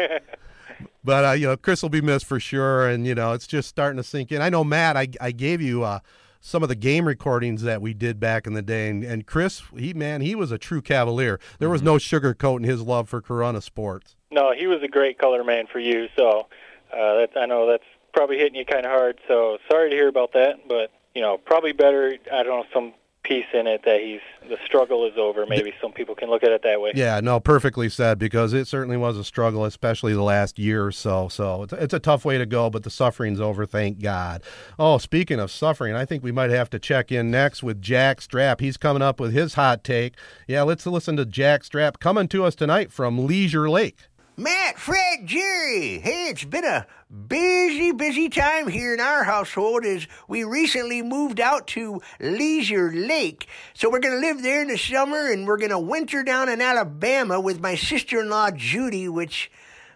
[1.05, 3.69] But uh, you know, Chris will be missed for sure, and you know, it's just
[3.69, 4.43] starting to sink in.
[4.43, 4.97] I know, Matt.
[4.97, 6.01] I I gave you uh,
[6.41, 9.63] some of the game recordings that we did back in the day, and, and Chris,
[9.77, 11.39] he man, he was a true Cavalier.
[11.59, 14.17] There was no sugarcoating his love for Corunna sports.
[14.31, 16.09] No, he was a great color man for you.
[16.17, 16.47] So
[16.93, 19.19] uh, that's I know that's probably hitting you kind of hard.
[19.29, 22.17] So sorry to hear about that, but you know, probably better.
[22.33, 22.65] I don't know.
[22.73, 22.95] Some
[23.31, 25.47] piece in it that he's the struggle is over.
[25.47, 26.91] Maybe some people can look at it that way.
[26.97, 30.91] Yeah, no, perfectly said because it certainly was a struggle, especially the last year or
[30.91, 31.29] so.
[31.29, 34.43] So it's, it's a tough way to go, but the suffering's over, thank God.
[34.81, 38.21] Oh, speaking of suffering, I think we might have to check in next with Jack
[38.21, 38.61] Strap.
[38.61, 40.15] He's coming up with his hot take.
[40.49, 44.09] Yeah, let's listen to Jack Strap coming to us tonight from Leisure Lake.
[44.41, 45.99] Matt, Fred, Jerry.
[45.99, 46.87] Hey, it's been a
[47.29, 53.47] busy, busy time here in our household as we recently moved out to Leisure Lake.
[53.75, 56.49] So we're going to live there in the summer and we're going to winter down
[56.49, 59.51] in Alabama with my sister in law, Judy, which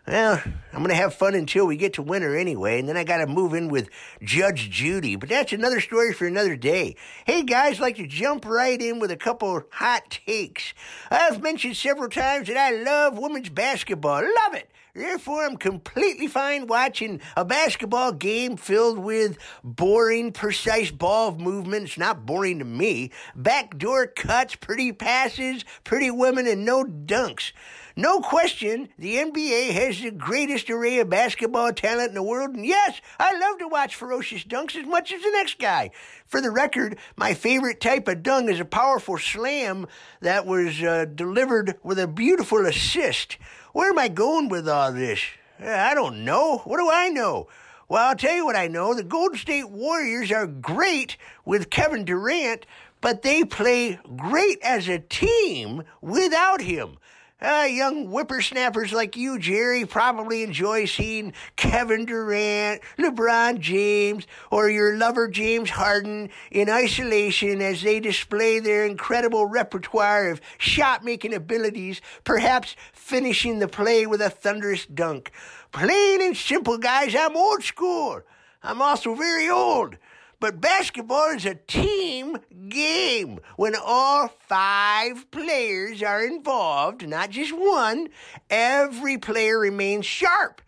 [0.07, 3.05] well, I'm going to have fun until we get to winter anyway, and then I
[3.05, 3.89] got to move in with
[4.23, 5.17] Judge Judy.
[5.17, 6.97] But that's another story for another day.
[7.25, 10.75] Hey guys, like to jump right in with a couple hot takes.
[11.11, 14.23] I've mentioned several times that I love women's basketball.
[14.23, 14.71] Love it.
[14.95, 21.99] Therefore, I'm completely fine watching a basketball game filled with boring, precise ball movements.
[21.99, 23.11] Not boring to me.
[23.35, 27.51] Backdoor cuts, pretty passes, pretty women, and no dunks.
[27.97, 32.67] No question, the NBA has the greatest array of basketball talent in the world, and
[32.67, 35.93] yes, I love to watch ferocious dunks as much as the next guy.
[36.27, 39.87] For the record, my favorite type of dunk is a powerful slam
[40.21, 43.39] that was uh, delivered with a beautiful assist.
[43.73, 45.21] Where am I going with all this?
[45.61, 46.59] I don't know.
[46.65, 47.47] What do I know?
[47.89, 48.95] Well, I'll tell you what I know.
[48.95, 52.67] The Golden State Warriors are great with Kevin Durant,
[53.01, 56.97] but they play great as a team without him.
[57.45, 64.97] Uh, young whippersnappers like you, Jerry, probably enjoy seeing Kevin Durant, LeBron James, or your
[64.97, 72.01] lover James Harden in isolation as they display their incredible repertoire of shot making abilities,
[72.25, 75.31] perhaps finishing the play with a thunderous dunk.
[75.71, 78.23] Plain and simple, guys, I'm old school.
[78.63, 79.99] I'm also very old.
[80.45, 82.37] But basketball is a team
[82.69, 88.11] game when all five players are involved, not just one.
[88.51, 90.61] Every player remains sharp.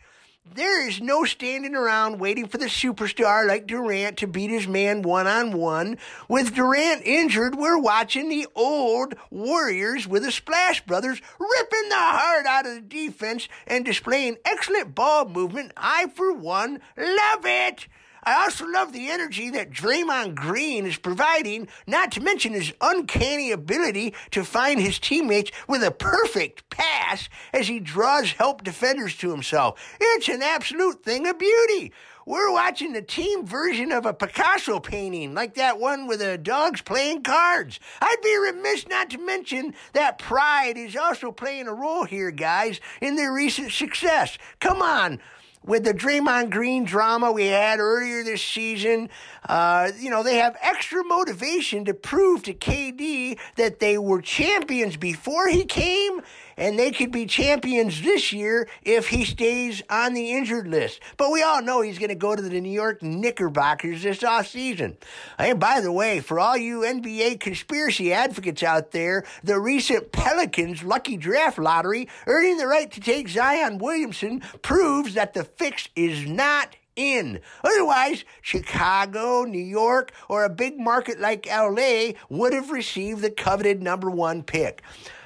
[0.54, 5.02] There is no standing around waiting for the superstar like Durant to beat his man
[5.02, 5.98] one on one.
[6.26, 12.46] With Durant injured, we're watching the old Warriors with the Splash Brothers ripping the heart
[12.46, 15.72] out of the defense and displaying excellent ball movement.
[15.76, 17.88] I, for one, love it.
[18.26, 23.52] I also love the energy that Draymond Green is providing, not to mention his uncanny
[23.52, 29.30] ability to find his teammates with a perfect pass as he draws help defenders to
[29.30, 29.80] himself.
[30.00, 31.92] It's an absolute thing of beauty.
[32.26, 36.82] We're watching the team version of a Picasso painting, like that one with the dogs
[36.82, 37.78] playing cards.
[38.00, 42.80] I'd be remiss not to mention that pride is also playing a role here, guys,
[43.00, 44.36] in their recent success.
[44.58, 45.20] Come on,
[45.64, 49.08] with the Draymond Green drama we had earlier this season,
[49.48, 54.96] uh, you know, they have extra motivation to prove to KD that they were champions
[54.96, 56.20] before he came
[56.56, 61.00] and they could be champions this year if he stays on the injured list.
[61.16, 64.46] But we all know he's going to go to the New York Knickerbockers this off
[64.46, 64.96] season.
[65.38, 70.82] And by the way, for all you NBA conspiracy advocates out there, the recent Pelicans
[70.82, 76.26] lucky draft lottery earning the right to take Zion Williamson proves that the fix is
[76.26, 77.40] not in.
[77.62, 83.82] Otherwise, Chicago, New York, or a big market like LA would have received the coveted
[83.82, 84.82] number one pick.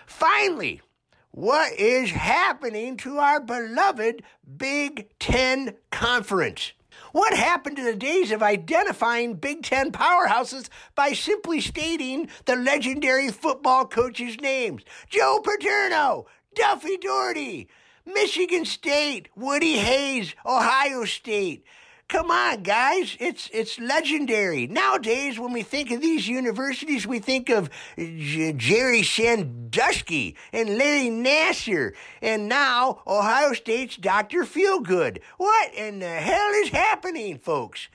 [0.07, 0.81] Finally,
[1.31, 4.23] what is happening to our beloved
[4.57, 6.73] Big Ten Conference?
[7.13, 13.31] What happened to the days of identifying Big Ten powerhouses by simply stating the legendary
[13.31, 14.83] football coaches' names?
[15.09, 17.69] Joe Paterno, Duffy Daugherty,
[18.07, 21.65] Michigan State, Woody Hayes, Ohio State.
[22.09, 23.17] Come on, guys.
[23.21, 24.67] It's it's legendary.
[24.67, 31.09] Nowadays, when we think of these universities, we think of J- Jerry Sandusky and Larry
[31.09, 34.43] Nassar, and now Ohio State's Dr.
[34.43, 35.21] Feelgood.
[35.37, 37.89] What in the hell is happening, folks?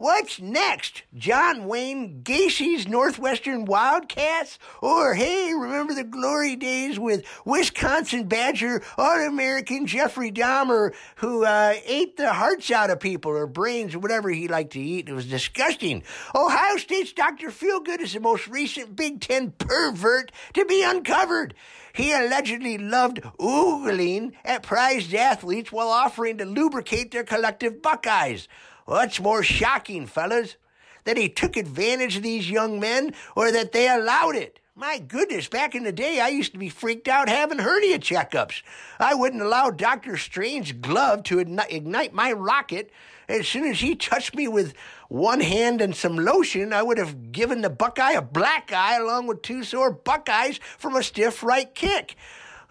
[0.00, 1.02] What's next?
[1.14, 4.58] John Wayne Gacy's Northwestern Wildcats?
[4.80, 11.74] Or, hey, remember the glory days with Wisconsin Badger All American Jeffrey Dahmer, who uh,
[11.84, 15.10] ate the hearts out of people or brains or whatever he liked to eat?
[15.10, 16.02] It was disgusting.
[16.34, 17.50] Ohio State's Dr.
[17.50, 21.52] Feelgood is the most recent Big Ten pervert to be uncovered.
[21.92, 28.48] He allegedly loved oogling at prized athletes while offering to lubricate their collective buckeyes.
[28.90, 30.56] What's more shocking, fellas?
[31.04, 34.58] That he took advantage of these young men or that they allowed it?
[34.74, 38.62] My goodness, back in the day, I used to be freaked out having hernia checkups.
[38.98, 40.16] I wouldn't allow Dr.
[40.16, 42.90] Strange's glove to ignite my rocket.
[43.28, 44.74] As soon as he touched me with
[45.08, 49.28] one hand and some lotion, I would have given the Buckeye a black eye along
[49.28, 52.16] with two sore Buckeyes from a stiff right kick.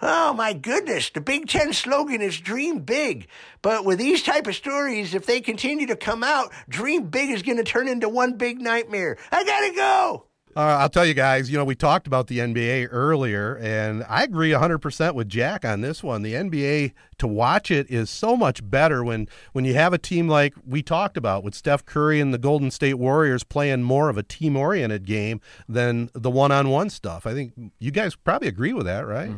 [0.01, 3.27] Oh my goodness, the Big Ten slogan is dream big.
[3.61, 7.43] But with these type of stories, if they continue to come out, dream big is
[7.43, 9.17] going to turn into one big nightmare.
[9.31, 10.25] I gotta go.
[10.55, 14.23] Uh, I'll tell you guys, you know, we talked about the NBA earlier, and I
[14.23, 16.23] agree 100% with Jack on this one.
[16.23, 20.27] The NBA, to watch it, is so much better when, when you have a team
[20.27, 24.17] like we talked about with Steph Curry and the Golden State Warriors playing more of
[24.17, 27.27] a team oriented game than the one on one stuff.
[27.27, 29.29] I think you guys probably agree with that, right?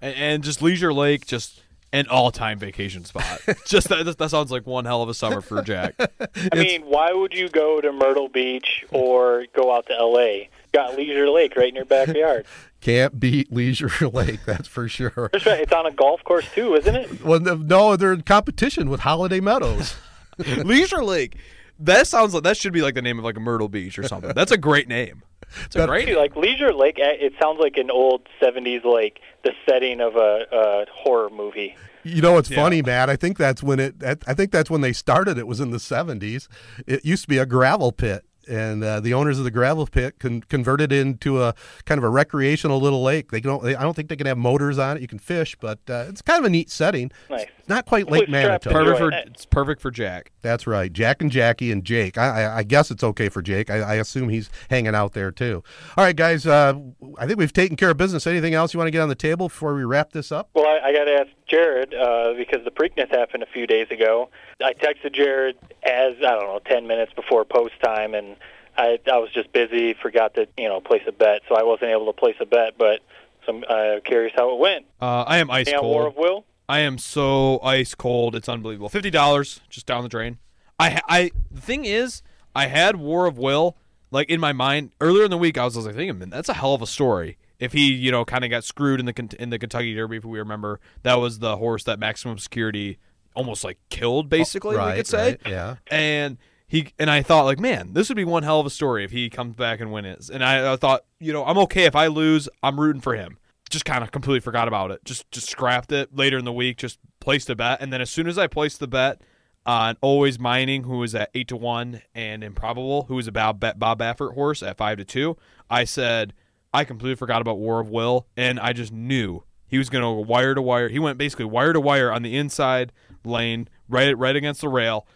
[0.00, 1.62] And, and just Leisure Lake, just
[1.92, 3.40] an all-time vacation spot.
[3.66, 5.94] just that, that sounds like one hell of a summer for Jack.
[6.52, 10.50] I mean, why would you go to Myrtle Beach or go out to L.A.?
[10.72, 12.46] Got Leisure Lake right in your backyard.
[12.80, 15.30] Can't beat Leisure Lake, that's for sure.
[15.32, 15.60] That's right.
[15.60, 17.24] It's on a golf course too, isn't it?
[17.24, 19.96] Well, no- no, they're in competition with Holiday Meadows.
[20.38, 21.36] Leisure Lake.
[21.80, 24.02] That sounds like that should be like the name of like a Myrtle Beach or
[24.04, 24.32] something.
[24.34, 25.22] That's a great name.
[25.66, 29.52] It's a great like Leisure Lake, eh, it sounds like an old '70s, like the
[29.68, 31.76] setting of a, a horror movie.
[32.04, 32.62] You know what's Yeah.
[32.62, 33.10] funny, Matt?
[33.10, 33.94] I think that's when it.
[34.04, 35.36] I think that's when they started.
[35.38, 36.48] It was in the '70s.
[36.86, 40.18] It used to be a gravel pit, and uh, the owners of the gravel pit
[40.18, 41.54] con- converted it into a
[41.84, 43.30] kind of a recreational little lake.
[43.30, 43.62] They don't.
[43.62, 45.00] They, I don't think they can have motors on it.
[45.00, 47.10] You can fish, but uh, it's kind of a neat setting.
[47.30, 47.46] Nice.
[47.58, 48.84] It's not quite Lake Hopefully strapped Manitou.
[48.84, 50.32] perfect for it's perfect for Jack.
[50.42, 50.92] That's right.
[50.92, 52.16] Jack and Jackie and Jake.
[52.16, 53.70] I, I, I guess it's okay for Jake.
[53.70, 55.62] I, I assume he's hanging out there too.
[55.96, 56.46] All right, guys.
[56.46, 56.74] Uh,
[57.18, 58.26] I think we've taken care of business.
[58.26, 60.48] Anything else you want to get on the table before we wrap this up?
[60.54, 63.88] Well, I, I got to ask Jared uh, because the Preakness happened a few days
[63.90, 64.30] ago.
[64.62, 68.36] I texted Jared as I don't know ten minutes before post time, and
[68.76, 71.90] I I was just busy, forgot to you know place a bet, so I wasn't
[71.90, 72.76] able to place a bet.
[72.76, 73.00] But
[73.46, 74.86] so I'm uh, curious how it went.
[75.00, 76.44] Uh, I am ice on War of Will?
[76.68, 78.34] I am so ice cold.
[78.34, 78.88] It's unbelievable.
[78.88, 80.38] Fifty dollars just down the drain.
[80.78, 82.22] I I the thing is,
[82.54, 83.76] I had War of Will
[84.10, 85.56] like in my mind earlier in the week.
[85.56, 87.38] I was, I was like thinking, man, that's a hell of a story.
[87.58, 90.24] If he, you know, kind of got screwed in the in the Kentucky Derby, if
[90.24, 92.98] we remember, that was the horse that Maximum Security
[93.38, 94.72] almost like killed, basically.
[94.72, 95.76] we right, could say, right, yeah.
[95.90, 99.04] And he and I thought like, man, this would be one hell of a story
[99.04, 100.28] if he comes back and wins.
[100.28, 102.48] And I, I thought, you know, I'm okay if I lose.
[102.62, 103.38] I'm rooting for him.
[103.70, 105.04] Just kind of completely forgot about it.
[105.04, 106.78] Just just scrapped it later in the week.
[106.78, 109.22] Just placed a bet, and then as soon as I placed the bet
[109.64, 113.60] on Always Mining, who was at eight to one, and Improbable, who was a Bob
[113.60, 115.36] Bob Baffert horse at five to two,
[115.70, 116.34] I said
[116.72, 120.10] I completely forgot about War of Will, and I just knew he was going to
[120.10, 120.88] wire to wire.
[120.88, 122.92] He went basically wire to wire on the inside
[123.28, 125.06] lane, right right against the rail.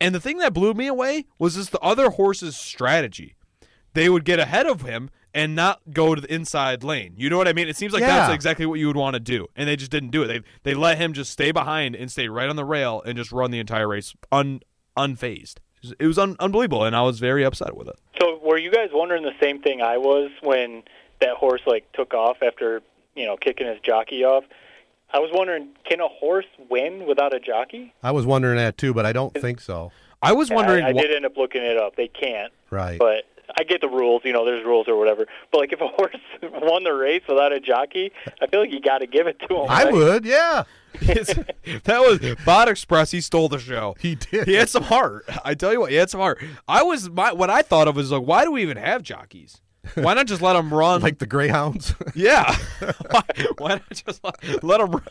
[0.00, 3.34] And the thing that blew me away was just the other horse's strategy.
[3.94, 7.14] They would get ahead of him and not go to the inside lane.
[7.16, 7.68] You know what I mean?
[7.68, 10.10] It seems like that's exactly what you would want to do, and they just didn't
[10.10, 10.26] do it.
[10.28, 13.32] They they let him just stay behind and stay right on the rail and just
[13.32, 14.60] run the entire race un
[14.96, 15.56] unfazed.
[15.98, 17.96] It was un- unbelievable, and I was very upset with it.
[18.20, 20.82] So were you guys wondering the same thing I was when
[21.20, 22.80] that horse like took off after
[23.14, 24.44] you know kicking his jockey off?
[25.12, 27.92] I was wondering, can a horse win without a jockey?
[28.02, 29.92] I was wondering that too, but I don't think so.
[30.22, 30.84] I was wondering.
[30.84, 31.96] I, I did end up looking it up.
[31.96, 32.52] They can't.
[32.70, 32.98] Right.
[32.98, 33.24] But
[33.58, 34.22] I get the rules.
[34.24, 35.26] You know, there's rules or whatever.
[35.52, 38.80] But like, if a horse won the race without a jockey, I feel like you
[38.80, 39.66] got to give it to him.
[39.68, 39.92] I right?
[39.92, 40.64] would, yeah.
[41.84, 43.12] That was Bodexpress.
[43.12, 43.94] He stole the show.
[44.00, 44.48] He did.
[44.48, 45.24] He had some heart.
[45.44, 46.42] I tell you what, he had some heart.
[46.66, 49.60] I was my what I thought of was like, why do we even have jockeys?
[49.94, 51.00] Why not just let them run?
[51.02, 51.94] Like the Greyhounds.
[52.14, 52.56] yeah.
[53.10, 53.22] why,
[53.58, 55.02] why not just let, let them run?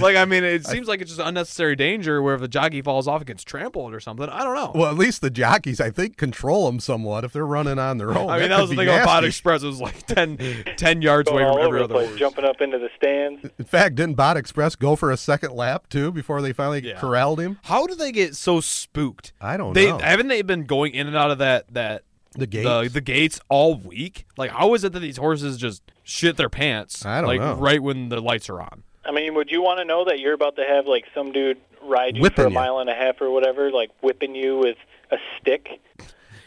[0.00, 3.06] like I mean, it seems like it's just unnecessary danger where if the jockey falls
[3.06, 4.28] off, it gets trampled or something.
[4.28, 4.72] I don't know.
[4.74, 8.10] well, at least the jockeys, I think, control them somewhat if they're running on their
[8.16, 8.30] own.
[8.30, 9.24] I mean, that, could was the be thing about Bot.
[9.24, 9.62] Express.
[9.62, 12.18] It was like 10, 10 yards Going away from every other place, horse.
[12.18, 13.44] jumping up into the stands.
[13.58, 16.98] In fact, didn't Bodexpress go for a second lap too before they finally Yeah.
[16.98, 17.58] corralled him?
[17.64, 19.32] How do they get so spooked?
[19.40, 19.98] I don't they, know.
[19.98, 22.04] Haven't they been going in and out of that that
[22.36, 22.64] The gates.
[22.68, 24.26] the, the gates all week?
[24.36, 27.04] Like, how is it that these horses just shit their pants?
[27.04, 27.54] I don't like, know.
[27.54, 28.82] Right when the lights are on.
[29.04, 31.58] I mean, would you want to know that you're about to have like some dude
[31.82, 32.54] ride you Whipping for a you.
[32.54, 34.76] mile and a half or whatever, like whipping you with
[35.10, 35.80] a stick?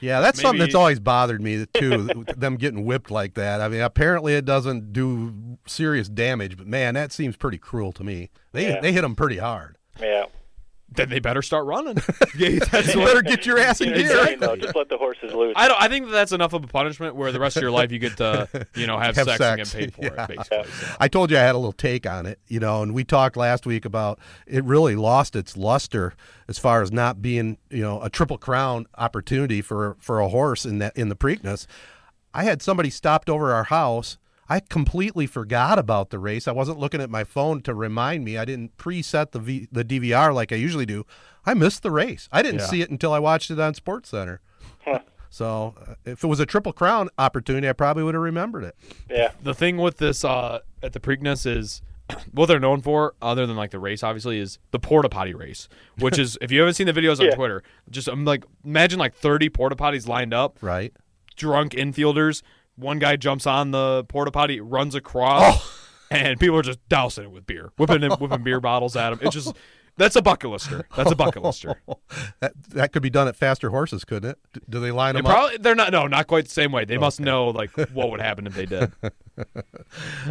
[0.01, 2.25] Yeah, that's something that's always bothered me too.
[2.37, 3.59] them getting whipped like that.
[3.61, 8.03] I mean, apparently it doesn't do serious damage, but man, that seems pretty cruel to
[8.03, 8.29] me.
[8.51, 8.81] They Yeah.
[8.81, 9.77] they hit them pretty hard.
[9.99, 10.25] Yeah.
[10.89, 11.97] Then they better start running.
[12.37, 14.19] yeah, that's You better get your ass in You know what gear.
[14.19, 14.55] I'm saying, though?
[14.55, 15.53] Just let the horses loose.
[15.57, 15.81] I don't.
[15.81, 17.99] I think that that's enough of a punishment where the rest of your life you
[17.99, 20.25] get to, you know, have, Have sex, and get paid for yeah.
[20.25, 20.37] it.
[20.37, 20.63] Basically.
[20.63, 20.95] So.
[20.99, 23.35] I told you I had a little take on it, you know, and we talked
[23.35, 26.13] last week about it really lost its luster
[26.47, 30.65] as far as not being, you know, a triple crown opportunity for for a horse
[30.65, 31.65] in that in the Preakness.
[32.33, 34.17] I had somebody stopped over our house.
[34.47, 36.47] I completely forgot about the race.
[36.47, 38.37] I wasn't looking at my phone to remind me.
[38.37, 41.05] I didn't preset the v, the DVR like I usually do.
[41.45, 42.29] I missed the race.
[42.31, 42.65] I didn't Yeah.
[42.67, 44.41] see it until I watched it on Sports Center.
[45.29, 48.75] So uh, if it was a triple crown opportunity, I probably would have remembered it.
[49.09, 49.31] Yeah.
[49.43, 51.81] the thing with this uh, at the Preakness is
[52.31, 55.67] what they're known for, other than like the race, obviously, is the porta potty race.
[55.99, 57.35] Which is, if you haven't seen the videos on Yeah.
[57.35, 60.93] Twitter, just I'm like imagine like 30 porta potties lined up, Right?
[61.35, 62.41] drunk infielders.
[62.77, 65.79] One guy jumps on the porta potty, runs across,
[66.11, 69.19] and people are just dousing it with beer, whipping it, whipping beer bottles at him.
[69.21, 69.55] It's just
[69.97, 70.85] that's a bucket lister.
[70.95, 71.81] That's a bucket lister.
[72.41, 74.37] That that could be done at faster horses, couldn't it?
[74.69, 75.33] Do they line They them up?
[75.37, 76.83] probably they're not no not quite the same way.
[76.85, 78.91] They must know like what would happen if they did.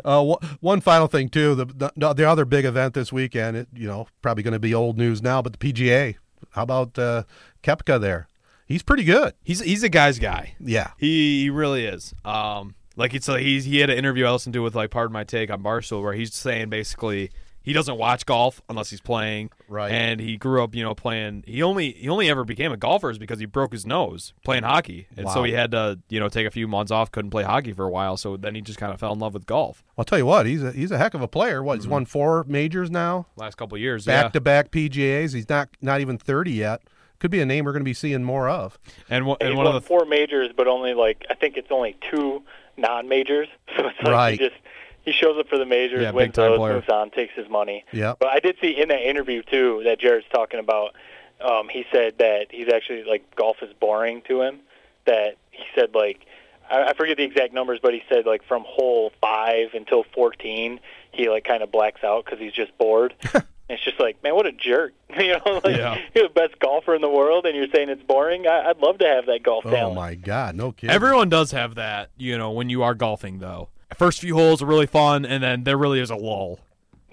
[0.05, 1.55] Uh, one final thing too.
[1.55, 1.67] The,
[1.97, 4.97] the the other big event this weekend, it, you know, probably going to be old
[4.99, 6.17] news now, but the PGA.
[6.51, 7.25] How about uh,
[7.63, 8.29] Koepka there?
[8.75, 9.35] He's pretty good.
[9.45, 10.57] He's he's a guy's guy.
[10.59, 10.91] Yeah.
[10.99, 12.13] He he really is.
[12.25, 15.13] Um, like it's like he's he had an interview I listened to with like Pardon
[15.13, 17.31] My Take on Barstool where he's saying basically
[17.63, 19.51] he doesn't watch golf unless he's playing.
[19.69, 19.93] Right.
[19.93, 21.45] And he grew up, you know, playing.
[21.47, 24.65] He only he only ever became a golfer is because he broke his nose playing
[24.65, 27.45] hockey, and so he had to you know take a few months off, couldn't play
[27.45, 28.17] hockey for a while.
[28.17, 29.85] So then he just kind of fell in love with golf.
[29.97, 31.63] I'll tell you what, he's a he's a heck of a player.
[31.63, 34.29] What he's won four majors now, Last couple of years, back yeah.
[34.31, 35.33] to back PGA's.
[35.33, 36.83] He's not not even thirty yet.
[37.25, 38.79] Could be a name we're going to be seeing more of.
[39.09, 41.57] and one- And and one won of the four majors, but only like I think
[41.57, 42.43] it's only two
[42.77, 43.49] non-majors.
[43.79, 44.31] So it's like Right.
[44.33, 44.61] he just
[45.07, 46.75] he shows up for the majors, Yeah, wins big-time those, player.
[46.75, 47.83] moves on, takes his money.
[47.95, 48.19] Yep.
[48.21, 50.95] But I did see in that interview too that Jared's talking about.
[51.41, 54.61] Um, he said that he's actually like golf is boring to him.
[55.07, 56.27] That he said like
[56.71, 60.79] I, I forget the exact numbers, but he said like from hole five until fourteen,
[61.11, 63.15] he like kind of blacks out because he's just bored.
[63.69, 64.93] And it's just like, man, what a jerk!
[65.19, 65.99] you know, like Yeah.
[66.15, 68.47] you're the best golfer in the world, and you're saying it's boring.
[68.47, 69.97] I, I'd love to have that golf Oh talent.
[69.97, 70.95] my God, no kidding.
[70.95, 73.69] Everyone does have that, you know, when you are golfing though.
[73.97, 76.59] First few holes are really fun, and then there really is a lull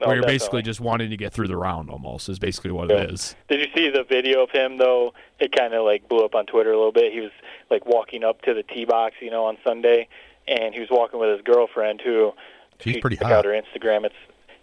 [0.04, 0.34] Oh, where you're definitely.
[0.34, 1.90] basically just wanting to get through the round.
[1.92, 3.02] Almost is basically what Yeah.
[3.04, 3.36] it is.
[3.50, 5.14] Did you see the video of him though?
[5.40, 7.14] It kind of like blew up on Twitter a little bit.
[7.14, 7.32] He was
[7.70, 10.08] like walking up to the tee box, you know, on Sunday,
[10.48, 12.34] and he was walking with his girlfriend, who
[12.80, 13.34] She's pretty check hot.
[13.34, 14.04] out her Instagram.
[14.06, 14.16] It's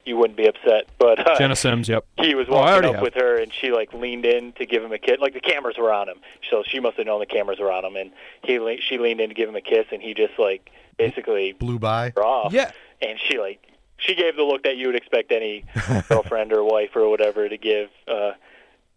[0.09, 2.05] you wouldn't be upset, but uh, Jenna Sims, yep.
[2.19, 3.03] he was Oh, walking already up have.
[3.03, 5.19] with her, and she like leaned in to give him a kiss.
[5.21, 6.17] Like the cameras were on him,
[6.51, 8.11] so she must have known the cameras were on him, and
[8.43, 11.53] he le- she leaned in to give him a kiss, and he just like basically
[11.53, 12.13] blew by.
[12.17, 12.53] her off.
[12.53, 12.73] Yeah.
[13.01, 13.61] And she like
[13.99, 15.65] she gave the look that you would expect any
[16.09, 18.33] girlfriend or wife or whatever to give uh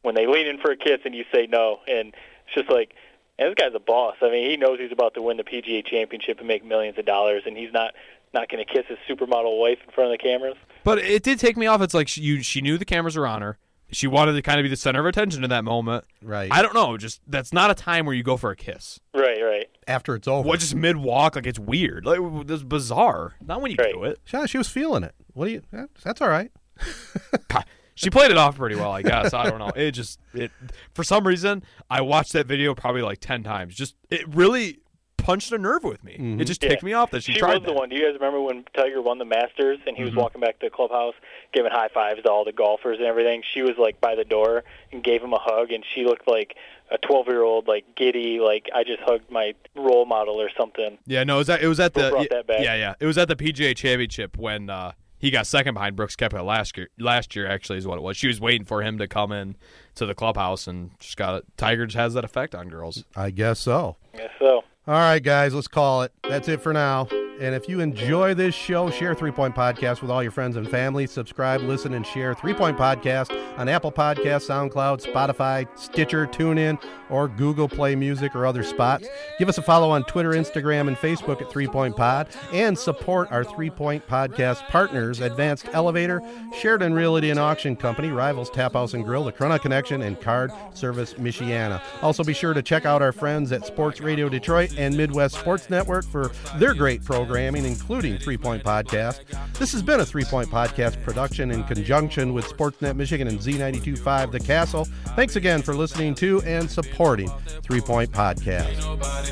[0.02, 2.10] when they lean in for a kiss and you say no and
[2.48, 2.94] it's just like
[3.40, 4.16] and this guy's a boss.
[4.22, 7.06] I mean, he knows he's about to win the PGA championship and make millions of
[7.06, 7.94] dollars and he's not
[8.34, 10.56] not going to kiss his supermodel wife in front of the cameras.
[10.84, 11.82] But it did take me off.
[11.82, 13.58] It's like she, you, she knew the cameras were on her.
[13.94, 16.06] She wanted to kind of be the center of attention in that moment.
[16.22, 16.50] Right.
[16.52, 16.96] I don't know.
[16.98, 19.02] Just that's not a time where you go for a kiss.
[19.14, 19.66] Right, right.
[19.86, 20.48] After it's over.
[20.48, 21.36] What just mid walk?
[21.36, 22.06] Like it's weird.
[22.06, 23.36] Like it's bizarre.
[23.46, 23.94] Not when you Right.
[23.94, 24.20] do it.
[24.32, 25.14] Yeah, she was feeling it.
[25.34, 25.62] What do you?
[26.04, 26.52] That's all right.
[27.94, 29.34] She played it off pretty well, I guess.
[29.34, 29.68] I don't know.
[29.76, 30.50] It just it
[30.96, 33.76] for some reason I watched that video probably like ten times.
[33.76, 34.80] Just it really
[35.24, 36.38] punched a nerve with me.
[36.40, 36.86] It just ticked Yeah.
[36.86, 37.90] me off that she, She tried was the one.
[37.90, 40.66] Do you guys remember when Tiger won the Masters and he was walking back to
[40.68, 41.14] the clubhouse,
[41.54, 43.44] giving high fives to all the golfers and everything?
[43.54, 46.56] She was like by the door and gave him a hug, and she looked like
[46.92, 50.98] a 12 year old, like giddy, like I just hugged my role model or something.
[51.08, 52.64] Yeah, no, it was at, it was at Who the brought that back?
[52.64, 56.16] yeah yeah it was at the PGA Championship when uh, he got second behind Brooks
[56.16, 56.90] Koepka last year.
[57.00, 58.18] Last year actually is what it was.
[58.18, 59.56] She was waiting for him to come in
[59.96, 61.46] to the clubhouse and just got it.
[61.58, 63.06] Tiger just has that effect on girls.
[63.16, 63.96] I guess so.
[64.14, 66.12] I guess so All right, guys, let's call it.
[66.28, 67.08] That's it for now.
[67.42, 70.70] And if you enjoy this show, share Three Point Podcast with all your friends and
[70.70, 71.08] family.
[71.08, 77.28] Subscribe, listen, and share Three Point Podcast on Apple Podcasts, SoundCloud, Spotify, Stitcher, TuneIn, or
[77.28, 79.08] Google Play Music or other spots.
[79.40, 82.28] Give us a follow on Twitter, Instagram, and Facebook at Three Point Pod.
[82.54, 86.22] And support our Three Point Podcast partners Advanced Elevator,
[86.60, 90.52] Sheridan Realty and Auction Company, Rivals Tap House and Grill, The Corunna Connection, and Card
[90.76, 91.82] Service Michiana.
[92.04, 95.72] Also, be sure to check out our friends at Sports Radio Detroit and Midwest Sports
[95.72, 99.22] Network for their great programming, including Three Point Podcast.
[99.58, 104.32] This has been a Three Point Podcast production in conjunction with Sportsnet Michigan and Z925
[104.32, 104.86] The Castle.
[105.16, 107.32] Thanks again for listening to and supporting
[107.64, 108.82] Three Point Podcast.
[108.82, 109.32] Nobody